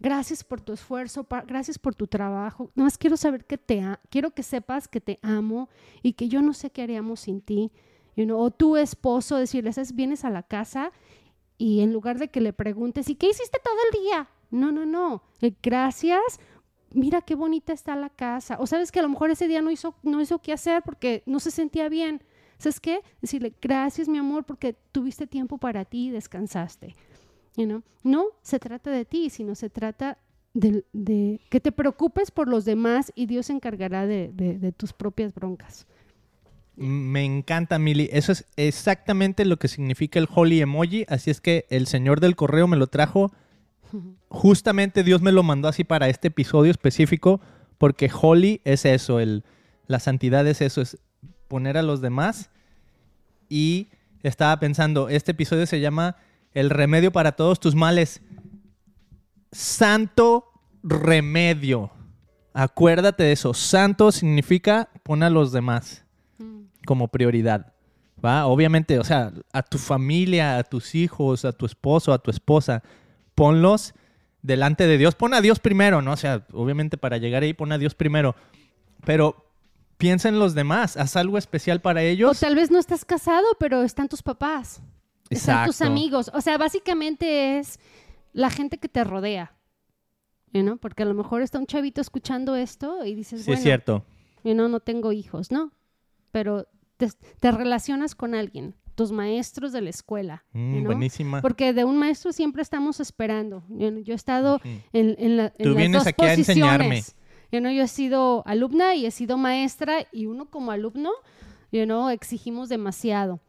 Gracias 0.00 0.42
por 0.42 0.62
tu 0.62 0.72
esfuerzo, 0.72 1.26
gracias 1.46 1.78
por 1.78 1.94
tu 1.94 2.06
trabajo. 2.06 2.70
Nada 2.74 2.86
más 2.86 2.96
quiero 2.96 3.18
saber 3.18 3.44
que 3.44 3.58
te 3.58 3.82
quiero 4.08 4.30
que 4.30 4.42
sepas 4.42 4.88
que 4.88 5.00
te 5.00 5.18
amo 5.22 5.68
y 6.02 6.14
que 6.14 6.28
yo 6.28 6.40
no 6.40 6.54
sé 6.54 6.70
qué 6.70 6.82
haríamos 6.82 7.20
sin 7.20 7.42
ti. 7.42 7.70
You 8.16 8.34
o 8.36 8.50
tu 8.50 8.76
esposo 8.76 9.36
decirles, 9.36 9.94
vienes 9.94 10.24
a 10.24 10.30
la 10.30 10.42
casa 10.42 10.90
y 11.58 11.80
en 11.80 11.92
lugar 11.92 12.18
de 12.18 12.28
que 12.28 12.40
le 12.40 12.54
preguntes, 12.54 13.10
¿y 13.10 13.14
qué 13.14 13.28
hiciste 13.28 13.58
todo 13.62 13.76
el 13.92 14.02
día? 14.02 14.28
No, 14.50 14.72
no, 14.72 14.86
no. 14.86 15.22
Eh, 15.42 15.54
gracias. 15.62 16.40
Mira 16.92 17.20
qué 17.20 17.34
bonita 17.34 17.74
está 17.74 17.94
la 17.94 18.08
casa. 18.08 18.56
O 18.58 18.66
sabes 18.66 18.90
que 18.90 19.00
a 19.00 19.02
lo 19.02 19.10
mejor 19.10 19.30
ese 19.30 19.46
día 19.46 19.60
no 19.60 19.70
hizo, 19.70 19.94
no 20.02 20.22
hizo 20.22 20.40
qué 20.40 20.54
hacer 20.54 20.82
porque 20.82 21.22
no 21.26 21.38
se 21.40 21.50
sentía 21.50 21.90
bien. 21.90 22.24
¿Sabes 22.56 22.80
qué? 22.80 23.02
Decirle, 23.20 23.54
gracias 23.60 24.08
mi 24.08 24.16
amor 24.16 24.44
porque 24.44 24.72
tuviste 24.92 25.26
tiempo 25.26 25.58
para 25.58 25.84
ti 25.84 26.08
y 26.08 26.10
descansaste. 26.10 26.96
No 27.56 28.24
se 28.42 28.58
trata 28.58 28.90
de 28.90 29.04
ti, 29.04 29.30
sino 29.30 29.54
se 29.54 29.70
trata 29.70 30.18
de, 30.54 31.40
que 31.48 31.60
te 31.60 31.72
preocupes 31.72 32.30
por 32.30 32.48
los 32.48 32.64
demás 32.64 33.12
y 33.14 33.26
Dios 33.26 33.46
se 33.46 33.52
encargará 33.52 34.06
de, 34.06 34.30
de 34.32 34.72
tus 34.72 34.92
propias 34.92 35.34
broncas. 35.34 35.86
Me 36.76 37.24
encanta, 37.24 37.78
Mili. 37.78 38.08
Eso 38.10 38.32
es 38.32 38.46
exactamente 38.56 39.44
lo 39.44 39.58
que 39.58 39.68
significa 39.68 40.18
el 40.18 40.26
holy 40.34 40.62
emoji. 40.62 41.04
Así 41.08 41.30
es 41.30 41.42
que 41.42 41.66
el 41.68 41.86
señor 41.86 42.20
del 42.20 42.36
correo 42.36 42.66
me 42.68 42.78
lo 42.78 42.86
trajo. 42.86 43.32
Justamente 44.28 45.02
Dios 45.02 45.20
me 45.20 45.30
lo 45.30 45.42
mandó 45.42 45.68
así 45.68 45.84
para 45.84 46.08
este 46.08 46.28
episodio 46.28 46.70
específico, 46.70 47.42
porque 47.76 48.10
holy 48.10 48.62
es 48.64 48.86
eso, 48.86 49.20
el, 49.20 49.44
la 49.88 49.98
santidad 49.98 50.46
es 50.46 50.62
eso, 50.62 50.80
es 50.80 50.96
poner 51.48 51.76
a 51.76 51.82
los 51.82 52.00
demás. 52.00 52.48
Y 53.50 53.88
estaba 54.22 54.58
pensando, 54.58 55.10
este 55.10 55.32
episodio 55.32 55.66
se 55.66 55.80
llama 55.80 56.16
El 56.54 56.70
remedio 56.70 57.12
para 57.12 57.32
todos 57.32 57.60
tus 57.60 57.74
males. 57.74 58.20
Santo 59.52 60.46
remedio. 60.82 61.90
Acuérdate 62.52 63.24
de 63.24 63.32
eso. 63.32 63.54
Santo 63.54 64.12
significa 64.12 64.88
pon 65.02 65.22
a 65.22 65.30
los 65.30 65.52
demás 65.52 66.04
como 66.86 67.08
prioridad. 67.08 67.72
¿va? 68.24 68.46
Obviamente, 68.46 68.98
o 68.98 69.04
sea, 69.04 69.32
a 69.52 69.62
tu 69.62 69.78
familia, 69.78 70.58
a 70.58 70.64
tus 70.64 70.94
hijos, 70.94 71.44
a 71.44 71.52
tu 71.52 71.66
esposo, 71.66 72.12
a 72.12 72.18
tu 72.18 72.30
esposa, 72.30 72.82
ponlos 73.34 73.94
delante 74.42 74.86
de 74.86 74.98
Dios. 74.98 75.14
Pon 75.14 75.34
a 75.34 75.40
Dios 75.40 75.58
primero, 75.58 76.02
¿no? 76.02 76.12
O 76.12 76.16
sea, 76.16 76.46
obviamente 76.52 76.96
para 76.96 77.18
llegar 77.18 77.42
ahí, 77.42 77.52
pon 77.52 77.72
a 77.72 77.78
Dios 77.78 77.94
primero. 77.94 78.34
Pero 79.04 79.46
piensa 79.96 80.28
en 80.28 80.38
los 80.38 80.54
demás, 80.54 80.96
haz 80.96 81.16
algo 81.16 81.38
especial 81.38 81.80
para 81.80 82.02
ellos. 82.02 82.36
O 82.36 82.40
tal 82.40 82.54
vez 82.54 82.70
no 82.70 82.78
estás 82.78 83.04
casado, 83.04 83.46
pero 83.58 83.82
están 83.82 84.08
tus 84.08 84.22
papás. 84.22 84.82
Están 85.30 85.66
tus 85.66 85.80
amigos. 85.80 86.30
O 86.34 86.40
sea, 86.40 86.58
básicamente 86.58 87.58
es 87.58 87.80
la 88.32 88.50
gente 88.50 88.78
que 88.78 88.88
te 88.88 89.02
rodea. 89.04 89.56
¿no? 90.52 90.76
Porque 90.78 91.04
a 91.04 91.06
lo 91.06 91.14
mejor 91.14 91.42
está 91.42 91.58
un 91.58 91.66
chavito 91.66 92.00
escuchando 92.00 92.56
esto 92.56 93.04
y 93.04 93.14
dices, 93.14 93.44
sí, 93.44 93.52
es 93.52 93.62
cierto. 93.62 94.04
Yo 94.42 94.54
no, 94.54 94.68
no 94.68 94.80
tengo 94.80 95.12
hijos, 95.12 95.52
¿no? 95.52 95.72
pero 96.30 96.66
te, 96.96 97.50
relacionas 97.50 98.14
con 98.14 98.34
alguien, 98.34 98.74
tus 98.94 99.12
maestros 99.12 99.72
de 99.72 99.80
la 99.80 99.90
escuela. 99.90 100.44
Mm, 100.52 100.84
buenísima. 100.84 101.42
Porque 101.42 101.72
de 101.72 101.84
un 101.84 101.96
maestro 101.96 102.32
siempre 102.32 102.62
estamos 102.62 103.00
esperando. 103.00 103.64
Yo, 103.68 104.12
he 104.12 104.14
estado 104.14 104.60
en, 104.92 105.16
en, 105.18 105.36
la, 105.36 105.50
Tú 105.50 105.74
vienes 105.74 106.06
aquí 106.06 106.24
a 106.24 106.34
enseñarme. 106.34 107.02
Yo, 107.52 107.58
yo 107.58 107.82
he 107.82 107.88
sido 107.88 108.42
alumna 108.46 108.94
y 108.94 109.06
he 109.06 109.10
sido 109.10 109.36
maestra 109.36 110.06
y 110.12 110.26
uno 110.26 110.50
como 110.50 110.70
alumno, 110.70 111.10
yo 111.72 111.86
no 111.86 112.10
exigimos 112.10 112.68
demasiado. 112.68 113.40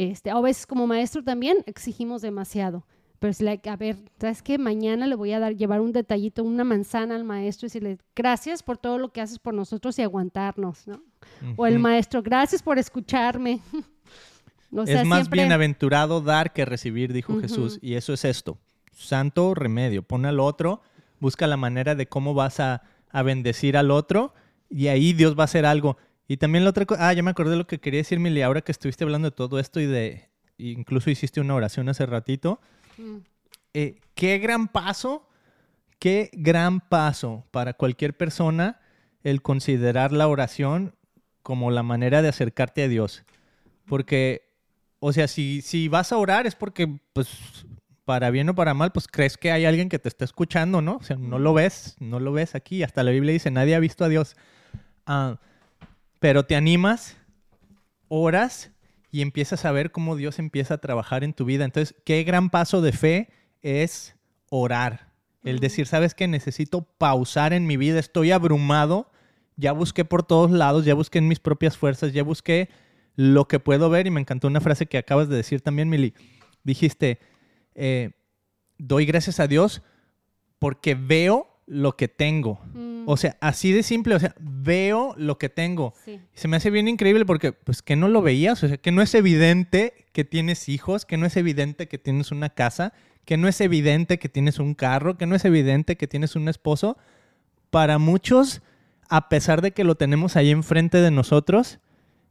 Este, 0.00 0.30
a 0.30 0.40
veces 0.40 0.66
como 0.66 0.86
maestro 0.86 1.22
también 1.22 1.58
exigimos 1.66 2.22
demasiado. 2.22 2.86
Pero 3.18 3.32
es 3.32 3.42
like, 3.42 3.68
a 3.68 3.76
ver, 3.76 3.96
¿sabes 4.18 4.40
qué? 4.40 4.56
Mañana 4.56 5.06
le 5.06 5.14
voy 5.14 5.32
a 5.32 5.38
dar, 5.38 5.54
llevar 5.54 5.82
un 5.82 5.92
detallito, 5.92 6.42
una 6.42 6.64
manzana 6.64 7.16
al 7.16 7.24
maestro 7.24 7.66
y 7.66 7.68
decirle, 7.68 7.98
gracias 8.16 8.62
por 8.62 8.78
todo 8.78 8.96
lo 8.96 9.12
que 9.12 9.20
haces 9.20 9.38
por 9.38 9.52
nosotros 9.52 9.98
y 9.98 10.02
aguantarnos, 10.02 10.86
¿no? 10.86 11.02
O 11.56 11.66
el 11.66 11.78
maestro, 11.78 12.22
gracias 12.22 12.62
por 12.62 12.78
escucharme. 12.78 13.60
es 14.86 15.04
más 15.04 15.28
bienaventurado 15.28 16.22
dar 16.22 16.54
que 16.54 16.64
recibir, 16.64 17.12
dijo 17.12 17.38
Jesús. 17.38 17.78
Y 17.82 17.94
eso 17.94 18.14
es 18.14 18.24
esto. 18.24 18.56
Santo 18.92 19.54
remedio. 19.54 20.02
Pon 20.02 20.24
al 20.24 20.40
otro, 20.40 20.80
busca 21.18 21.46
la 21.46 21.58
manera 21.58 21.94
de 21.94 22.06
cómo 22.06 22.32
vas 22.32 22.58
a, 22.58 22.84
a 23.10 23.22
bendecir 23.22 23.76
al 23.76 23.90
otro 23.90 24.32
y 24.70 24.86
ahí 24.86 25.12
Dios 25.12 25.36
va 25.38 25.42
a 25.42 25.44
hacer 25.44 25.66
algo. 25.66 25.98
Y 26.30 26.36
también 26.36 26.62
la 26.62 26.70
otra 26.70 26.86
cosa, 26.86 27.08
ah, 27.08 27.12
ya 27.12 27.24
me 27.24 27.32
acordé 27.32 27.50
de 27.50 27.56
lo 27.56 27.66
que 27.66 27.80
quería 27.80 27.98
decir, 27.98 28.20
Mili, 28.20 28.40
ahora 28.42 28.60
que 28.60 28.70
estuviste 28.70 29.02
hablando 29.02 29.30
de 29.30 29.34
todo 29.34 29.58
esto 29.58 29.80
y 29.80 29.86
de, 29.86 30.28
incluso 30.58 31.10
hiciste 31.10 31.40
una 31.40 31.56
oración 31.56 31.88
hace 31.88 32.06
ratito. 32.06 32.60
Mm. 32.98 33.16
Eh, 33.74 34.00
qué 34.14 34.38
gran 34.38 34.68
paso, 34.68 35.28
qué 35.98 36.30
gran 36.32 36.78
paso 36.78 37.44
para 37.50 37.72
cualquier 37.72 38.16
persona 38.16 38.78
el 39.24 39.42
considerar 39.42 40.12
la 40.12 40.28
oración 40.28 40.94
como 41.42 41.72
la 41.72 41.82
manera 41.82 42.22
de 42.22 42.28
acercarte 42.28 42.84
a 42.84 42.88
Dios. 42.88 43.24
Porque, 43.86 44.52
o 45.00 45.12
sea, 45.12 45.26
si, 45.26 45.62
si 45.62 45.88
vas 45.88 46.12
a 46.12 46.16
orar 46.16 46.46
es 46.46 46.54
porque, 46.54 47.00
pues, 47.12 47.66
para 48.04 48.30
bien 48.30 48.48
o 48.50 48.54
para 48.54 48.72
mal, 48.72 48.92
pues 48.92 49.08
crees 49.08 49.36
que 49.36 49.50
hay 49.50 49.64
alguien 49.64 49.88
que 49.88 49.98
te 49.98 50.08
está 50.08 50.26
escuchando, 50.26 50.80
¿no? 50.80 50.98
O 50.98 51.02
sea, 51.02 51.16
no 51.16 51.40
lo 51.40 51.54
ves, 51.54 51.96
no 51.98 52.20
lo 52.20 52.30
ves 52.30 52.54
aquí. 52.54 52.84
Hasta 52.84 53.02
la 53.02 53.10
Biblia 53.10 53.32
dice, 53.32 53.50
nadie 53.50 53.74
ha 53.74 53.80
visto 53.80 54.04
a 54.04 54.08
Dios. 54.08 54.36
Ah, 55.06 55.40
pero 56.20 56.44
te 56.44 56.54
animas, 56.54 57.16
oras 58.08 58.70
y 59.10 59.22
empiezas 59.22 59.64
a 59.64 59.72
ver 59.72 59.90
cómo 59.90 60.14
Dios 60.14 60.38
empieza 60.38 60.74
a 60.74 60.78
trabajar 60.78 61.24
en 61.24 61.32
tu 61.32 61.44
vida. 61.44 61.64
Entonces, 61.64 61.96
qué 62.04 62.22
gran 62.22 62.50
paso 62.50 62.80
de 62.80 62.92
fe 62.92 63.30
es 63.62 64.14
orar. 64.50 65.10
El 65.42 65.58
decir, 65.58 65.86
sabes 65.86 66.14
que 66.14 66.28
necesito 66.28 66.82
pausar 66.82 67.54
en 67.54 67.66
mi 67.66 67.78
vida, 67.78 67.98
estoy 67.98 68.30
abrumado, 68.30 69.10
ya 69.56 69.72
busqué 69.72 70.04
por 70.04 70.22
todos 70.22 70.50
lados, 70.50 70.84
ya 70.84 70.94
busqué 70.94 71.18
en 71.18 71.28
mis 71.28 71.40
propias 71.40 71.78
fuerzas, 71.78 72.12
ya 72.12 72.22
busqué 72.22 72.68
lo 73.16 73.48
que 73.48 73.58
puedo 73.58 73.88
ver 73.88 74.06
y 74.06 74.10
me 74.10 74.20
encantó 74.20 74.48
una 74.48 74.60
frase 74.60 74.86
que 74.86 74.98
acabas 74.98 75.28
de 75.28 75.36
decir 75.36 75.62
también, 75.62 75.88
Mili. 75.88 76.14
Dijiste, 76.62 77.18
eh, 77.74 78.10
doy 78.76 79.06
gracias 79.06 79.40
a 79.40 79.46
Dios 79.46 79.82
porque 80.58 80.94
veo 80.94 81.48
lo 81.66 81.96
que 81.96 82.08
tengo. 82.08 82.60
Mm, 82.74 82.89
O 83.06 83.16
sea, 83.16 83.36
así 83.40 83.72
de 83.72 83.82
simple, 83.82 84.14
o 84.14 84.20
sea, 84.20 84.34
veo 84.40 85.14
lo 85.16 85.38
que 85.38 85.48
tengo. 85.48 85.94
sí. 86.04 86.20
Se 86.34 86.48
me 86.48 86.56
hace 86.56 86.70
bien 86.70 86.88
increíble 86.88 87.24
porque, 87.26 87.52
pues, 87.52 87.82
que 87.82 87.96
no 87.96 88.08
lo 88.08 88.22
veías, 88.22 88.62
o 88.64 88.68
sea, 88.68 88.76
que 88.76 88.92
no 88.92 89.02
es 89.02 89.14
evidente 89.14 90.06
que 90.12 90.24
tienes 90.24 90.68
hijos, 90.68 91.04
que 91.04 91.16
no 91.16 91.26
es 91.26 91.36
evidente 91.36 91.88
que 91.88 91.98
tienes 91.98 92.30
una 92.30 92.50
casa, 92.50 92.92
que 93.24 93.36
no 93.36 93.46
es 93.48 93.60
evidente 93.60 94.18
que 94.18 94.28
tienes 94.28 94.58
un 94.58 94.74
carro, 94.74 95.16
que 95.16 95.26
no 95.26 95.34
es 95.36 95.44
evidente 95.44 95.96
que 95.96 96.06
tienes 96.06 96.36
un 96.36 96.48
esposo. 96.48 96.96
Para 97.70 97.98
muchos, 97.98 98.62
a 99.08 99.28
pesar 99.28 99.62
de 99.62 99.70
que 99.72 99.84
lo 99.84 99.94
tenemos 99.94 100.36
ahí 100.36 100.50
enfrente 100.50 100.98
de 101.00 101.10
nosotros, 101.10 101.78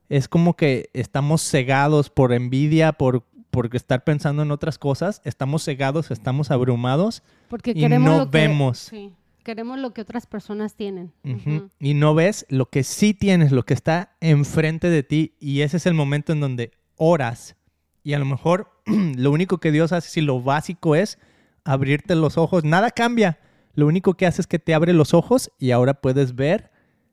es 0.09 0.27
como 0.27 0.55
que 0.55 0.89
estamos 0.93 1.41
cegados 1.41 2.09
por 2.09 2.33
envidia, 2.33 2.93
por, 2.93 3.23
por 3.51 3.73
estar 3.75 4.03
pensando 4.03 4.41
en 4.43 4.51
otras 4.51 4.77
cosas, 4.77 5.21
estamos 5.23 5.63
cegados, 5.63 6.11
estamos 6.11 6.51
abrumados 6.51 7.23
Porque 7.47 7.71
y 7.75 7.87
no 7.87 8.17
lo 8.17 8.31
que- 8.31 8.37
vemos. 8.39 8.79
sí, 8.79 9.13
queremos 9.49 9.79
lo 9.79 9.95
que 9.95 10.01
otras 10.01 10.27
personas 10.27 10.75
tienen. 10.75 11.11
Ujú. 11.23 11.55
Ujú. 11.55 11.69
Y 11.79 11.95
no 11.95 12.13
ves 12.13 12.45
lo 12.49 12.69
que 12.69 12.83
sí 12.83 13.15
tienes, 13.15 13.51
lo 13.51 13.63
que 13.63 13.73
está 13.73 14.15
enfrente 14.21 14.91
de 14.91 15.01
ti. 15.01 15.33
Y 15.39 15.61
ese 15.61 15.77
es 15.77 15.87
el 15.87 15.95
momento 15.95 16.33
en 16.33 16.39
donde 16.39 16.71
oras. 16.97 17.55
Y 18.03 18.13
a 18.13 18.19
lo 18.19 18.25
mejor 18.25 18.69
lo 18.85 19.31
único 19.31 19.57
que 19.57 19.71
Dios 19.71 19.91
hace, 19.91 20.07
si 20.07 20.21
lo 20.21 20.39
básico 20.43 20.93
es 20.93 21.17
abrirte 21.63 22.13
los 22.13 22.37
ojos, 22.37 22.63
nada 22.63 22.91
cambia. 22.91 23.39
Lo 23.73 23.87
único 23.87 24.13
que 24.13 24.27
hace 24.27 24.41
es 24.41 24.45
que 24.45 24.59
te 24.59 24.75
abre 24.75 24.93
los 24.93 25.15
ojos 25.15 25.49
y 25.57 25.71
ahora 25.71 25.95
puedes 25.95 26.35
ver 26.35 26.69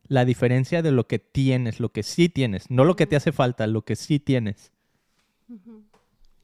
la 0.06 0.26
diferencia 0.26 0.82
de 0.82 0.92
lo 0.92 1.06
que 1.06 1.18
tienes, 1.18 1.80
lo 1.80 1.88
que 1.90 2.02
sí 2.02 2.28
tienes. 2.28 2.70
No 2.70 2.84
lo 2.84 2.96
que 2.96 3.06
te 3.06 3.16
hace 3.16 3.32
falta, 3.32 3.66
lo 3.66 3.80
que 3.80 3.96
sí 3.96 4.18
tienes. 4.18 4.72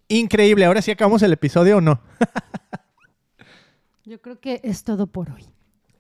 Increíble. 0.09 0.65
Ahora 0.65 0.81
sí 0.81 0.91
acabamos 0.91 1.23
el 1.23 1.35
episodio 1.35 1.77
o 1.77 1.81
no. 1.83 2.01
Yo 4.07 4.23
creo 4.23 4.41
que 4.41 4.63
es 4.65 4.85
todo 4.85 5.07
por 5.07 5.31
hoy. 5.31 5.45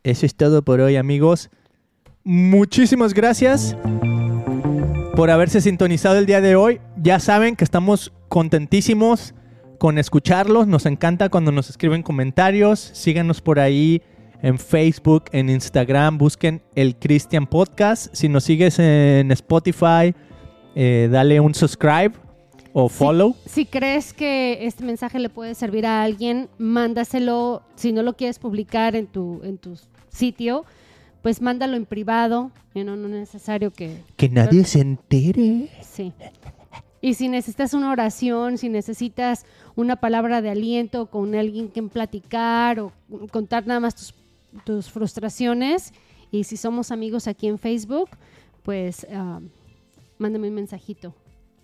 Eso 0.04 0.26
es 0.26 0.34
todo 0.34 0.62
por 0.62 0.80
hoy, 0.80 0.96
amigos. 0.96 1.48
Muchísimas 2.24 3.14
gracias 3.14 3.76
por 5.14 5.30
haberse 5.30 5.60
sintonizado 5.60 6.18
el 6.18 6.26
día 6.26 6.40
de 6.40 6.56
hoy. 6.56 6.80
Ya 6.96 7.20
saben 7.20 7.54
que 7.54 7.62
estamos 7.62 8.12
contentísimos 8.28 9.32
con 9.78 9.98
escucharlos. 9.98 10.66
Nos 10.66 10.86
encanta 10.86 11.28
cuando 11.28 11.52
nos 11.52 11.70
escriben 11.70 12.02
comentarios. 12.02 12.80
Síganos 12.80 13.40
por 13.40 13.60
ahí 13.60 14.02
en 14.42 14.58
Facebook, 14.58 15.26
en 15.30 15.48
Instagram. 15.48 16.18
Busquen 16.18 16.62
el 16.74 16.96
Christian 16.96 17.46
Podcast. 17.46 18.12
Si 18.12 18.28
nos 18.28 18.42
sigues 18.42 18.80
en 18.80 19.30
Spotify, 19.30 20.14
eh, 20.74 21.08
dale 21.12 21.38
un 21.38 21.54
subscribe 21.54 22.12
o 22.72 22.88
follow. 22.88 23.36
Si 23.46 23.66
crees 23.66 24.12
que 24.12 24.66
este 24.66 24.84
mensaje 24.84 25.18
le 25.18 25.28
puede 25.28 25.54
servir 25.54 25.86
a 25.86 26.02
alguien, 26.02 26.48
mándaselo. 26.58 27.62
Si 27.76 27.92
no 27.92 28.02
lo 28.02 28.14
quieres 28.14 28.38
publicar 28.38 28.96
en 28.96 29.06
tu, 29.06 29.40
en 29.44 29.58
tu 29.58 29.76
sitio, 30.12 30.64
pues 31.22 31.40
mándalo 31.40 31.76
en 31.76 31.86
privado. 31.86 32.50
you 32.74 32.82
know, 32.82 32.96
no 32.96 33.08
es 33.08 33.14
necesario 33.14 33.70
que... 33.70 33.98
Que 34.16 34.28
nadie 34.28 34.64
se 34.64 34.80
entere. 34.80 35.68
Sí. 35.82 36.12
Y 37.00 37.14
si 37.14 37.28
necesitas 37.28 37.74
una 37.74 37.90
oración, 37.90 38.58
si 38.58 38.68
necesitas 38.68 39.44
una 39.74 39.96
palabra 39.96 40.40
de 40.40 40.50
aliento 40.50 41.06
con 41.06 41.34
alguien 41.34 41.68
que 41.68 41.82
platicar 41.82 42.78
o 42.78 42.92
contar 43.30 43.66
nada 43.66 43.80
más 43.80 43.96
tus, 43.96 44.14
tus 44.64 44.90
frustraciones, 44.90 45.92
y 46.30 46.44
si 46.44 46.56
somos 46.56 46.90
amigos 46.90 47.26
aquí 47.26 47.48
en 47.48 47.58
Facebook, 47.58 48.08
pues 48.62 49.06
ah, 49.12 49.40
mándame 50.18 50.48
un 50.48 50.54
mensajito. 50.54 51.14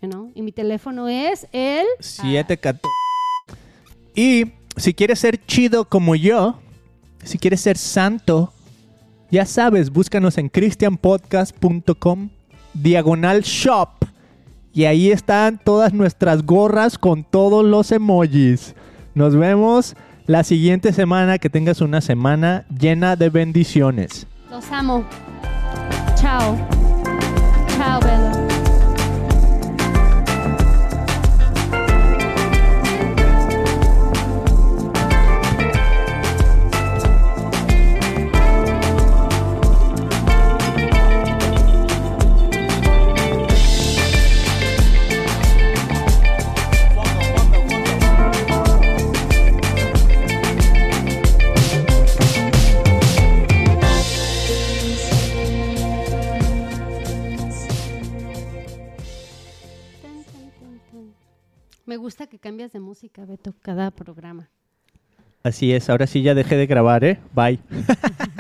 you 0.03 0.11
know. 0.11 0.31
Y 0.35 0.43
mi 0.43 0.53
teléfono 0.53 1.09
es 1.09 1.47
el... 1.53 1.87
714. 2.01 2.83
Y 4.15 4.53
si 4.77 4.93
quieres 4.93 5.21
ser 5.21 5.45
chido 5.47 5.85
como 5.85 6.17
yo, 6.17 6.59
si 7.25 7.39
quieres 7.39 7.61
ser 7.61 7.77
santo, 7.77 8.53
ya 9.31 9.45
sabes, 9.45 9.91
búscanos 9.91 10.39
en 10.39 10.49
christianpodcast.com 10.49 12.31
diagonal 12.75 13.43
shop. 13.43 13.91
Y 14.73 14.85
ahí 14.85 15.11
están 15.11 15.59
todas 15.63 15.93
nuestras 15.93 16.45
gorras 16.45 16.99
con 16.99 17.25
todos 17.25 17.65
los 17.65 17.91
emojis. 17.91 18.75
Nos 19.15 19.35
vemos 19.35 19.97
la 20.27 20.45
siguiente 20.45 20.93
semana. 20.93 21.39
Que 21.39 21.51
tengas 21.51 21.81
una 21.81 22.01
semana 22.01 22.65
llena 22.69 23.17
de 23.17 23.31
bendiciones. 23.31 24.27
Los 24.51 24.71
amo. 24.71 25.05
Chao. 26.15 26.57
Chao, 27.77 28.01
Bella. 28.01 28.28
Me 61.89 61.97
gusta 61.97 62.27
que 62.27 62.39
cambias 62.39 62.71
de 62.73 62.81
música, 62.81 63.25
Beto, 63.25 63.55
cada 63.63 63.91
programa. 63.91 64.51
Así 65.43 65.73
es, 65.73 65.89
ahora 65.89 66.07
sí 66.07 66.21
ya 66.21 66.35
dejé 66.35 66.55
de 66.59 66.67
grabar, 66.67 67.03
¿eh? 67.03 67.19
Bye. 67.35 67.61